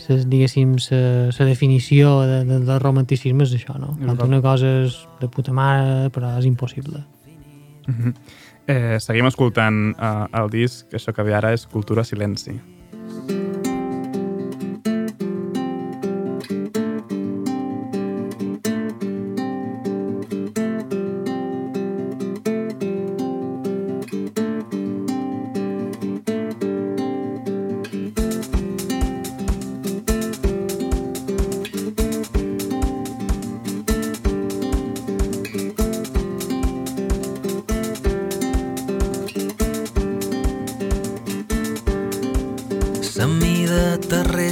ses, 0.00 0.26
diguéssim, 0.30 0.76
la 0.90 1.46
definició 1.46 2.20
de, 2.26 2.42
de, 2.48 2.60
del 2.66 2.82
romanticisme 2.82 3.46
és 3.46 3.54
això, 3.56 3.76
no? 3.78 3.94
Quan 3.98 4.14
igual. 4.16 4.28
una 4.28 4.42
cosa 4.44 4.74
és 4.84 4.98
de 5.20 5.28
puta 5.32 5.54
mare, 5.56 6.10
però 6.14 6.34
és 6.38 6.48
impossible. 6.48 7.04
Mhm. 7.86 8.14
Eh, 8.70 8.98
seguim 9.02 9.26
escoltant 9.26 9.94
eh, 9.96 10.26
el 10.40 10.50
disc, 10.52 10.92
això 10.94 11.14
que 11.16 11.24
ve 11.26 11.34
ara 11.34 11.52
és 11.56 11.66
Cultura 11.66 12.04
Silenci. 12.04 12.54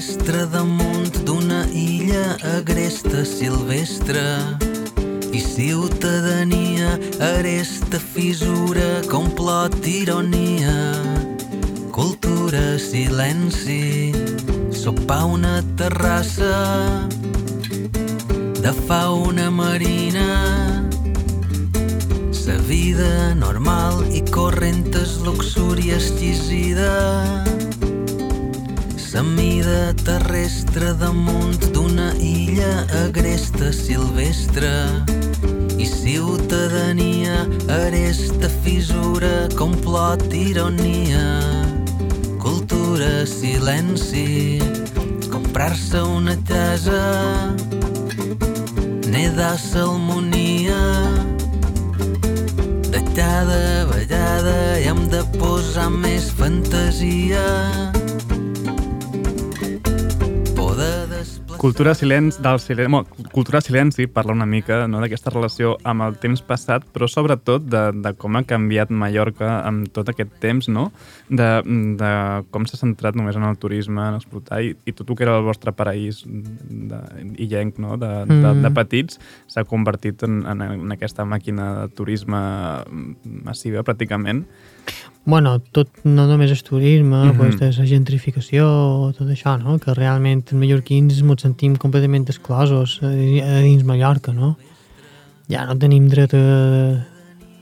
Terrestre 0.08 0.46
damunt 0.48 1.24
d'una 1.24 1.66
illa 1.68 2.36
agresta 2.56 3.24
silvestre. 3.24 4.56
I 5.32 5.40
ciutadania 5.40 6.96
aresta 7.20 7.98
fissura 7.98 9.02
complot 9.06 9.84
ironia 9.84 10.96
cultura 11.92 12.78
silenci 12.78 14.12
sopar 14.72 15.24
una 15.28 15.60
terrassa 15.76 16.97
complot 40.08 40.32
ironia 40.32 41.27
Cultura 61.58 61.92
Silenci, 61.94 62.40
del 62.40 62.60
silen... 62.60 62.90
bueno, 62.90 63.06
Cultura 63.32 63.60
Silenci 63.60 64.06
parla 64.06 64.32
una 64.32 64.46
mica 64.46 64.86
no, 64.86 65.00
d'aquesta 65.02 65.32
relació 65.34 65.72
amb 65.82 66.04
el 66.06 66.14
temps 66.22 66.40
passat, 66.46 66.84
però 66.94 67.08
sobretot 67.10 67.64
de, 67.66 67.80
de 67.98 68.12
com 68.14 68.38
ha 68.38 68.44
canviat 68.46 68.92
Mallorca 68.94 69.58
amb 69.66 69.90
tot 69.92 70.12
aquest 70.12 70.36
temps, 70.38 70.68
no? 70.70 70.88
de, 71.28 71.48
de 71.98 72.12
com 72.54 72.66
s'ha 72.68 72.78
centrat 72.78 73.18
només 73.18 73.36
en 73.36 73.48
el 73.48 73.58
turisme, 73.58 74.06
en 74.06 74.20
explotar, 74.20 74.62
i, 74.62 74.76
i 74.86 74.94
tot 74.94 75.10
el 75.10 75.18
que 75.18 75.26
era 75.26 75.34
el 75.40 75.44
vostre 75.48 75.74
paraís 75.74 76.22
de, 76.24 77.02
illenc, 77.42 77.82
no? 77.82 77.98
de, 77.98 78.12
de, 78.30 78.38
Mm. 78.38 78.62
de 78.62 78.70
petits, 78.70 79.18
s'ha 79.50 79.64
convertit 79.66 80.22
en, 80.22 80.44
en, 80.46 80.62
en 80.62 80.94
aquesta 80.94 81.26
màquina 81.26 81.72
de 81.80 81.88
turisme 81.98 82.38
massiva, 83.44 83.82
pràcticament. 83.82 84.44
Bueno, 85.28 85.58
tot, 85.60 85.88
no 86.04 86.24
només 86.26 86.50
és 86.50 86.62
turisme, 86.64 87.16
mm. 87.16 87.30
-hmm. 87.36 87.58
pues, 87.58 87.78
la 87.78 87.84
gentrificació, 87.86 89.12
tot 89.12 89.28
això, 89.28 89.58
no? 89.62 89.78
Que 89.78 89.92
realment 89.94 90.42
els 90.46 90.52
mallorquins 90.56 91.20
ens 91.20 91.42
sentim 91.42 91.76
completament 91.76 92.24
exclosos 92.28 93.00
a, 93.02 93.08
a 93.08 93.60
dins 93.60 93.84
Mallorca, 93.84 94.32
no? 94.32 94.56
Ja 95.50 95.66
no 95.66 95.76
tenim 95.76 96.08
dret 96.08 96.32
a, 96.34 97.04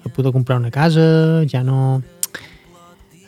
a 0.04 0.08
poder 0.14 0.32
comprar 0.32 0.58
una 0.58 0.70
casa, 0.70 1.44
ja 1.46 1.62
no... 1.64 2.02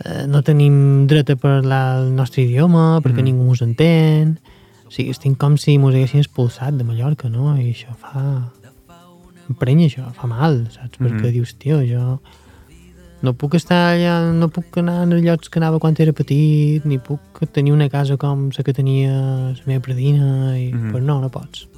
eh, 0.04 0.26
no 0.28 0.42
tenim 0.42 1.06
dret 1.08 1.30
a 1.30 1.36
parlar 1.36 1.98
el 2.04 2.14
nostre 2.14 2.42
idioma 2.42 3.00
perquè 3.02 3.18
Mhm. 3.22 3.24
ningú 3.24 3.48
ens 3.50 3.62
entén. 3.62 4.38
O 4.86 4.90
sigui, 4.90 5.10
estem 5.10 5.34
com 5.34 5.56
si 5.56 5.74
ens 5.74 5.84
haguessin 5.94 6.20
expulsat 6.20 6.74
de 6.74 6.84
Mallorca, 6.84 7.28
no? 7.28 7.56
I 7.58 7.72
això 7.74 7.92
fa... 7.96 8.52
Emprenya 9.50 9.86
això, 9.86 10.12
fa 10.12 10.26
mal, 10.28 10.68
saps? 10.70 10.98
Perquè 11.00 11.26
Mhm. 11.26 11.32
dius, 11.32 11.54
tio, 11.58 11.80
jo 11.82 12.20
no 13.22 13.34
puc 13.34 13.56
estar 13.58 13.78
allà, 13.94 14.18
no 14.32 14.48
puc 14.52 14.78
anar 14.78 15.02
en 15.06 15.16
els 15.16 15.24
llocs 15.24 15.50
que 15.50 15.58
anava 15.58 15.80
quan 15.82 15.96
era 15.98 16.14
petit, 16.14 16.84
ni 16.86 16.98
puc 16.98 17.42
tenir 17.52 17.72
una 17.74 17.88
casa 17.90 18.16
com 18.16 18.48
la 18.54 18.64
que 18.64 18.74
tenia 18.74 19.14
la 19.56 19.66
meva 19.66 19.82
predina, 19.82 20.58
i, 20.58 20.72
mm 20.72 20.78
-hmm. 20.78 20.92
però 20.92 21.02
no, 21.02 21.20
no 21.20 21.28
pots. 21.28 21.68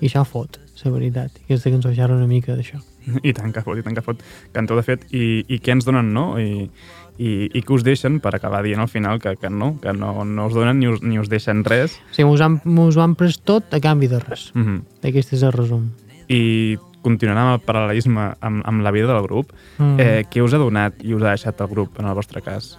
I 0.00 0.06
això 0.06 0.24
fot, 0.24 0.60
la 0.84 0.90
veritat. 0.90 1.30
I 1.38 1.44
aquesta 1.44 1.70
cançó 1.70 1.92
xerra 1.94 2.16
una 2.16 2.26
mica 2.26 2.54
d'això. 2.54 2.78
I 3.22 3.32
tant 3.32 3.52
que 3.52 3.62
fot, 3.62 3.78
i 3.78 3.82
tant 3.82 3.94
que 3.94 4.02
fot. 4.02 4.22
Canteu, 4.52 4.76
de 4.76 4.82
fet, 4.82 5.06
i, 5.12 5.44
i 5.48 5.58
què 5.58 5.72
ens 5.72 5.84
donen, 5.84 6.12
no? 6.12 6.38
I, 6.38 6.70
i, 7.18 7.50
i 7.54 7.62
que 7.62 7.72
us 7.72 7.84
deixen 7.86 8.18
per 8.20 8.34
acabar 8.34 8.62
dient 8.62 8.80
al 8.80 8.88
final 8.88 9.20
que, 9.22 9.36
que 9.36 9.50
no, 9.50 9.74
que 9.80 9.92
no, 9.92 10.24
no 10.24 10.46
us 10.46 10.54
donen 10.54 10.80
ni 10.80 10.88
us, 10.90 11.02
ni 11.02 11.18
us 11.18 11.28
deixen 11.28 11.64
res. 11.64 11.98
O 12.10 12.16
sigui, 12.16 12.28
mos 12.30 12.42
han, 12.44 12.60
ho 12.64 12.88
han 13.04 13.14
pres 13.14 13.38
tot 13.38 13.74
a 13.74 13.80
canvi 13.80 14.08
de 14.08 14.18
res. 14.18 14.50
Mm 14.54 14.64
-hmm. 14.64 15.08
Aquest 15.08 15.32
és 15.32 15.42
el 15.42 15.52
resum. 15.52 15.90
I 16.28 16.78
continuant 17.04 17.38
amb 17.38 17.52
el 17.54 17.60
paral·lelisme 17.66 18.32
amb, 18.40 18.64
amb 18.64 18.82
la 18.82 18.90
vida 18.94 19.12
del 19.12 19.22
grup, 19.28 19.52
Mm. 19.78 20.00
eh, 20.00 20.24
què 20.30 20.42
us 20.42 20.54
ha 20.54 20.58
donat 20.58 20.94
i 21.04 21.14
us 21.14 21.22
ha 21.22 21.34
deixat 21.36 21.60
el 21.60 21.68
grup, 21.68 22.00
en 22.00 22.06
el 22.06 22.14
vostre 22.14 22.40
cas? 22.42 22.78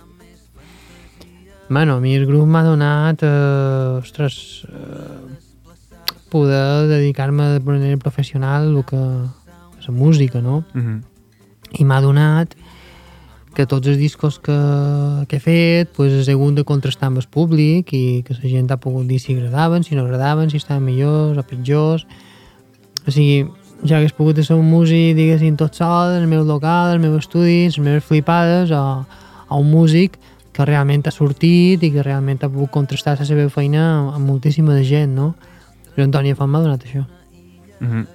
Bueno, 1.69 1.95
a 1.97 1.99
mi 1.99 2.13
el 2.15 2.25
grup 2.27 2.45
m'ha 2.45 2.63
donat, 2.63 3.23
eh, 3.23 3.99
ostres, 4.01 4.65
eh, 4.69 6.15
poder 6.29 6.87
dedicar-me 6.87 7.43
de 7.43 7.59
manera 7.59 7.97
professional 7.97 8.75
el 8.75 8.83
que, 8.85 8.97
a 8.97 9.81
la 9.87 9.93
música, 9.93 10.41
no? 10.41 10.63
Mm 10.73 10.81
-hmm. 10.81 11.01
i 11.79 11.83
m'ha 11.83 11.99
donat 12.01 12.55
que 13.55 13.65
tots 13.65 13.87
els 13.87 13.97
discos 13.97 14.37
que, 14.39 14.55
que 15.27 15.37
he 15.37 15.39
fet 15.39 15.89
pues, 15.95 16.27
he 16.27 16.31
hagut 16.31 16.53
de 16.55 16.63
contrastar 16.63 17.07
amb 17.07 17.17
el 17.17 17.27
públic 17.31 17.91
i 17.93 18.21
que 18.23 18.33
la 18.33 18.49
gent 18.49 18.71
ha 18.71 18.77
pogut 18.77 19.07
dir 19.07 19.19
si 19.19 19.33
agradaven, 19.33 19.83
si 19.83 19.95
no 19.95 20.03
agradaven, 20.03 20.49
si 20.49 20.57
estaven 20.57 20.83
millors 20.83 21.37
o 21.37 21.43
pitjors. 21.43 22.05
O 23.07 23.11
sigui, 23.11 23.47
ja 23.83 23.97
hagués 23.97 24.13
pogut 24.15 24.39
ser 24.43 24.55
un 24.55 24.69
músic, 24.69 25.15
diguéssim, 25.17 25.57
tot 25.59 25.75
sol, 25.75 26.15
en 26.15 26.23
el 26.23 26.31
meu 26.31 26.45
local, 26.47 26.93
el 26.95 27.03
meu 27.03 27.17
estudi, 27.17 27.65
les 27.67 27.79
meves 27.79 28.05
flipades, 28.05 28.71
o, 28.71 29.03
o 29.49 29.59
un 29.59 29.71
músic 29.71 30.19
que 30.55 30.65
realment 30.65 31.03
ha 31.07 31.11
sortit 31.11 31.83
i 31.83 31.91
que 31.91 32.03
realment 32.05 32.39
ha 32.45 32.51
pogut 32.51 32.71
contrastar 32.71 33.17
la 33.19 33.27
seva 33.27 33.49
feina 33.51 33.85
amb, 34.15 34.23
moltíssima 34.29 34.77
de 34.77 34.85
gent, 34.87 35.15
no? 35.17 35.33
I 35.95 36.05
Antònia 36.05 36.35
Font 36.35 36.51
m'ha 36.51 36.63
donat 36.63 36.83
això. 36.83 37.05
Mm 37.79 37.87
-hmm. 37.91 38.05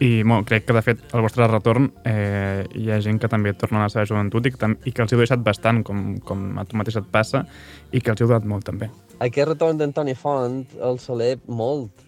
I 0.00 0.22
bueno, 0.22 0.44
crec 0.44 0.64
que, 0.66 0.72
de 0.72 0.82
fet, 0.82 0.98
al 1.14 1.22
vostre 1.22 1.46
retorn 1.46 1.92
eh, 2.04 2.66
hi 2.74 2.90
ha 2.90 3.00
gent 3.00 3.20
que 3.20 3.28
també 3.28 3.52
torna 3.54 3.78
a 3.78 3.82
la 3.82 3.88
seva 3.88 4.04
joventut 4.04 4.46
i 4.46 4.50
que, 4.50 4.76
i 4.84 4.92
que 4.92 5.02
els 5.02 5.12
heu 5.12 5.18
deixat 5.18 5.44
bastant, 5.44 5.84
com, 5.84 6.18
com 6.18 6.58
a 6.58 6.64
tu 6.64 6.76
mateix 6.76 6.96
et 6.96 7.06
passa, 7.10 7.46
i 7.92 8.00
que 8.00 8.10
els 8.10 8.20
heu 8.20 8.28
donat 8.28 8.44
molt, 8.44 8.64
també. 8.64 8.90
Aquest 9.20 9.48
retorn 9.48 9.78
d'Antoni 9.78 10.14
Font 10.14 10.66
el 10.82 10.98
celeb 10.98 11.40
molt. 11.46 12.03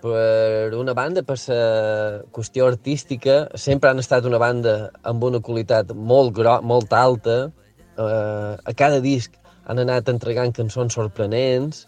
Per 0.00 0.72
una 0.78 0.94
banda, 0.96 1.22
per 1.22 1.36
la 1.50 2.22
qüestió 2.32 2.70
artística, 2.70 3.42
sempre 3.54 3.90
han 3.90 4.00
estat 4.00 4.24
una 4.24 4.40
banda 4.40 4.90
amb 5.04 5.24
una 5.28 5.42
qualitat 5.44 5.92
molt, 5.92 6.32
gro 6.38 6.56
molt 6.64 6.92
alta. 6.96 7.38
Eh, 8.00 8.54
a 8.64 8.72
cada 8.76 9.00
disc 9.04 9.36
han 9.68 9.82
anat 9.82 10.08
entregant 10.08 10.54
cançons 10.56 10.96
sorprenents, 10.96 11.86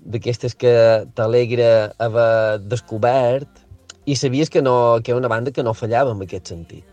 d'aquestes 0.00 0.56
que 0.56 0.74
t'alegra 1.14 1.92
haver 2.02 2.60
descobert, 2.66 3.50
i 4.06 4.16
sabies 4.16 4.50
que, 4.50 4.62
no, 4.62 4.98
que 5.04 5.12
era 5.12 5.20
una 5.20 5.30
banda 5.30 5.52
que 5.52 5.62
no 5.62 5.76
fallava 5.76 6.16
en 6.16 6.24
aquest 6.24 6.50
sentit. 6.50 6.86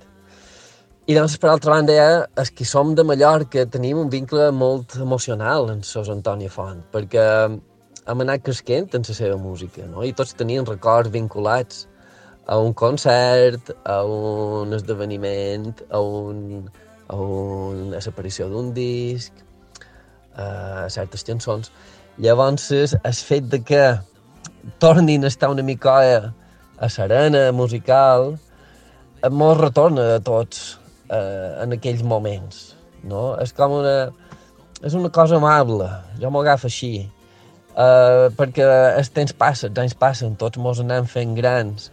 I 1.08 1.16
doncs, 1.16 1.38
per 1.40 1.50
altra 1.50 1.72
banda, 1.72 1.94
ja, 1.96 2.26
els 2.36 2.52
que 2.52 2.66
som 2.68 2.92
de 2.94 3.06
Mallorca 3.08 3.64
tenim 3.72 3.98
un 4.02 4.10
vincle 4.12 4.50
molt 4.52 4.98
emocional 5.00 5.70
en 5.72 5.80
Sos 5.88 6.10
Antònia 6.12 6.52
Font, 6.52 6.82
perquè 6.92 7.24
hem 8.08 8.24
anat 8.24 8.44
cresquent 8.46 8.96
en 8.96 9.06
la 9.08 9.16
seva 9.16 9.38
música, 9.38 9.86
no? 9.92 10.04
i 10.04 10.14
tots 10.16 10.36
tenien 10.38 10.66
records 10.68 11.12
vinculats 11.12 11.86
a 12.48 12.58
un 12.64 12.74
concert, 12.74 13.74
a 13.84 14.00
un 14.08 14.74
esdeveniment, 14.74 15.74
a, 15.92 16.00
un, 16.00 16.70
a 17.12 17.18
una 17.20 18.00
aparició 18.00 18.48
d'un 18.48 18.72
disc, 18.76 19.34
a 20.40 20.88
certes 20.94 21.28
cançons. 21.28 21.72
Llavors, 22.24 22.72
el 22.72 23.18
fet 23.30 23.50
de 23.52 23.60
que 23.68 23.84
tornin 24.80 25.26
a 25.26 25.32
estar 25.34 25.52
una 25.52 25.64
mica 25.64 26.00
a 26.80 26.90
serena, 26.90 27.52
musical, 27.52 28.38
molt 29.32 29.60
retorna 29.60 30.14
a 30.16 30.24
tots 30.24 30.78
eh, 31.10 31.64
en 31.64 31.76
aquells 31.76 32.04
moments. 32.04 32.78
No? 33.04 33.36
És 33.44 33.54
com 33.54 33.82
una... 33.82 33.98
És 34.86 34.94
una 34.94 35.10
cosa 35.10 35.40
amable, 35.40 35.88
jo 36.22 36.30
m'ho 36.30 36.44
agafo 36.44 36.68
així. 36.70 37.08
Eh, 37.78 38.28
perquè 38.38 38.66
els 38.98 39.12
temps 39.14 39.36
passen, 39.38 39.72
els 39.72 39.84
anys 39.84 39.96
passen, 40.00 40.36
tots 40.40 40.58
mos 40.62 40.82
anem 40.82 41.06
fent 41.10 41.36
grans. 41.38 41.92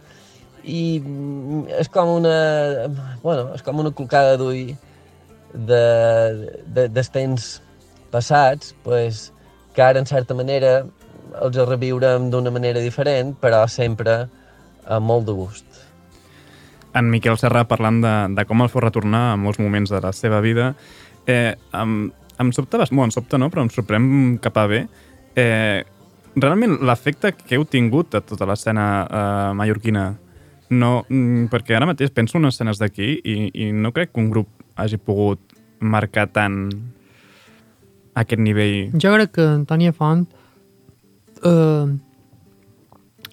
I 0.63 0.99
mm, 1.03 1.67
és 1.83 1.91
com 1.93 2.15
una... 2.17 2.35
Bueno, 3.21 3.51
és 3.53 3.61
com 3.65 3.83
una 3.83 3.93
colcada 3.93 4.35
d'ull 4.41 4.73
de, 5.53 5.83
de, 6.65 6.87
dels 6.89 7.11
temps 7.13 7.49
passats, 8.11 8.73
pues, 8.83 9.29
que 9.75 9.85
ara, 9.85 10.01
en 10.01 10.09
certa 10.09 10.33
manera, 10.37 10.79
els 11.43 11.57
reviurem 11.69 12.31
d'una 12.33 12.53
manera 12.53 12.81
diferent, 12.81 13.35
però 13.41 13.65
sempre 13.69 14.23
amb 14.85 15.05
molt 15.05 15.29
de 15.29 15.37
gust 15.37 15.85
en 16.95 17.09
Miquel 17.11 17.37
Serra 17.37 17.65
parlant 17.67 17.99
de, 18.03 18.13
de 18.37 18.45
com 18.47 18.63
el 18.63 18.71
fos 18.71 18.83
retornar 18.83 19.33
a 19.33 19.39
molts 19.39 19.59
moments 19.59 19.91
de 19.91 19.99
la 20.01 20.13
seva 20.15 20.39
vida. 20.39 20.71
Eh, 21.27 21.51
em, 21.75 21.95
em 22.39 22.51
sobta, 22.55 22.79
bueno, 22.87 23.09
em 23.09 23.13
sobta 23.15 23.39
no, 23.41 23.49
però 23.51 23.65
em 23.65 23.71
sorprèn 23.73 24.05
cap 24.43 24.57
a 24.61 24.65
bé. 24.71 24.85
Eh, 25.35 25.83
realment 26.35 26.77
l'efecte 26.87 27.33
que 27.35 27.57
heu 27.57 27.65
tingut 27.67 28.15
a 28.15 28.21
tota 28.23 28.47
l'escena 28.47 28.85
eh, 29.03 29.51
mallorquina 29.57 30.05
no, 30.69 30.91
mm, 31.09 31.47
perquè 31.51 31.75
ara 31.75 31.87
mateix 31.89 32.11
penso 32.15 32.39
en 32.39 32.49
escenes 32.49 32.79
d'aquí 32.81 33.19
i, 33.19 33.35
i 33.53 33.71
no 33.71 33.91
crec 33.95 34.13
que 34.13 34.21
un 34.23 34.31
grup 34.31 34.49
hagi 34.75 34.97
pogut 34.97 35.41
marcar 35.79 36.27
tant 36.33 36.69
aquest 38.15 38.41
nivell. 38.41 38.95
Jo 38.95 39.13
crec 39.13 39.35
que 39.37 39.45
Antònia 39.45 39.93
Font 39.93 40.25
eh, 41.43 41.85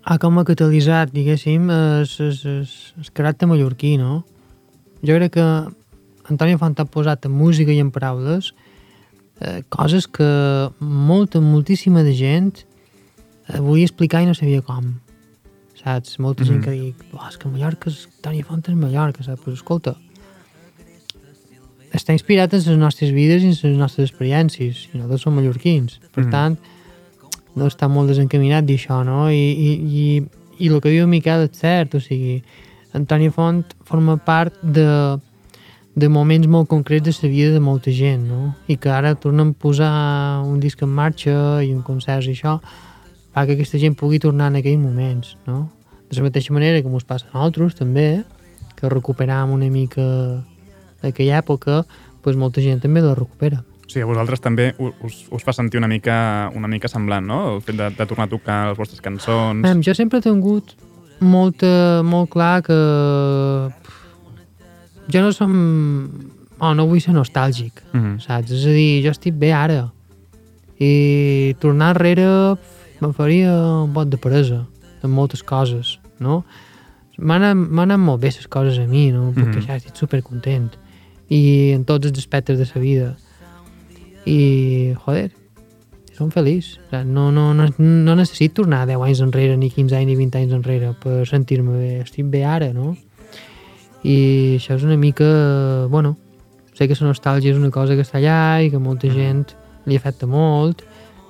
ha 0.02 0.18
com 0.18 0.38
a 0.38 0.44
catalitzat, 0.44 1.12
diguéssim, 1.14 1.70
el, 1.70 2.06
caràcter 3.14 3.48
mallorquí, 3.48 3.94
no? 4.00 4.22
Jo 5.06 5.18
crec 5.18 5.38
que 5.38 5.46
Antoni 6.30 6.58
Font 6.58 6.78
ha 6.78 6.86
posat 6.86 7.26
en 7.26 7.34
música 7.34 7.74
i 7.74 7.80
en 7.82 7.90
paraules 7.94 8.52
eh, 9.42 9.62
coses 9.68 10.06
que 10.06 10.28
molta, 10.78 11.40
moltíssima 11.40 12.02
de 12.02 12.14
gent 12.14 12.52
eh, 13.48 13.58
volia 13.58 13.88
explicar 13.88 14.22
i 14.22 14.28
no 14.30 14.34
sabia 14.38 14.62
com. 14.62 14.94
Saps? 15.82 16.18
Molta 16.18 16.44
mm 16.44 16.46
-hmm. 16.46 16.52
gent 16.52 16.64
que 16.64 16.70
dic, 16.70 16.96
oh, 17.12 17.28
és 17.28 17.36
que 17.36 17.48
Mallorca, 17.48 17.90
és, 17.90 18.08
Antoni 18.16 18.42
Font 18.42 18.62
és 18.68 18.74
Mallorca, 18.74 19.22
saps? 19.22 19.42
Però 19.42 19.52
escolta, 19.52 19.96
està 21.92 22.12
inspirat 22.12 22.52
en 22.54 22.62
les 22.64 22.78
nostres 22.78 23.10
vides 23.10 23.42
i 23.42 23.46
en 23.46 23.56
les 23.70 23.78
nostres 23.78 24.10
experiències, 24.10 24.88
i 24.92 24.96
nosaltres 24.96 25.20
som 25.20 25.34
mallorquins. 25.34 25.98
Per 26.12 26.24
mm 26.24 26.28
-hmm. 26.28 26.30
tant, 26.30 26.58
no 27.54 27.66
està 27.66 27.88
molt 27.88 28.08
desencaminat 28.08 28.64
d'això, 28.64 29.04
no? 29.04 29.30
I, 29.30 29.36
i, 29.68 29.70
i, 30.02 30.22
i 30.58 30.68
el 30.68 30.80
que 30.80 30.90
diu 30.90 31.06
Miquel 31.06 31.48
és 31.48 31.58
cert, 31.58 31.94
o 31.94 32.00
sigui, 32.00 32.42
Antoni 32.92 33.30
Font 33.30 33.64
forma 33.84 34.16
part 34.16 34.54
de, 34.62 35.18
de 35.94 36.08
moments 36.08 36.48
molt 36.48 36.68
concrets 36.68 37.04
de 37.04 37.28
la 37.28 37.32
vida 37.32 37.52
de 37.52 37.60
molta 37.60 37.92
gent, 37.92 38.24
no? 38.28 38.54
I 38.66 38.78
que 38.80 38.88
ara 38.90 39.14
tornen 39.14 39.52
a 39.52 39.58
posar 39.58 39.92
un 40.46 40.60
disc 40.60 40.80
en 40.82 40.88
marxa 40.88 41.62
i 41.62 41.72
un 41.74 41.82
concert 41.82 42.24
i 42.26 42.32
això 42.32 42.58
que 43.32 43.56
aquesta 43.56 43.78
gent 43.80 43.96
pugui 43.96 44.18
tornar 44.20 44.50
en 44.52 44.60
aquells 44.60 44.80
moments, 44.80 45.36
no? 45.46 45.70
De 46.10 46.16
la 46.16 46.28
mateixa 46.28 46.52
manera 46.52 46.80
que 46.82 46.88
ens 46.88 47.04
passa 47.04 47.28
a 47.30 47.36
nosaltres, 47.36 47.74
també, 47.74 48.24
que 48.76 48.88
recuperam 48.88 49.52
una 49.52 49.68
mica 49.72 50.04
d'aquella 51.02 51.40
època, 51.40 51.82
doncs 52.24 52.38
molta 52.38 52.60
gent 52.60 52.80
també 52.80 53.00
la 53.00 53.14
recupera. 53.16 53.62
Sí, 53.88 54.00
a 54.00 54.08
vosaltres 54.08 54.40
també 54.40 54.70
us, 54.78 55.24
us 55.32 55.44
fa 55.44 55.52
sentir 55.52 55.80
una 55.80 55.88
mica, 55.88 56.50
una 56.56 56.68
mica 56.68 56.88
semblant, 56.88 57.26
no? 57.28 57.56
El 57.56 57.62
fet 57.64 57.76
de, 57.76 57.90
de 57.96 58.06
tornar 58.08 58.28
a 58.28 58.32
tocar 58.32 58.58
les 58.70 58.78
vostres 58.78 59.00
cançons... 59.04 59.64
Mem, 59.64 59.82
jo 59.84 59.92
sempre 59.96 60.20
he 60.20 60.24
tingut 60.24 60.76
molt, 61.20 61.64
molt 62.08 62.32
clar 62.32 62.62
que... 62.64 62.78
Jo 65.08 65.22
no 65.22 65.32
som... 65.32 65.52
Oh, 66.62 66.74
no 66.78 66.86
vull 66.86 67.00
ser 67.02 67.14
nostàlgic, 67.14 67.82
mm 67.92 68.00
-hmm. 68.00 68.18
saps? 68.20 68.52
És 68.52 68.66
a 68.66 68.70
dir, 68.70 69.02
jo 69.04 69.10
estic 69.10 69.34
bé 69.34 69.52
ara. 69.52 69.90
I 70.78 71.54
tornar 71.58 71.96
enrere 71.96 72.56
me 73.00 73.12
faria 73.12 73.52
un 73.82 73.92
bot 73.92 74.08
de 74.08 74.16
presa 74.16 74.66
en 75.02 75.10
moltes 75.10 75.42
coses, 75.42 75.98
no? 76.18 76.44
M'han 77.18 77.42
anat 77.42 77.98
molt 77.98 78.20
bé 78.20 78.28
les 78.28 78.46
coses 78.46 78.78
a 78.78 78.86
mi, 78.86 79.10
no? 79.10 79.32
Perquè 79.32 79.46
mm 79.46 79.58
-hmm. 79.58 79.66
ja 79.66 79.76
estic 79.76 79.96
supercontent. 79.96 80.70
I 81.28 81.72
en 81.72 81.84
tots 81.84 82.06
els 82.06 82.18
aspectes 82.18 82.58
de 82.58 82.66
la 82.74 82.80
vida 82.80 83.16
i, 84.24 84.94
joder, 85.04 85.30
som 86.16 86.30
feliç. 86.30 86.78
No, 87.04 87.30
no, 87.30 87.52
no, 87.54 87.66
no 87.78 88.14
necessito 88.14 88.62
tornar 88.62 88.86
10 88.86 89.02
anys 89.02 89.20
enrere, 89.20 89.56
ni 89.56 89.70
15 89.70 89.96
anys, 89.96 90.06
ni 90.06 90.16
20 90.16 90.38
anys 90.38 90.52
enrere 90.52 90.94
per 91.02 91.26
sentir-me 91.26 91.78
bé. 91.78 91.92
Estic 92.02 92.28
bé 92.30 92.44
ara, 92.44 92.72
no? 92.72 92.96
I 94.02 94.18
això 94.58 94.76
és 94.78 94.84
una 94.86 94.98
mica... 94.98 95.26
Bueno, 95.90 96.16
sé 96.74 96.88
que 96.88 96.96
la 96.98 97.10
nostàlgia 97.10 97.52
és 97.52 97.58
una 97.60 97.70
cosa 97.70 97.94
que 97.94 98.04
està 98.06 98.18
allà 98.18 98.62
i 98.64 98.70
que 98.72 98.80
molta 98.82 99.10
gent 99.12 99.46
li 99.86 99.98
afecta 99.98 100.26
molt 100.30 100.82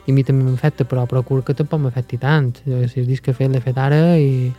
i 0.07 0.11
a 0.11 0.15
mi 0.15 0.25
també 0.27 0.45
m'afecta, 0.45 0.85
però 0.89 1.05
procuro 1.07 1.45
que 1.47 1.55
tampoc 1.55 1.81
m'afecti 1.85 2.19
tant. 2.19 2.51
Si 2.65 3.01
el 3.01 3.07
disc 3.07 3.23
que 3.25 3.31
he 3.31 3.39
fet 3.39 3.53
l'he 3.53 3.63
fet 3.63 3.79
ara 3.79 4.17
i 4.19 4.51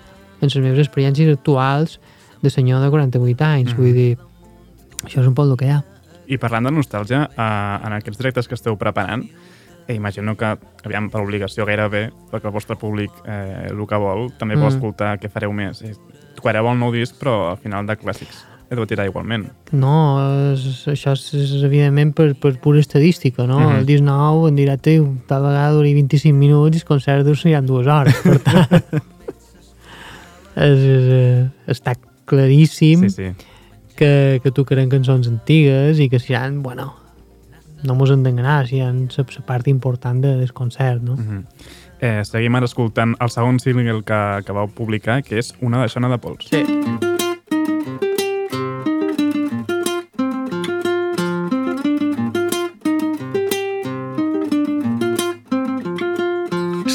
en 0.44 0.52
les 0.52 0.60
meves 0.62 0.86
experiències 0.86 1.32
actuals 1.34 1.98
de 2.42 2.52
senyor 2.52 2.84
de 2.84 2.92
48 2.92 3.44
anys. 3.48 3.74
Mm. 3.74 3.80
Vull 3.80 3.98
dir, 3.98 4.12
això 5.04 5.22
és 5.24 5.28
un 5.28 5.36
poc 5.36 5.50
el 5.50 5.58
que 5.60 5.68
hi 5.68 5.74
ha. 5.76 5.82
I 6.32 6.40
parlant 6.40 6.70
de 6.70 6.72
nostàlgia, 6.72 7.26
eh, 7.28 7.88
en 7.88 7.98
aquests 7.98 8.20
directes 8.20 8.48
que 8.48 8.56
esteu 8.56 8.78
preparant, 8.80 9.26
eh, 9.88 9.96
imagino 9.96 10.38
que, 10.40 10.54
aviam, 10.86 11.10
per 11.12 11.24
obligació 11.24 11.68
gairebé, 11.68 12.06
perquè 12.32 12.48
el 12.48 12.56
vostre 12.56 12.78
públic 12.80 13.12
eh, 13.26 13.68
el 13.72 13.84
que 13.88 14.00
vol, 14.00 14.30
també 14.40 14.56
mm. 14.56 14.64
vol 14.64 14.72
escoltar 14.72 15.18
què 15.20 15.32
fareu 15.32 15.52
més. 15.56 15.84
Eh, 16.44 16.50
tocareu 16.50 16.68
el 16.72 16.80
nou 16.80 16.92
disc, 16.92 17.16
però 17.20 17.52
al 17.52 17.58
final 17.58 17.88
de 17.88 17.96
clàssics 17.96 18.44
he 18.70 18.76
de 18.76 18.86
tirar 18.88 19.06
igualment. 19.06 19.48
No, 19.72 19.96
és, 20.54 20.88
això 20.90 21.14
és, 21.14 21.34
és 21.34 21.64
evidentment 21.64 22.14
per, 22.14 22.34
per 22.36 22.56
pura 22.60 22.80
estadística, 22.80 23.46
no? 23.46 23.60
Mm 23.60 23.66
-hmm. 23.66 23.80
El 23.80 23.86
disc 23.86 24.04
nou 24.04 24.48
en 24.48 24.56
directe 24.56 25.02
tal 25.28 25.44
vegada 25.44 25.72
duri 25.72 25.94
25 25.94 26.34
minuts 26.34 26.76
i 26.76 26.80
els 26.80 26.86
concerts 26.86 27.26
duren 27.26 27.66
dues 27.66 27.88
hores, 27.88 28.16
per 28.24 28.40
tant... 28.40 28.84
és, 30.56 30.80
és, 30.80 31.08
és, 31.10 31.50
està 31.68 31.96
claríssim 32.26 33.10
sí, 33.10 33.10
sí 33.10 33.34
que, 33.96 34.42
que 34.44 34.52
tocarem 34.52 34.90
cançons 34.92 35.30
antigues 35.30 36.02
i 36.02 36.10
que 36.10 36.20
seran, 36.20 36.62
bueno, 36.64 36.94
no 37.84 37.96
mos 37.96 38.12
d'enganar, 38.14 38.66
seran 38.68 39.08
la 39.14 39.46
part 39.48 39.68
important 39.68 40.22
de, 40.24 40.36
del 40.40 40.54
concert, 40.54 41.02
no? 41.02 41.16
Mm 41.16 41.28
-hmm. 41.30 41.44
Eh, 42.04 42.22
seguim 42.28 42.60
ara 42.60 42.68
escoltant 42.68 43.16
el 43.24 43.32
segon 43.32 43.60
single 43.64 44.04
que, 44.04 44.22
que 44.44 44.56
vau 44.56 44.68
publicar, 44.68 45.22
que 45.24 45.40
és 45.40 45.54
Una 45.64 45.80
deixona 45.86 46.12
de 46.12 46.20
pols. 46.20 46.50
Sí. 46.52 46.64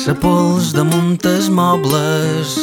La 0.08 0.14
pols 0.16 0.70
damunt 0.72 1.18
els 1.28 1.50
mobles 1.52 2.54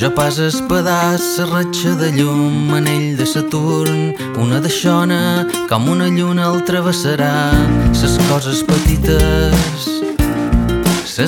jo 0.00 0.08
pas 0.14 0.38
la 0.38 1.46
ratxa 1.50 1.96
de 1.98 2.12
llum, 2.14 2.70
anell 2.72 3.16
de 3.18 3.26
Saturn, 3.26 4.14
una 4.38 4.60
deixona, 4.60 5.46
com 5.68 5.88
una 5.90 6.06
lluna 6.06 6.46
el 6.52 6.62
travessarà, 6.62 7.50
ses 7.92 8.16
coses 8.30 8.62
petites, 8.62 10.09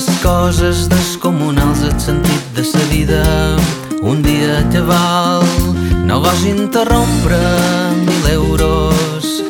ses 0.01 0.09
coses 0.23 0.89
descomunals, 0.89 1.83
el 1.83 2.01
sentit 2.01 2.45
de 2.57 2.65
sa 2.65 2.81
vida, 2.89 3.57
un 4.01 4.23
dia 4.23 4.65
te 4.71 4.81
val, 4.81 5.45
no 6.07 6.21
vas 6.21 6.45
interrompre 6.47 7.37
mil 8.07 8.27
euros, 8.33 9.45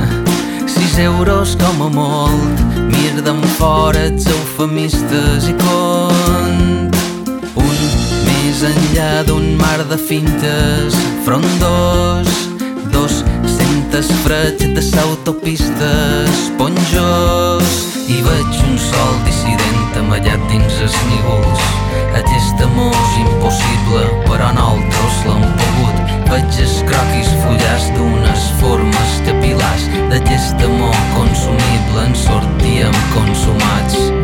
sis 0.74 0.98
euros 0.98 1.56
com 1.60 1.86
a 1.86 1.88
molt, 1.88 2.58
mir 2.90 3.12
fora 3.58 4.06
els 4.10 4.26
eufemistes 4.26 5.46
i 5.46 5.54
cont. 5.62 6.90
Més 8.26 8.64
enllà 8.66 9.22
d'un 9.26 9.54
mar 9.56 9.78
de 9.90 9.98
fintes 9.98 10.98
frondós, 11.24 12.30
dos 12.90 13.22
centes 13.46 14.10
freig 14.24 14.58
de 14.74 14.82
s'autopistes 14.82 16.50
ponjós 16.58 17.78
i 18.08 18.18
veig 18.26 18.60
un 18.66 18.78
sol 18.78 19.16
dissident 19.26 19.73
amallat 20.00 20.42
dins 20.50 20.80
els 20.84 20.96
nígols. 21.10 21.62
Aquest 22.18 22.62
amor 22.66 22.94
és 22.94 23.14
impossible, 23.24 24.02
però 24.26 24.50
nosaltres 24.56 25.20
l'hem 25.28 25.46
pogut. 25.60 26.16
Veig 26.30 26.60
els 26.66 26.76
croquis 26.88 27.30
fullars 27.44 27.88
d'unes 27.94 28.50
formes 28.62 29.16
capilars 29.28 29.88
d'aquest 30.12 30.68
amor 30.68 31.00
consumible 31.16 32.06
en 32.08 32.20
sortíem 32.26 33.02
consumats. 33.16 34.23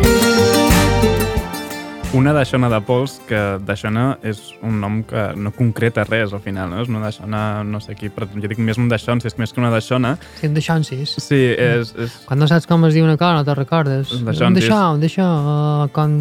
Una 2.11 2.33
daixona 2.35 2.67
de 2.67 2.81
pols, 2.83 3.13
que 3.23 3.39
daixona 3.63 4.17
és 4.27 4.41
un 4.67 4.81
nom 4.81 4.97
que 5.07 5.29
no 5.39 5.53
concreta 5.55 6.03
res 6.03 6.33
al 6.35 6.41
final, 6.43 6.67
no? 6.73 6.81
És 6.83 6.89
una 6.91 6.99
daixona, 7.05 7.43
no 7.63 7.79
sé 7.79 7.95
qui, 7.95 8.09
però 8.11 8.27
jo 8.33 8.49
dic 8.51 8.59
més 8.59 8.75
un 8.81 8.89
daixon, 8.91 9.21
si 9.23 9.29
és 9.29 9.37
més 9.39 9.53
que 9.55 9.63
una 9.63 9.69
daixona. 9.71 10.17
Sí, 10.41 10.49
un 10.49 10.57
daixonsis. 10.57 11.13
Sí, 11.23 11.39
és... 11.55 11.93
és... 11.95 12.17
Quan 12.27 12.43
no 12.43 12.49
saps 12.51 12.67
com 12.67 12.83
es 12.89 12.97
diu 12.97 13.07
una 13.07 13.15
cosa, 13.15 13.37
no 13.39 13.47
te'n 13.47 13.55
recordes. 13.55 14.11
Un 14.17 14.27
d'això, 14.27 14.49
un 14.51 14.99
d'això. 15.05 15.29
uh, 15.31 15.87
Quan, 15.95 16.19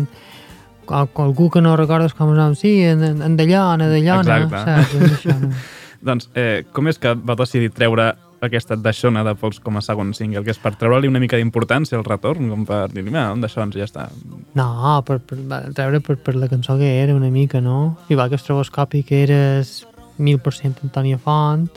algú 1.27 1.51
que 1.51 1.63
no 1.65 1.75
recordes 1.75 2.15
com 2.15 2.31
es 2.37 2.39
nom, 2.39 2.55
sí, 2.55 2.77
en, 2.87 3.03
en, 3.11 3.27
en 3.27 3.37
d'allona, 3.41 3.91
d'allona, 3.91 4.41
Exacte. 4.45 4.65
saps? 4.71 4.95
Un 4.95 5.15
daixona. 5.17 5.55
Doncs, 6.11 6.31
eh, 6.39 6.63
com 6.73 6.87
és 6.89 7.03
que 7.03 7.19
va 7.19 7.35
decidir 7.43 7.75
treure 7.75 8.13
aquesta 8.47 8.77
daixona 8.77 9.23
de 9.27 9.35
pols 9.37 9.61
com 9.61 9.77
a 9.77 9.83
segon 9.85 10.15
single? 10.17 10.43
Que 10.47 10.55
és 10.55 10.61
per 10.61 10.73
treure-li 10.81 11.11
una 11.11 11.21
mica 11.23 11.39
d'importància 11.41 11.99
al 11.99 12.07
retorn, 12.07 12.49
com 12.53 12.65
per 12.69 12.87
dir, 12.93 13.05
mira, 13.07 13.29
un 13.35 13.45
daixons, 13.45 13.77
ja 13.77 13.87
està. 13.89 14.09
No, 14.57 14.71
per, 15.07 15.19
per, 15.21 15.39
treure 15.77 16.01
per, 16.05 16.17
per 16.25 16.37
la 16.39 16.49
cançó 16.49 16.79
que 16.81 16.89
era 17.03 17.17
una 17.17 17.31
mica, 17.31 17.61
no? 17.61 17.97
Igual 18.09 18.33
que 18.33 18.41
estroboscopi 18.41 19.05
que 19.05 19.23
eres 19.27 19.81
1000% 20.21 20.85
Antònia 20.89 21.21
Font, 21.21 21.69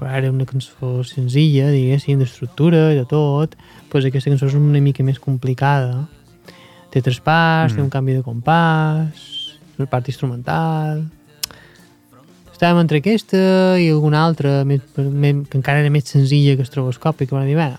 però 0.00 0.14
era 0.16 0.32
una 0.32 0.48
cançó 0.48 1.00
senzilla, 1.04 1.68
diguéssim, 1.72 2.20
d'estructura 2.20 2.88
i 2.94 2.98
de 3.00 3.06
tot, 3.08 3.56
pues 3.92 4.08
aquesta 4.08 4.32
cançó 4.32 4.48
és 4.48 4.56
una 4.56 4.80
mica 4.80 5.04
més 5.04 5.20
complicada. 5.20 6.06
Té 6.90 7.04
tres 7.04 7.20
parts, 7.22 7.74
mm. 7.74 7.76
té 7.76 7.84
un 7.84 7.92
canvi 7.92 8.18
de 8.18 8.26
compàs, 8.26 9.24
una 9.78 9.88
part 9.88 10.08
instrumental... 10.12 11.08
Estàvem 12.60 12.82
entre 12.82 12.98
aquesta 13.00 13.38
i 13.80 13.86
alguna 13.88 14.18
altra 14.20 14.50
més, 14.68 14.82
més, 15.00 15.46
que 15.48 15.56
encara 15.56 15.80
era 15.80 15.88
més 15.88 16.10
senzilla 16.12 16.58
que 16.58 16.66
estroboscopi, 16.66 17.24
que 17.24 17.32
van 17.32 17.46
dir, 17.48 17.54
bé, 17.56 17.70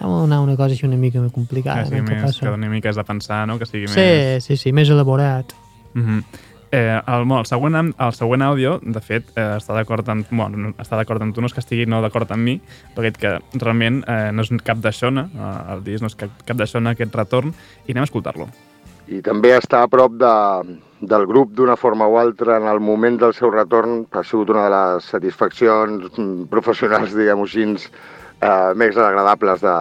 anem 0.00 0.10
a 0.10 0.24
donar 0.24 0.40
una 0.42 0.56
cosa 0.58 0.74
així 0.74 0.88
una 0.88 0.98
mica 0.98 1.22
més 1.22 1.30
complicada. 1.30 1.84
que 1.84 1.92
sigui 1.92 2.02
més, 2.02 2.24
passa? 2.24 2.40
que 2.42 2.50
doni 2.50 2.70
miques 2.72 2.98
de 2.98 3.04
pensar, 3.06 3.44
no? 3.46 3.60
Que 3.62 3.68
sigui 3.70 3.86
Sí, 3.92 3.94
més... 3.94 4.42
sí, 4.42 4.56
sí, 4.58 4.72
més 4.74 4.90
elaborat. 4.90 5.54
Mm 5.94 6.02
-hmm. 6.02 6.42
eh, 6.72 7.00
el, 7.06 7.30
el, 7.30 7.46
següent, 7.46 7.94
el 7.94 8.12
següent 8.12 8.42
àudio, 8.42 8.80
de 8.82 9.00
fet, 9.00 9.30
eh, 9.36 9.54
està 9.60 9.72
d'acord 9.72 10.08
amb, 10.08 10.26
bueno, 10.30 10.58
no- 10.58 10.74
està 10.82 10.96
d'acord 10.96 11.22
amb 11.22 11.32
tu, 11.32 11.40
no 11.40 11.46
és 11.46 11.54
que 11.54 11.60
estigui 11.60 11.86
no 11.86 12.02
d'acord 12.02 12.32
amb 12.32 12.42
mi, 12.42 12.60
perquè 12.96 13.12
que 13.12 13.38
realment 13.64 14.02
eh, 14.08 14.32
no 14.32 14.42
és 14.42 14.50
cap 14.64 14.78
d'aixona, 14.78 15.30
eh, 15.32 15.72
el 15.74 15.84
disc 15.84 16.00
no 16.02 16.08
és 16.08 16.16
cap, 16.16 16.30
cap 16.44 16.56
d'aixona 16.56 16.90
aquest 16.90 17.14
retorn, 17.14 17.54
i 17.86 17.92
anem 17.92 18.02
a 18.02 18.10
escoltar-lo. 18.10 18.48
I 19.14 19.22
també 19.22 19.52
estar 19.54 19.84
a 19.84 19.90
prop 19.90 20.16
de, 20.18 20.34
del 21.12 21.26
grup 21.30 21.52
d'una 21.54 21.76
forma 21.78 22.08
o 22.10 22.18
altra 22.18 22.58
en 22.58 22.66
el 22.70 22.80
moment 22.82 23.18
del 23.20 23.34
seu 23.36 23.52
retorn 23.52 24.04
ha 24.10 24.24
sigut 24.26 24.50
una 24.54 24.66
de 24.66 24.72
les 24.74 25.10
satisfaccions 25.14 26.08
mm, 26.16 26.46
professionals, 26.52 27.14
diguem-ho 27.18 27.46
així, 27.46 27.66
eh, 28.40 28.72
més 28.80 28.98
agradables 28.98 29.62
de, 29.64 29.76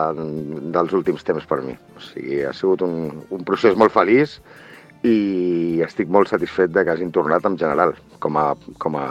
dels 0.76 0.94
últims 1.00 1.26
temps 1.26 1.48
per 1.50 1.62
mi. 1.66 1.78
O 1.98 2.04
sigui, 2.10 2.44
ha 2.46 2.54
sigut 2.58 2.86
un, 2.86 3.24
un 3.34 3.48
procés 3.48 3.80
molt 3.80 3.96
feliç 3.96 4.38
i 5.04 5.82
estic 5.84 6.12
molt 6.12 6.32
satisfet 6.32 6.72
de 6.72 6.84
que 6.84 6.94
hagin 6.94 7.12
tornat 7.16 7.46
en 7.50 7.58
general, 7.60 7.96
com 8.24 8.38
a, 8.40 8.52
com 8.80 9.00
a 9.00 9.08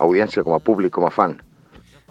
audiència, 0.00 0.44
com 0.44 0.56
a 0.56 0.60
públic, 0.64 0.92
com 0.96 1.06
a 1.08 1.14
fan. 1.14 1.38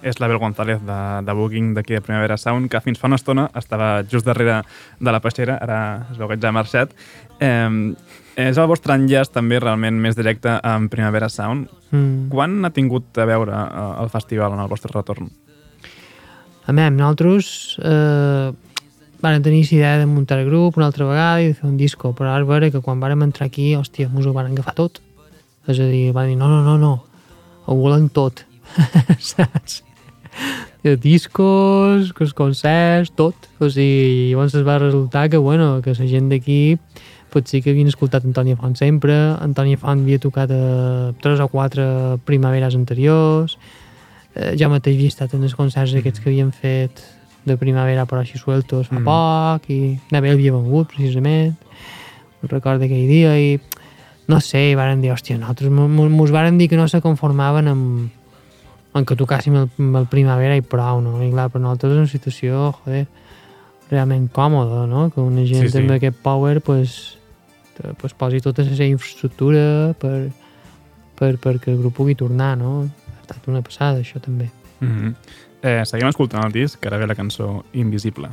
És 0.03 0.19
l'Abel 0.19 0.39
González 0.41 0.79
de, 0.85 0.99
de 1.25 1.35
Booking 1.35 1.73
d'aquí 1.75 1.97
de 1.97 2.01
Primavera 2.05 2.37
Sound, 2.37 2.69
que 2.71 2.81
fins 2.83 2.99
fa 2.99 3.09
una 3.09 3.19
estona 3.19 3.49
estava 3.59 4.03
just 4.03 4.27
darrere 4.27 4.61
de 4.99 5.11
la 5.11 5.21
peixera, 5.23 5.57
ara 5.61 5.79
es 6.11 6.17
veu 6.19 6.29
que 6.29 6.39
ja 6.39 6.51
ha 6.51 6.55
marxat. 6.55 6.95
Eh, 7.39 7.93
és 8.39 8.57
el 8.57 8.69
vostre 8.71 8.95
enllaç 8.95 9.33
també 9.35 9.59
realment 9.59 9.97
més 9.99 10.15
directe 10.15 10.55
amb 10.63 10.91
Primavera 10.91 11.27
Sound. 11.29 11.67
Mm. 11.91 12.29
Quan 12.31 12.63
ha 12.63 12.71
tingut 12.71 13.17
a 13.19 13.27
veure 13.27 13.55
eh, 13.55 13.91
el 14.05 14.11
festival 14.13 14.55
en 14.55 14.63
el 14.63 14.71
vostre 14.71 14.93
retorn? 14.93 15.27
A 16.69 16.75
més, 16.75 16.91
nosaltres 16.93 17.51
eh, 17.81 18.51
vam 19.19 19.43
tenir 19.43 19.65
la 19.65 19.75
idea 19.75 19.97
de 19.99 20.05
muntar 20.05 20.39
el 20.39 20.47
grup 20.47 20.77
una 20.77 20.87
altra 20.87 21.07
vegada 21.09 21.41
i 21.41 21.49
de 21.49 21.57
fer 21.57 21.67
un 21.67 21.75
disco, 21.77 22.13
però 22.15 22.31
ara 22.35 22.47
veure 22.47 22.71
que 22.71 22.83
quan 22.85 23.01
vàrem 23.01 23.25
entrar 23.25 23.49
aquí, 23.49 23.73
hòstia, 23.75 24.07
mos 24.13 24.29
ho 24.29 24.33
van 24.37 24.51
agafar 24.53 24.75
tot. 24.77 25.01
És 25.67 25.79
a 25.79 25.89
dir, 25.89 26.13
van 26.15 26.29
dir, 26.31 26.37
no, 26.39 26.47
no, 26.47 26.63
no, 26.63 26.77
no, 26.79 26.93
ho 27.65 27.75
volen 27.75 28.07
tot, 28.09 28.45
saps? 29.19 29.83
De 30.83 30.95
discos, 30.95 32.13
que 32.15 32.23
els 32.23 32.33
concerts, 32.33 33.11
tot. 33.15 33.35
O 33.59 33.67
sigui, 33.69 34.29
llavors 34.31 34.55
es 34.55 34.63
va 34.65 34.77
resultar 34.79 35.29
que, 35.29 35.37
bueno, 35.37 35.81
que 35.83 35.91
la 35.91 36.07
gent 36.07 36.29
d'aquí 36.31 36.77
potser 37.29 37.59
que 37.61 37.69
havien 37.73 37.87
escoltat 37.91 38.23
Antònia 38.25 38.55
Font 38.57 38.73
sempre, 38.79 39.13
Antònia 39.43 39.77
Font 39.77 40.01
havia 40.01 40.17
tocat 40.23 40.49
a 40.49 41.11
tres 41.21 41.39
o 41.43 41.47
quatre 41.51 42.17
primaveres 42.25 42.73
anteriors, 42.79 43.57
eh, 44.35 44.55
jo 44.57 44.69
mateix 44.71 44.95
havia 44.97 45.11
estat 45.13 45.35
en 45.37 45.43
els 45.45 45.53
concerts 45.53 45.93
aquests 45.99 46.23
que 46.23 46.31
havien 46.31 46.49
fet 46.55 47.03
de 47.45 47.55
primavera 47.57 48.05
però 48.09 48.19
així 48.23 48.37
sueltos 48.37 48.87
fa 48.89 48.99
Mm. 48.99 49.05
poc 49.05 49.69
i 49.69 49.99
Nabel 50.11 50.33
havia 50.35 50.51
vengut 50.53 50.89
precisament 50.89 51.55
me'n 52.41 52.49
recordo 52.51 52.83
aquell 52.85 53.07
dia 53.07 53.37
i 53.39 53.59
no 54.27 54.39
sé, 54.41 54.71
i 54.71 54.75
varen 54.75 55.01
dir, 55.01 55.11
hòstia, 55.11 55.37
nosaltres 55.39 55.69
mo- 55.71 55.87
mo- 55.87 56.09
mos 56.09 56.31
varen 56.31 56.57
dir 56.57 56.67
que 56.69 56.77
no 56.77 56.87
se 56.87 57.01
conformaven 57.01 57.67
amb, 57.67 58.09
amb 58.93 59.07
que 59.07 59.17
tocàssim 59.17 59.55
el, 59.59 59.69
el 59.77 60.07
primavera 60.09 60.57
i 60.57 60.63
prou, 60.65 61.01
no? 61.03 61.17
I 61.21 61.29
clar, 61.31 61.49
per 61.53 61.61
nosaltres 61.61 61.93
és 61.93 62.01
una 62.03 62.11
situació, 62.11 62.69
joder, 62.81 63.05
realment 63.91 64.27
còmoda, 64.33 64.85
no? 64.89 65.07
Que 65.13 65.21
una 65.21 65.45
gent 65.45 65.67
Sí, 65.67 65.73
sí. 65.73 65.83
amb 65.83 65.95
aquest 65.97 66.17
power, 66.25 66.61
pues, 66.61 67.17
pues 68.01 68.13
posi 68.13 68.41
tota 68.41 68.65
la 68.65 68.73
seva 68.73 68.89
infraestructura 68.89 69.93
per, 69.99 70.29
per, 71.19 71.35
perquè 71.41 71.73
el 71.73 71.79
grup 71.81 71.97
pugui 72.01 72.17
tornar, 72.17 72.55
no? 72.57 72.83
Ha 72.85 73.21
estat 73.21 73.49
una 73.51 73.61
passada, 73.65 74.01
això 74.01 74.21
també. 74.21 74.49
Mm 74.79 74.89
-hmm. 74.89 75.15
eh, 75.61 75.85
seguim 75.85 76.07
escoltant 76.07 76.45
el 76.45 76.51
disc, 76.51 76.79
que 76.79 76.87
ara 76.87 76.97
ve 76.97 77.07
la 77.07 77.15
cançó 77.15 77.63
Invisible. 77.73 78.29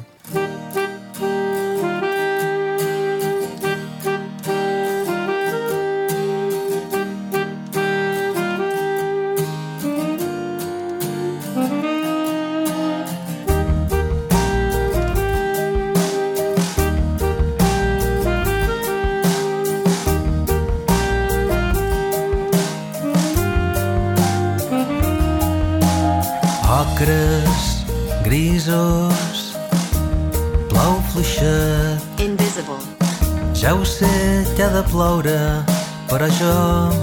Que 34.67 34.73
ha 34.73 34.83
de 34.83 34.89
ploure, 34.91 35.65
però 36.09 36.27
jo 36.39 36.55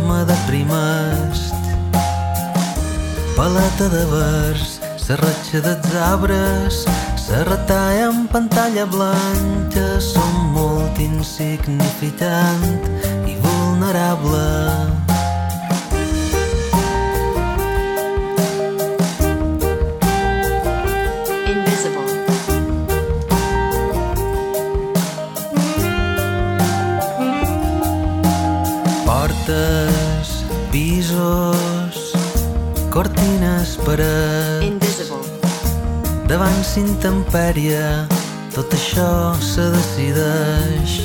me 0.08 0.24
deprimest. 0.26 1.54
Paleta 3.38 3.88
de 3.90 4.04
vers, 4.12 4.80
serratxa 4.98 5.62
dels 5.64 5.96
arbres, 5.96 6.84
la 7.30 7.44
retalla 7.48 8.10
en 8.10 8.28
pantalla 8.28 8.86
blanca, 8.86 9.88
som 10.00 10.52
molt 10.58 11.00
insignificant 11.00 12.68
i 13.28 13.40
vulnerable. 13.48 15.13
Portes, 29.46 30.46
pisos, 30.72 32.14
cortines, 32.90 33.76
paret, 33.84 34.64
Invisible. 34.64 35.20
davant 36.32 36.64
s'intempèrie, 36.64 38.08
tot 38.56 38.72
això 38.72 39.36
se 39.44 39.68
decideix. 39.76 40.96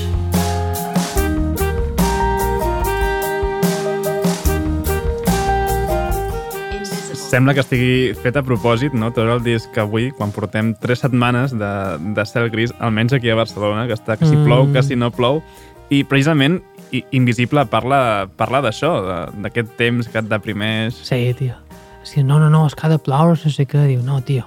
Sembla 7.28 7.52
que 7.52 7.60
estigui 7.60 8.14
fet 8.22 8.38
a 8.38 8.42
propòsit, 8.46 8.94
no? 8.94 9.10
Tot 9.12 9.26
el 9.28 9.42
disc 9.44 9.68
que 9.74 9.82
avui, 9.82 10.12
quan 10.14 10.30
portem 10.32 10.70
tres 10.78 11.02
setmanes 11.02 11.50
de, 11.58 11.72
de 12.14 12.24
cel 12.30 12.48
gris, 12.54 12.70
almenys 12.78 13.18
aquí 13.18 13.34
a 13.34 13.36
Barcelona, 13.36 13.88
que 13.90 13.98
està 13.98 14.16
que 14.16 14.30
si 14.30 14.36
Mm. 14.36 14.46
plou, 14.46 14.70
que 14.72 14.82
si 14.82 14.96
no 14.96 15.10
plou, 15.10 15.42
i 15.90 16.04
precisament 16.04 16.62
Invisible 17.12 17.66
parla, 17.68 18.28
parla 18.36 18.62
d'això, 18.64 18.92
d'aquest 19.44 19.74
temps 19.76 20.08
que 20.08 20.22
et 20.22 20.28
deprimeix. 20.30 21.02
Sí, 21.08 21.20
tio. 21.38 21.58
Que 22.08 22.22
no, 22.24 22.38
no, 22.40 22.48
no, 22.48 22.62
és 22.66 22.76
que 22.76 22.86
ha 22.86 22.92
de 22.92 22.96
ploure, 23.02 23.36
no 23.36 23.52
sé 23.52 23.66
què. 23.68 23.84
Diu, 23.90 24.00
no, 24.06 24.22
tio. 24.24 24.46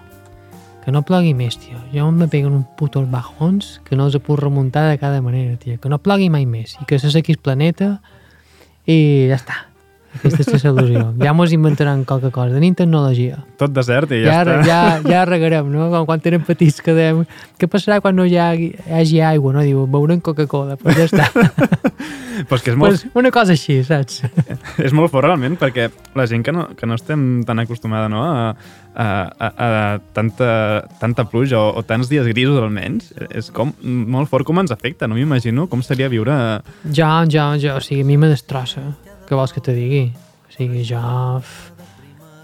que 0.81 0.91
no 0.91 1.03
plogui 1.05 1.35
més, 1.37 1.57
tio. 1.61 1.77
Jo 1.93 2.07
me 2.11 2.27
peguen 2.27 2.55
un 2.57 2.63
putos 2.77 3.05
bajons 3.11 3.75
que 3.85 3.97
no 3.97 4.07
els 4.09 4.17
puc 4.25 4.39
remuntar 4.39 4.87
de 4.89 4.97
cada 4.97 5.21
manera, 5.21 5.57
tio. 5.61 5.77
Que 5.77 5.91
no 5.93 6.01
plogui 6.01 6.31
mai 6.33 6.47
més 6.49 6.77
i 6.81 6.87
que 6.89 6.99
se 6.99 7.11
el 7.13 7.37
planeta 7.37 7.99
i 8.85 9.27
ja 9.29 9.37
està. 9.37 9.70
Aquesta 10.19 10.43
és 10.43 10.51
la 10.53 10.59
solució. 10.59 11.03
Ja 11.23 11.31
mos 11.37 11.53
inventaran 11.55 12.03
qualque 12.07 12.31
cosa. 12.35 12.53
Tenim 12.57 12.75
tecnologia. 12.77 13.39
Tot 13.61 13.71
desert 13.73 14.11
i 14.11 14.21
ja, 14.25 14.33
Ja, 14.33 14.41
està. 14.43 14.57
ja, 14.67 14.81
ja 15.07 15.21
regarem, 15.29 15.71
no? 15.71 15.87
Com 15.93 16.05
quan 16.09 16.23
érem 16.27 16.43
petits 16.47 16.81
que 16.83 16.95
dèiem 16.97 17.23
què 17.59 17.69
passarà 17.71 18.01
quan 18.03 18.15
no 18.17 18.25
hi 18.27 18.35
hagi, 18.37 18.71
hi 18.75 18.97
hagi 18.99 19.21
aigua, 19.31 19.53
no? 19.55 19.63
Diu, 19.65 19.85
beurem 19.87 20.21
Coca-Cola, 20.21 20.77
però 20.81 20.97
ja 20.97 21.07
està. 21.07 21.29
És 22.41 22.63
que 22.63 22.71
és 22.71 22.77
molt, 22.79 22.95
pues 22.95 23.17
una 23.19 23.29
cosa 23.33 23.53
així, 23.53 23.81
saps? 23.85 24.21
és 24.85 24.93
molt 24.97 25.11
fort 25.13 25.27
realment, 25.27 25.57
perquè 25.61 25.89
la 26.17 26.25
gent 26.29 26.41
que 26.45 26.53
no, 26.55 26.63
que 26.79 26.87
no 26.89 26.95
estem 26.97 27.43
tan 27.45 27.59
acostumada 27.61 28.07
no, 28.09 28.23
a, 28.23 28.47
a, 28.95 29.05
a, 29.05 29.49
a 29.67 29.99
tanta, 30.15 30.49
tanta 31.01 31.27
pluja 31.29 31.59
o, 31.59 31.69
o 31.77 31.83
tants 31.85 32.09
dies 32.09 32.25
grisos 32.31 32.57
almenys, 32.63 33.11
és 33.29 33.51
com 33.53 33.75
molt 33.83 34.31
fort 34.31 34.47
com 34.47 34.63
ens 34.63 34.73
afecta. 34.73 35.09
No 35.11 35.19
m'imagino 35.19 35.67
com 35.69 35.83
seria 35.85 36.09
viure... 36.09 36.33
Ja, 36.89 37.13
ja, 37.29 37.51
ja, 37.61 37.77
o 37.77 37.83
sigui, 37.83 38.01
a 38.01 38.09
mi 38.09 38.17
me 38.17 38.31
destrossa. 38.31 38.87
Què 39.31 39.37
vols 39.39 39.53
que 39.55 39.61
te 39.63 39.71
digui? 39.71 40.09
O 40.43 40.51
sigui, 40.51 40.81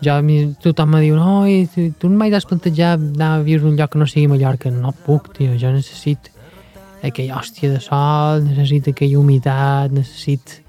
a 0.08 0.22
mi, 0.24 0.38
tothom 0.64 0.94
me 0.94 1.02
diu, 1.04 1.18
no, 1.20 1.42
i 1.44 1.66
tu, 1.68 1.90
tu 2.00 2.08
no 2.08 2.16
mai 2.16 2.32
t'has 2.32 2.46
plantejat 2.48 3.02
anar 3.02 3.34
a 3.36 3.42
viure 3.44 3.68
un 3.68 3.76
lloc 3.76 3.92
que 3.92 4.00
no 4.00 4.08
sigui 4.08 4.30
Mallorca. 4.32 4.72
No 4.72 4.94
puc, 5.04 5.34
tio, 5.36 5.58
jo 5.60 5.74
necessit 5.76 6.30
aquella 7.04 7.42
hòstia 7.42 7.74
de 7.74 7.82
sol, 7.84 8.46
necessit 8.46 8.88
aquella 8.94 9.20
humitat, 9.20 9.92
necessit 9.92 10.62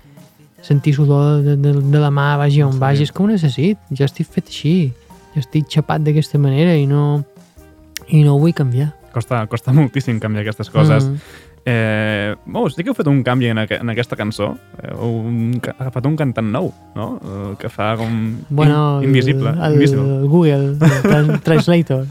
sentir 0.67 0.97
sudor 0.97 1.45
de, 1.47 1.55
de, 1.55 1.77
de 1.87 2.03
la 2.03 2.11
mà, 2.11 2.33
vagi 2.43 2.67
on 2.67 2.83
vagi, 2.83 3.07
és 3.07 3.15
com 3.15 3.29
ho 3.29 3.31
necessit. 3.31 3.79
Jo 3.95 4.09
estic 4.11 4.27
fet 4.27 4.51
així, 4.51 4.77
jo 5.37 5.45
estic 5.45 5.71
xapat 5.71 6.03
d'aquesta 6.03 6.43
manera 6.43 6.75
i 6.75 6.91
no, 6.91 7.21
i 8.09 8.25
no 8.25 8.35
ho 8.35 8.43
vull 8.43 8.59
canviar. 8.59 8.91
Costa, 9.15 9.45
costa 9.47 9.71
moltíssim 9.71 10.19
canviar 10.19 10.49
aquestes 10.49 10.75
coses. 10.75 11.07
Mm. 11.07 11.15
Mm. 11.15 11.48
Eh, 11.71 12.35
oh, 12.55 12.71
sí 12.71 12.81
que 12.81 12.89
heu 12.89 12.97
fet 12.97 13.09
un 13.11 13.19
canvi 13.27 13.51
en, 13.53 13.59
aqu 13.61 13.77
en 13.77 13.91
aquesta 13.93 14.17
cançó. 14.17 14.53
Eh, 14.81 14.93
un, 15.05 15.59
ha 15.67 15.75
agafat 15.85 16.07
un 16.09 16.15
cantant 16.17 16.49
nou, 16.55 16.71
no? 16.97 17.09
Eh, 17.21 17.51
que 17.61 17.69
fa 17.69 17.91
com 17.99 18.15
Bueno, 18.49 19.03
in, 19.03 19.11
invisible. 19.11 19.53
el, 19.53 19.75
invisible. 19.75 20.07
el 20.23 20.29
Google, 20.33 20.71
el 20.73 20.79
tran- 21.11 21.41
Translator. 21.45 22.07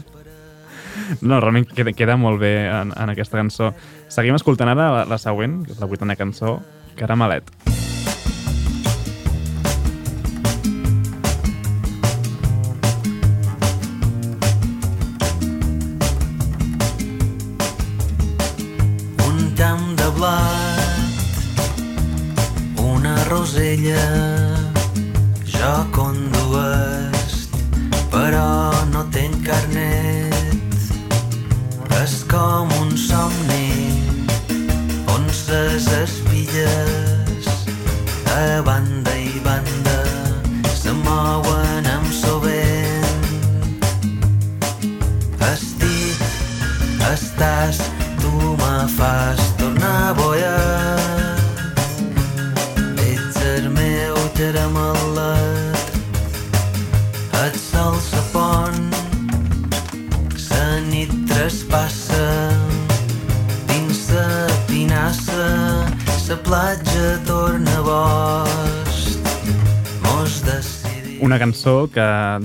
No, 1.24 1.40
realment 1.40 1.66
queda, 1.72 1.94
queda 1.96 2.16
molt 2.20 2.38
bé 2.38 2.52
en, 2.68 2.92
en 2.92 3.10
aquesta 3.16 3.40
cançó. 3.40 3.72
Seguim 4.12 4.36
escoltant 4.38 4.68
ara 4.76 4.90
la, 4.92 5.02
la 5.08 5.18
següent, 5.18 5.62
la 5.80 5.88
vuitena 5.90 6.14
cançó, 6.20 6.58
Caramelet. 7.00 7.48
un 7.66 7.77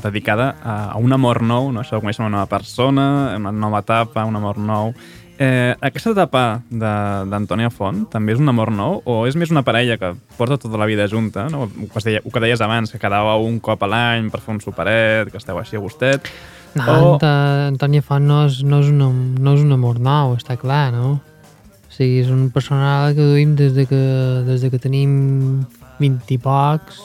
dedicada 0.04 0.56
a, 0.64 0.76
a 0.92 0.98
un 0.98 1.12
amor 1.14 1.42
nou, 1.42 1.72
no? 1.72 1.82
això 1.82 1.98
de 1.98 2.04
conèixer 2.06 2.24
una 2.26 2.36
nova 2.38 2.48
persona, 2.52 3.36
una 3.38 3.52
nova 3.52 3.80
etapa, 3.84 4.26
un 4.26 4.36
amor 4.36 4.58
nou. 4.60 4.94
Eh, 5.40 5.74
aquesta 5.82 6.12
etapa 6.14 6.62
de- 6.70 7.26
d'Antònia 7.32 7.72
Font 7.74 8.04
també 8.12 8.36
és 8.36 8.40
un 8.40 8.48
amor 8.52 8.70
nou 8.72 9.00
o 9.10 9.26
és 9.26 9.36
més 9.36 9.50
una 9.52 9.64
parella 9.66 9.98
que 9.98 10.12
porta 10.38 10.60
tota 10.62 10.78
la 10.78 10.86
vida 10.86 11.08
junta? 11.10 11.48
No? 11.50 11.64
El, 11.66 11.90
que 11.90 12.04
deia, 12.06 12.22
el 12.24 12.32
que 12.32 12.40
deies 12.40 12.62
abans, 12.62 12.92
que 12.94 13.00
quedava 13.02 13.36
un 13.42 13.58
cop 13.60 13.82
a 13.84 13.88
l'any 13.90 14.30
per 14.30 14.40
fer 14.46 14.54
un 14.54 14.62
superet, 14.62 15.32
que 15.32 15.38
esteu 15.42 15.58
així 15.58 15.76
a 15.76 15.82
gustet. 15.82 16.30
No, 16.76 16.86
O-. 16.86 17.18
Antònia 17.22 18.02
Font 18.06 18.26
no 18.30 18.44
és, 18.46 18.62
no, 18.64 18.80
és 18.86 18.90
un, 18.94 19.36
no 19.42 19.54
és 19.58 19.62
un 19.66 19.74
amor 19.74 20.00
nou, 20.00 20.36
està 20.38 20.56
clar, 20.58 20.92
no? 20.94 21.16
O 21.18 21.92
sigui, 21.94 22.22
és 22.24 22.30
un 22.34 22.48
personal 22.54 23.14
que 23.18 23.22
duim 23.34 23.56
des 23.58 23.74
de 23.76 23.86
que, 23.90 24.00
des 24.48 24.62
de 24.62 24.70
que 24.74 24.80
tenim 24.82 25.66
20 26.00 26.32
i 26.34 26.38
pocs. 26.42 27.02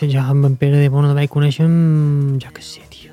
Jo 0.00 0.20
amb 0.20 0.44
en 0.44 0.56
Pere 0.60 0.76
de 0.76 0.88
Bona 0.92 1.10
el 1.10 1.16
vaig 1.16 1.30
conèixer 1.32 1.64
amb, 1.64 2.36
jo 2.42 2.50
què 2.52 2.62
sé, 2.62 2.82
tio, 2.92 3.12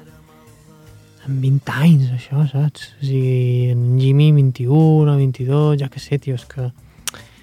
amb 1.25 1.39
20 1.39 1.71
anys, 1.79 2.09
això, 2.17 2.43
saps? 2.51 2.89
O 2.99 3.05
sigui, 3.05 3.71
en 3.71 3.99
Jimmy 3.99 4.31
21 4.35 5.11
o 5.11 5.17
22, 5.17 5.77
jo 5.79 5.87
què 5.87 5.99
sé, 5.99 6.19
tio, 6.19 6.35
és 6.35 6.45
que 6.45 6.71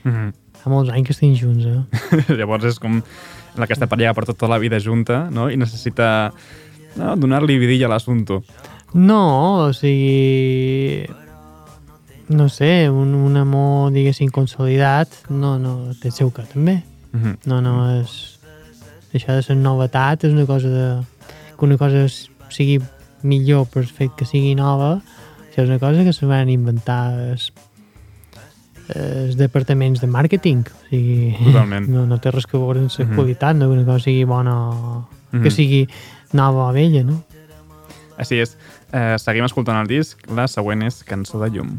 Mm 0.05 0.13
-hmm. 0.13 0.33
fa 0.63 0.71
molts 0.71 0.91
anys 0.91 1.07
que 1.07 1.13
estem 1.13 1.35
junts, 1.35 1.65
eh? 1.65 1.83
Llavors 2.39 2.65
és 2.65 2.79
com 2.79 3.03
la 3.57 3.65
aquesta 3.65 3.87
parella 3.87 4.11
que 4.11 4.15
porta 4.15 4.33
tota 4.33 4.49
la 4.49 4.59
vida 4.59 4.79
junta 4.79 5.29
no? 5.31 5.51
i 5.51 5.57
necessita 5.57 6.33
no, 6.97 7.17
donar-li 7.17 7.59
vidilla 7.59 7.87
a 7.87 7.91
l'assumpte. 7.91 8.41
No, 8.95 9.67
o 9.67 9.73
sigui... 9.73 11.07
No 12.29 12.49
sé, 12.49 12.89
un, 12.89 13.15
un 13.15 13.37
amor, 13.37 13.91
diguéssim, 13.91 14.31
consolidat, 14.31 15.09
no, 15.29 15.59
no, 15.59 15.93
té 16.01 16.11
seu 16.11 16.31
que 16.31 16.43
també. 16.43 16.83
Mm 17.13 17.23
-hmm. 17.23 17.37
No, 17.45 17.61
no, 17.61 18.01
és... 18.01 18.40
Això 19.15 19.35
de 19.35 19.43
ser 19.43 19.57
novetat 19.57 20.25
és 20.25 20.33
una 20.33 20.47
cosa 20.47 20.69
de... 20.69 21.03
Que 21.59 21.65
una 21.67 21.77
cosa 21.77 22.07
sigui 22.51 22.79
millor 23.23 23.67
per 23.69 23.85
fet 23.87 24.15
que 24.17 24.25
sigui 24.25 24.55
nova, 24.57 25.01
això 25.51 25.65
és 25.65 25.69
una 25.69 25.79
cosa 25.83 26.05
que 26.07 26.13
se 26.17 26.27
van 26.27 26.49
inventar 26.49 27.13
els, 27.31 27.51
els 28.95 29.37
departaments 29.37 30.01
de 30.01 30.09
màrqueting. 30.09 30.63
O 30.67 30.89
sigui, 30.89 31.35
Totalment. 31.45 31.89
no, 31.93 32.07
no 32.09 32.19
té 32.23 32.31
res 32.33 32.47
que 32.47 32.57
veure 32.59 32.81
amb 32.81 32.91
la 32.97 33.05
Mhm. 33.05 33.15
qualitat, 33.17 33.57
no 33.57 33.67
que 33.69 33.77
una 33.77 33.85
cosa 33.85 34.05
sigui 34.05 34.25
bona 34.25 34.55
o 34.71 35.09
Mhm. 35.33 35.43
que 35.43 35.51
sigui 35.51 35.89
nova 36.33 36.71
o 36.71 36.73
vella, 36.73 37.03
no? 37.05 37.23
Així 38.17 38.41
és. 38.41 38.57
Eh, 38.93 39.17
seguim 39.19 39.45
escoltant 39.45 39.81
el 39.81 39.87
disc. 39.87 40.19
La 40.31 40.47
següent 40.49 40.83
és 40.83 41.05
Cançó 41.05 41.39
de 41.41 41.51
llum. 41.51 41.79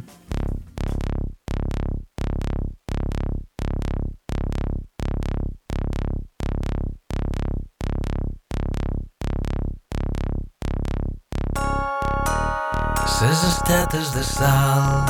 Ses 13.21 13.43
estetes 13.43 14.11
de 14.13 14.23
sal. 14.23 15.05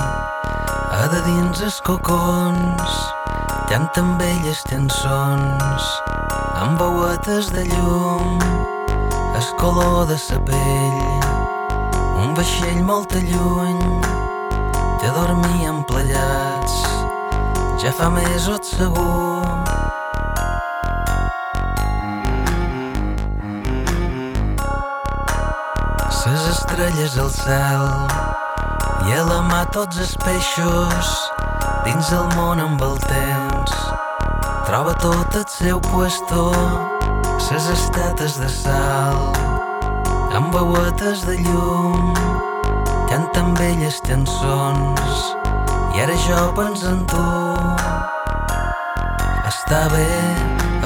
A 0.91 1.05
de 1.13 1.21
dins 1.23 1.61
els 1.63 1.77
cocons 1.87 2.95
llanten 3.69 4.09
velles 4.19 4.59
cançons 4.67 5.85
amb 6.59 6.75
veuetes 6.81 7.53
de 7.55 7.63
llum. 7.69 8.35
El 9.31 9.47
color 9.61 10.09
de 10.11 10.17
sa 10.19 10.41
pell 10.43 10.99
un 12.19 12.35
vaixell 12.35 12.83
molt 12.83 13.15
lluny. 13.15 13.79
Te 14.99 15.15
dormien 15.15 15.79
plegats 15.87 16.81
ja 17.79 17.95
fa 17.95 18.11
mesos 18.11 18.75
segur 18.75 19.80
ses 26.81 26.89
estrelles 26.89 27.17
al 27.17 27.29
cel 27.29 27.83
i 29.05 29.13
a 29.13 29.23
la 29.27 29.41
mà 29.45 29.59
tots 29.73 29.99
els 30.01 30.13
peixos 30.23 31.09
dins 31.85 32.09
el 32.15 32.25
món 32.33 32.59
amb 32.59 32.81
el 32.81 32.97
temps. 33.05 33.73
Troba 34.65 34.93
tot 35.03 35.35
el 35.35 35.45
seu 35.49 35.81
puesto 35.91 36.49
ses 37.37 37.69
estetes 37.75 38.39
de 38.41 38.49
sal 38.49 39.19
amb 40.33 40.53
veuetes 40.55 41.25
de 41.27 41.37
llum 41.43 42.13
canten 43.11 43.53
velles 43.59 44.01
cançons. 44.07 45.35
I 45.93 46.01
ara 46.01 46.17
jo 46.25 46.41
penso 46.57 46.89
en 46.95 47.05
tu. 47.05 47.27
Està 49.45 49.85
bé, 49.93 50.09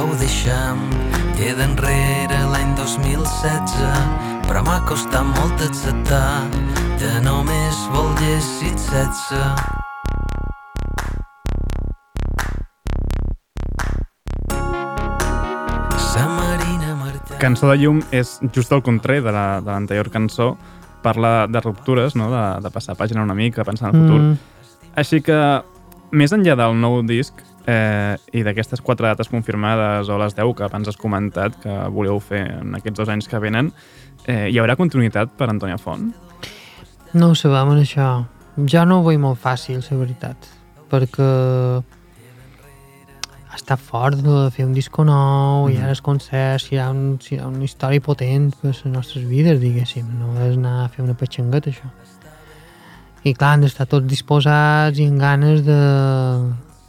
ho 0.01 0.11
deixam 0.19 0.89
queda 1.37 1.69
enrere 1.69 2.39
l'any 2.51 2.75
2016 2.79 4.34
però 4.47 4.61
m'ha 4.67 4.79
costat 4.89 5.25
molt 5.37 5.61
acceptar 5.67 6.47
que 6.99 7.11
només 7.25 7.81
volguessis 7.95 8.87
sexe. 8.91 9.43
Cançó 17.39 17.67
de 17.69 17.77
llum 17.77 17.99
és 18.15 18.37
just 18.55 18.71
el 18.71 18.81
contrari 18.83 19.21
de 19.21 19.31
la- 19.31 19.61
de 19.61 19.69
l'anterior 19.71 20.09
cançó. 20.09 20.57
Parla 21.03 21.47
de 21.47 21.59
ruptures, 21.61 22.15
no? 22.15 22.29
de, 22.31 22.61
de 22.61 22.69
passar 22.71 22.95
pàgina 22.95 23.21
una 23.23 23.35
mica, 23.35 23.63
pensar 23.63 23.89
en 23.89 23.95
el 23.95 24.01
futur. 24.01 24.21
Mm. 24.21 24.37
Així 24.95 25.21
que, 25.21 25.37
més 26.11 26.31
enllà 26.33 26.55
del 26.55 26.73
nou 26.79 27.01
disc 27.03 27.33
eh, 27.67 28.15
i 28.33 28.43
d'aquestes 28.45 28.81
quatre 28.81 29.07
dates 29.09 29.29
confirmades 29.31 30.09
o 30.09 30.19
les 30.21 30.35
10 30.37 30.53
que 30.57 30.65
abans 30.67 30.87
has 30.87 30.99
comentat 30.99 31.57
que 31.63 31.75
voleu 31.93 32.19
fer 32.21 32.45
en 32.61 32.77
aquests 32.77 33.01
dos 33.01 33.11
anys 33.11 33.29
que 33.31 33.41
venen, 33.41 33.71
eh, 34.25 34.47
hi 34.51 34.59
haurà 34.61 34.77
continuïtat 34.77 35.33
per 35.37 35.49
Antònia 35.49 35.79
Font? 35.81 36.11
No 37.13 37.31
ho 37.31 37.35
sabem, 37.35 37.71
en 37.73 37.81
això. 37.83 38.09
Jo 38.71 38.85
no 38.87 38.99
ho 38.99 39.05
veig 39.05 39.19
molt 39.19 39.39
fàcil, 39.41 39.81
la 39.83 39.97
veritat, 39.99 40.49
perquè 40.91 41.29
ha 43.55 43.55
estat 43.55 43.79
fort 43.79 44.19
de 44.19 44.49
fer 44.51 44.65
un 44.67 44.73
disco 44.75 45.03
nou, 45.07 45.69
i 45.71 45.77
ara 45.79 45.93
els 45.95 46.03
concerts, 46.03 46.69
hi 46.71 46.79
ha, 46.79 46.89
un, 46.91 47.15
hi 47.23 47.39
ha 47.39 47.47
una 47.47 47.63
història 47.63 48.03
potent 48.03 48.51
per 48.59 48.73
les 48.73 48.83
nostres 48.91 49.23
vides, 49.27 49.61
diguéssim. 49.61 50.07
No 50.19 50.35
és 50.43 50.57
anar 50.59 50.83
a 50.83 50.89
fer 50.91 51.05
una 51.05 51.15
petxangueta, 51.15 51.71
això. 51.71 51.87
I 53.25 53.33
clar, 53.33 53.55
han 53.55 53.63
d'estar 53.63 53.87
tots 53.89 54.05
disposats 54.05 54.99
i 55.01 55.07
amb 55.09 55.23
ganes 55.23 55.63
de, 55.65 55.79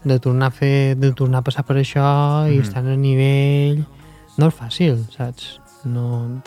de 0.07 0.19
tornar 0.23 0.47
a 0.49 0.55
fer, 0.55 0.95
de 0.97 1.11
tornar 1.19 1.41
a 1.43 1.47
passar 1.47 1.65
per 1.67 1.77
això 1.83 2.47
i 2.47 2.57
Mhm. 2.59 2.63
estar 2.63 2.85
al 2.87 3.01
nivell... 3.01 3.85
No 4.39 4.49
és 4.49 4.55
fàcil, 4.55 4.99
saps? 5.11 5.59
No, 5.89 6.43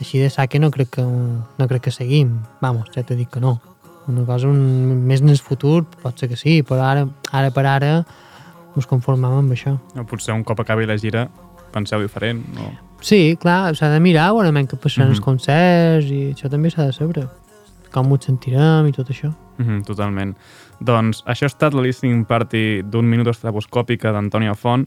així 0.00 0.18
de 0.20 0.28
saque 0.30 0.58
no 0.60 0.70
crec 0.70 0.90
que, 0.98 1.02
no 1.02 1.66
crec 1.68 1.82
que 1.88 1.90
seguim. 1.90 2.42
Vamos, 2.60 2.90
ja 2.94 3.02
t'he 3.02 3.16
dit 3.16 3.30
que 3.30 3.40
no. 3.40 3.58
Una 4.06 4.22
cosa 4.28 4.46
un, 4.46 4.60
més 5.06 5.22
en 5.24 5.30
el 5.32 5.38
futur 5.38 5.84
pot 6.02 6.18
ser 6.18 6.28
que 6.28 6.36
sí, 6.36 6.62
però 6.62 6.82
ara, 6.84 7.06
ara 7.32 7.50
per 7.50 7.64
ara 7.66 8.04
ens 8.76 8.86
conformam 8.86 9.32
amb 9.40 9.50
això. 9.56 9.78
O 9.96 10.04
potser 10.04 10.34
un 10.36 10.44
cop 10.44 10.60
acabi 10.60 10.86
la 10.86 10.98
gira 11.00 11.28
penseu 11.72 12.00
diferent? 12.04 12.44
No? 12.54 12.70
Sí, 13.00 13.36
clar, 13.40 13.74
s'ha 13.74 13.88
de 13.88 13.98
mirar 14.00 14.28
igualment 14.30 14.68
que 14.68 14.76
passaran 14.76 15.08
Mhm. 15.08 15.16
els 15.16 15.24
concerts 15.24 16.06
i 16.10 16.34
això 16.34 16.48
també 16.50 16.70
s'ha 16.70 16.84
de 16.86 16.92
saber. 16.92 17.26
Com 17.92 18.12
ho 18.12 18.18
sentirem 18.20 18.86
i 18.88 18.92
tot 18.92 19.08
això. 19.08 19.32
Mm 19.58 19.64
-hmm, 19.64 19.84
totalment. 19.86 20.36
Doncs 20.80 21.22
això 21.24 21.46
ha 21.46 21.52
estat 21.52 21.74
la 21.74 21.84
listening 21.86 22.26
party 22.28 22.82
d'un 22.84 23.08
minut 23.08 23.30
estraboscòpica 23.32 24.12
d'Antònia 24.12 24.54
Font. 24.54 24.84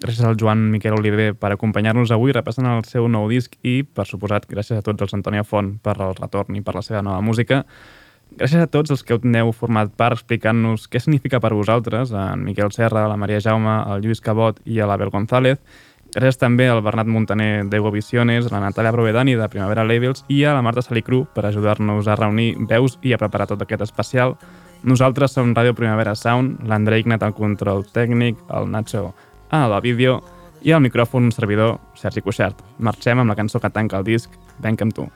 Gràcies 0.00 0.24
al 0.24 0.36
Joan 0.40 0.66
Miquel 0.72 0.96
Oliver 0.96 1.34
per 1.36 1.50
acompanyar-nos 1.52 2.12
avui 2.12 2.32
repassant 2.32 2.68
el 2.68 2.84
seu 2.88 3.08
nou 3.08 3.28
disc 3.28 3.54
i, 3.62 3.82
per 3.82 4.04
suposat, 4.08 4.48
gràcies 4.48 4.78
a 4.78 4.84
tots 4.84 5.04
els 5.04 5.14
Antònia 5.16 5.44
Font 5.44 5.76
per 5.84 5.96
el 6.00 6.16
retorn 6.16 6.56
i 6.56 6.64
per 6.64 6.76
la 6.76 6.84
seva 6.84 7.04
nova 7.04 7.22
música. 7.24 7.62
Gràcies 8.36 8.64
a 8.64 8.68
tots 8.68 8.90
els 8.92 9.04
que 9.06 9.16
n'heu 9.22 9.52
format 9.56 9.92
part 9.96 10.18
explicant-nos 10.18 10.88
què 10.92 11.00
significa 11.00 11.40
per 11.40 11.54
vosaltres, 11.54 12.12
a 12.12 12.32
en 12.34 12.42
Miquel 12.44 12.72
Serra, 12.74 13.06
la 13.08 13.16
Maria 13.16 13.40
Jaume, 13.40 13.78
el 13.92 14.02
Lluís 14.04 14.20
Cabot 14.20 14.58
i 14.64 14.80
a 14.80 14.88
l'Abel 14.88 15.12
González. 15.14 15.60
Gràcies 16.16 16.38
també 16.40 16.68
al 16.68 16.82
Bernat 16.84 17.08
Montaner 17.08 17.64
d'Ego 17.70 17.92
Visiones, 17.92 18.46
a 18.46 18.54
la 18.54 18.62
Natàlia 18.66 18.92
Provedani 18.92 19.36
de 19.36 19.48
Primavera 19.52 19.84
Labels 19.84 20.24
i 20.28 20.42
a 20.44 20.54
la 20.56 20.62
Marta 20.64 20.84
Salicru 20.84 21.24
per 21.34 21.46
ajudar-nos 21.46 22.08
a 22.08 22.16
reunir 22.16 22.54
veus 22.68 22.98
i 23.02 23.12
a 23.12 23.18
preparar 23.20 23.48
tot 23.50 23.62
aquest 23.62 23.84
especial. 23.88 24.36
Nosaltres 24.86 25.32
som 25.34 25.50
Ràdio 25.50 25.74
Primavera 25.74 26.12
Sound, 26.14 26.60
l'Andrei 26.70 27.02
Ignat 27.02 27.24
al 27.26 27.32
control 27.34 27.82
tècnic, 27.90 28.38
el 28.54 28.68
Nacho 28.70 29.08
a 29.50 29.64
la 29.66 29.80
vídeo 29.82 30.20
i 30.62 30.70
al 30.70 30.84
micròfon 30.84 31.26
un 31.26 31.34
servidor, 31.34 31.80
Sergi 31.98 32.22
Cuixart. 32.22 32.62
Marxem 32.78 33.18
amb 33.18 33.34
la 33.34 33.34
cançó 33.34 33.58
que 33.58 33.70
tanca 33.74 33.98
el 33.98 34.06
disc, 34.06 34.30
Venc 34.62 34.86
amb 34.86 34.94
tu. 34.94 35.08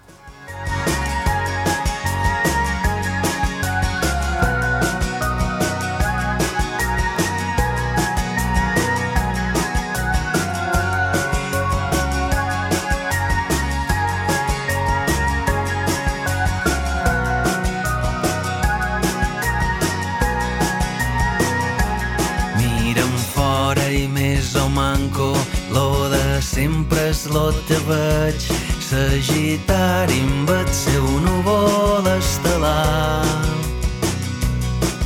Sagitari 29.11 30.21
amb 30.23 30.51
el 30.55 30.69
seu 30.71 31.03
núvol 31.25 32.07
estel·lar. 32.13 33.27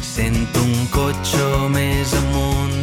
Sento 0.05 0.61
un 0.61 0.75
cotxe 0.93 1.47
més 1.73 2.13
amunt, 2.19 2.75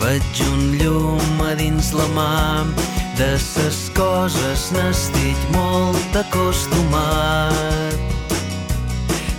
veig 0.00 0.40
un 0.48 0.74
llum 0.80 1.44
a 1.46 1.54
dins 1.60 1.92
la 1.94 2.08
mà. 2.16 2.66
De 3.14 3.38
ses 3.38 3.86
coses 3.94 4.64
n'estic 4.74 5.38
molt 5.54 6.18
acostumat. 6.24 7.94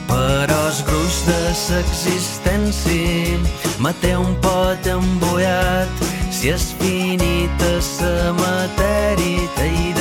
Però 0.08 0.62
el 0.70 0.80
gruix 0.88 1.20
de 1.28 1.36
l'existència 1.50 3.44
me 3.84 3.92
té 4.00 4.16
un 4.16 4.40
pot 4.40 4.88
embullat. 4.88 5.92
Si 6.32 6.56
és 6.56 6.72
finita 6.80 7.76
sa 7.84 8.32
matèria, 8.40 9.52
t'hi 9.60 9.95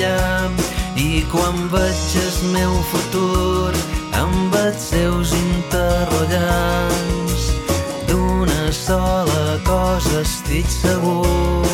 enllà. 0.00 0.50
I 0.96 1.24
quan 1.32 1.68
veig 1.72 2.16
el 2.20 2.52
meu 2.52 2.74
futur 2.90 3.72
amb 4.12 4.54
els 4.54 4.76
seus 4.76 5.32
interrogants, 5.32 7.52
d'una 8.08 8.72
sola 8.72 9.58
cosa 9.64 10.20
estic 10.20 10.66
segur. 10.66 11.66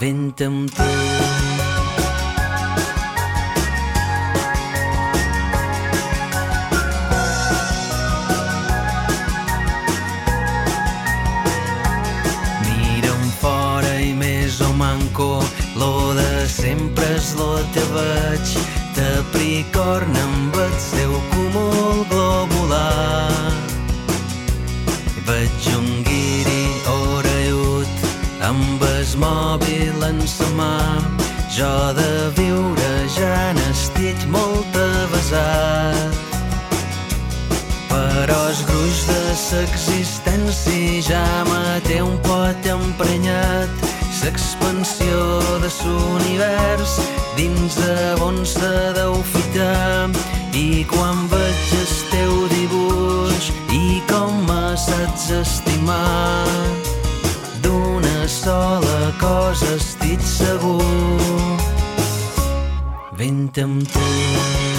Vent 0.00 0.40
amb 0.46 0.70
tu. 0.74 0.82
Veig. 18.00 18.54
Capricorn 18.96 20.16
amb 20.16 20.56
el 20.56 20.74
seu 20.80 21.12
cúmul 21.32 22.04
globular. 22.10 23.32
Veig 25.28 25.68
un 25.76 25.88
guiri 26.08 26.64
orellut 26.94 28.08
amb 28.50 28.82
el 28.88 29.06
mòbil 29.24 30.08
en 30.10 30.20
sa 30.26 30.48
mà. 30.58 30.76
Jo 31.50 31.92
de 31.98 32.12
viure 32.38 32.92
ja 33.16 33.52
n'estic 33.58 34.26
molt 34.32 34.80
avasat. 34.80 36.18
Però 37.90 38.40
el 38.50 38.60
gruix 38.68 39.06
de 39.10 39.20
l'existència 39.28 41.02
ja 41.10 41.44
me 41.48 41.80
té 41.88 42.02
un 42.02 42.18
pot 42.26 42.66
emprenyat. 42.78 43.89
L'expansió 44.22 45.40
de 45.62 45.68
l'univers 45.82 47.00
dins 47.36 47.74
de 47.74 48.22
on 48.22 48.44
se 48.44 48.72
deu 48.94 49.14
ficar. 49.32 50.10
I 50.52 50.84
quan 50.90 51.26
veig 51.32 51.72
el 51.78 51.92
teu 52.12 52.34
dibuix 52.52 53.50
i 53.72 54.02
com 54.10 54.44
me 54.46 54.76
saps 54.76 55.30
estimar, 55.40 56.46
d'una 57.64 58.28
sola 58.28 59.12
cosa 59.20 59.74
estic 59.76 60.20
segur. 60.20 60.84
Vent 63.16 63.56
amb 63.64 63.88
tu. 63.88 64.69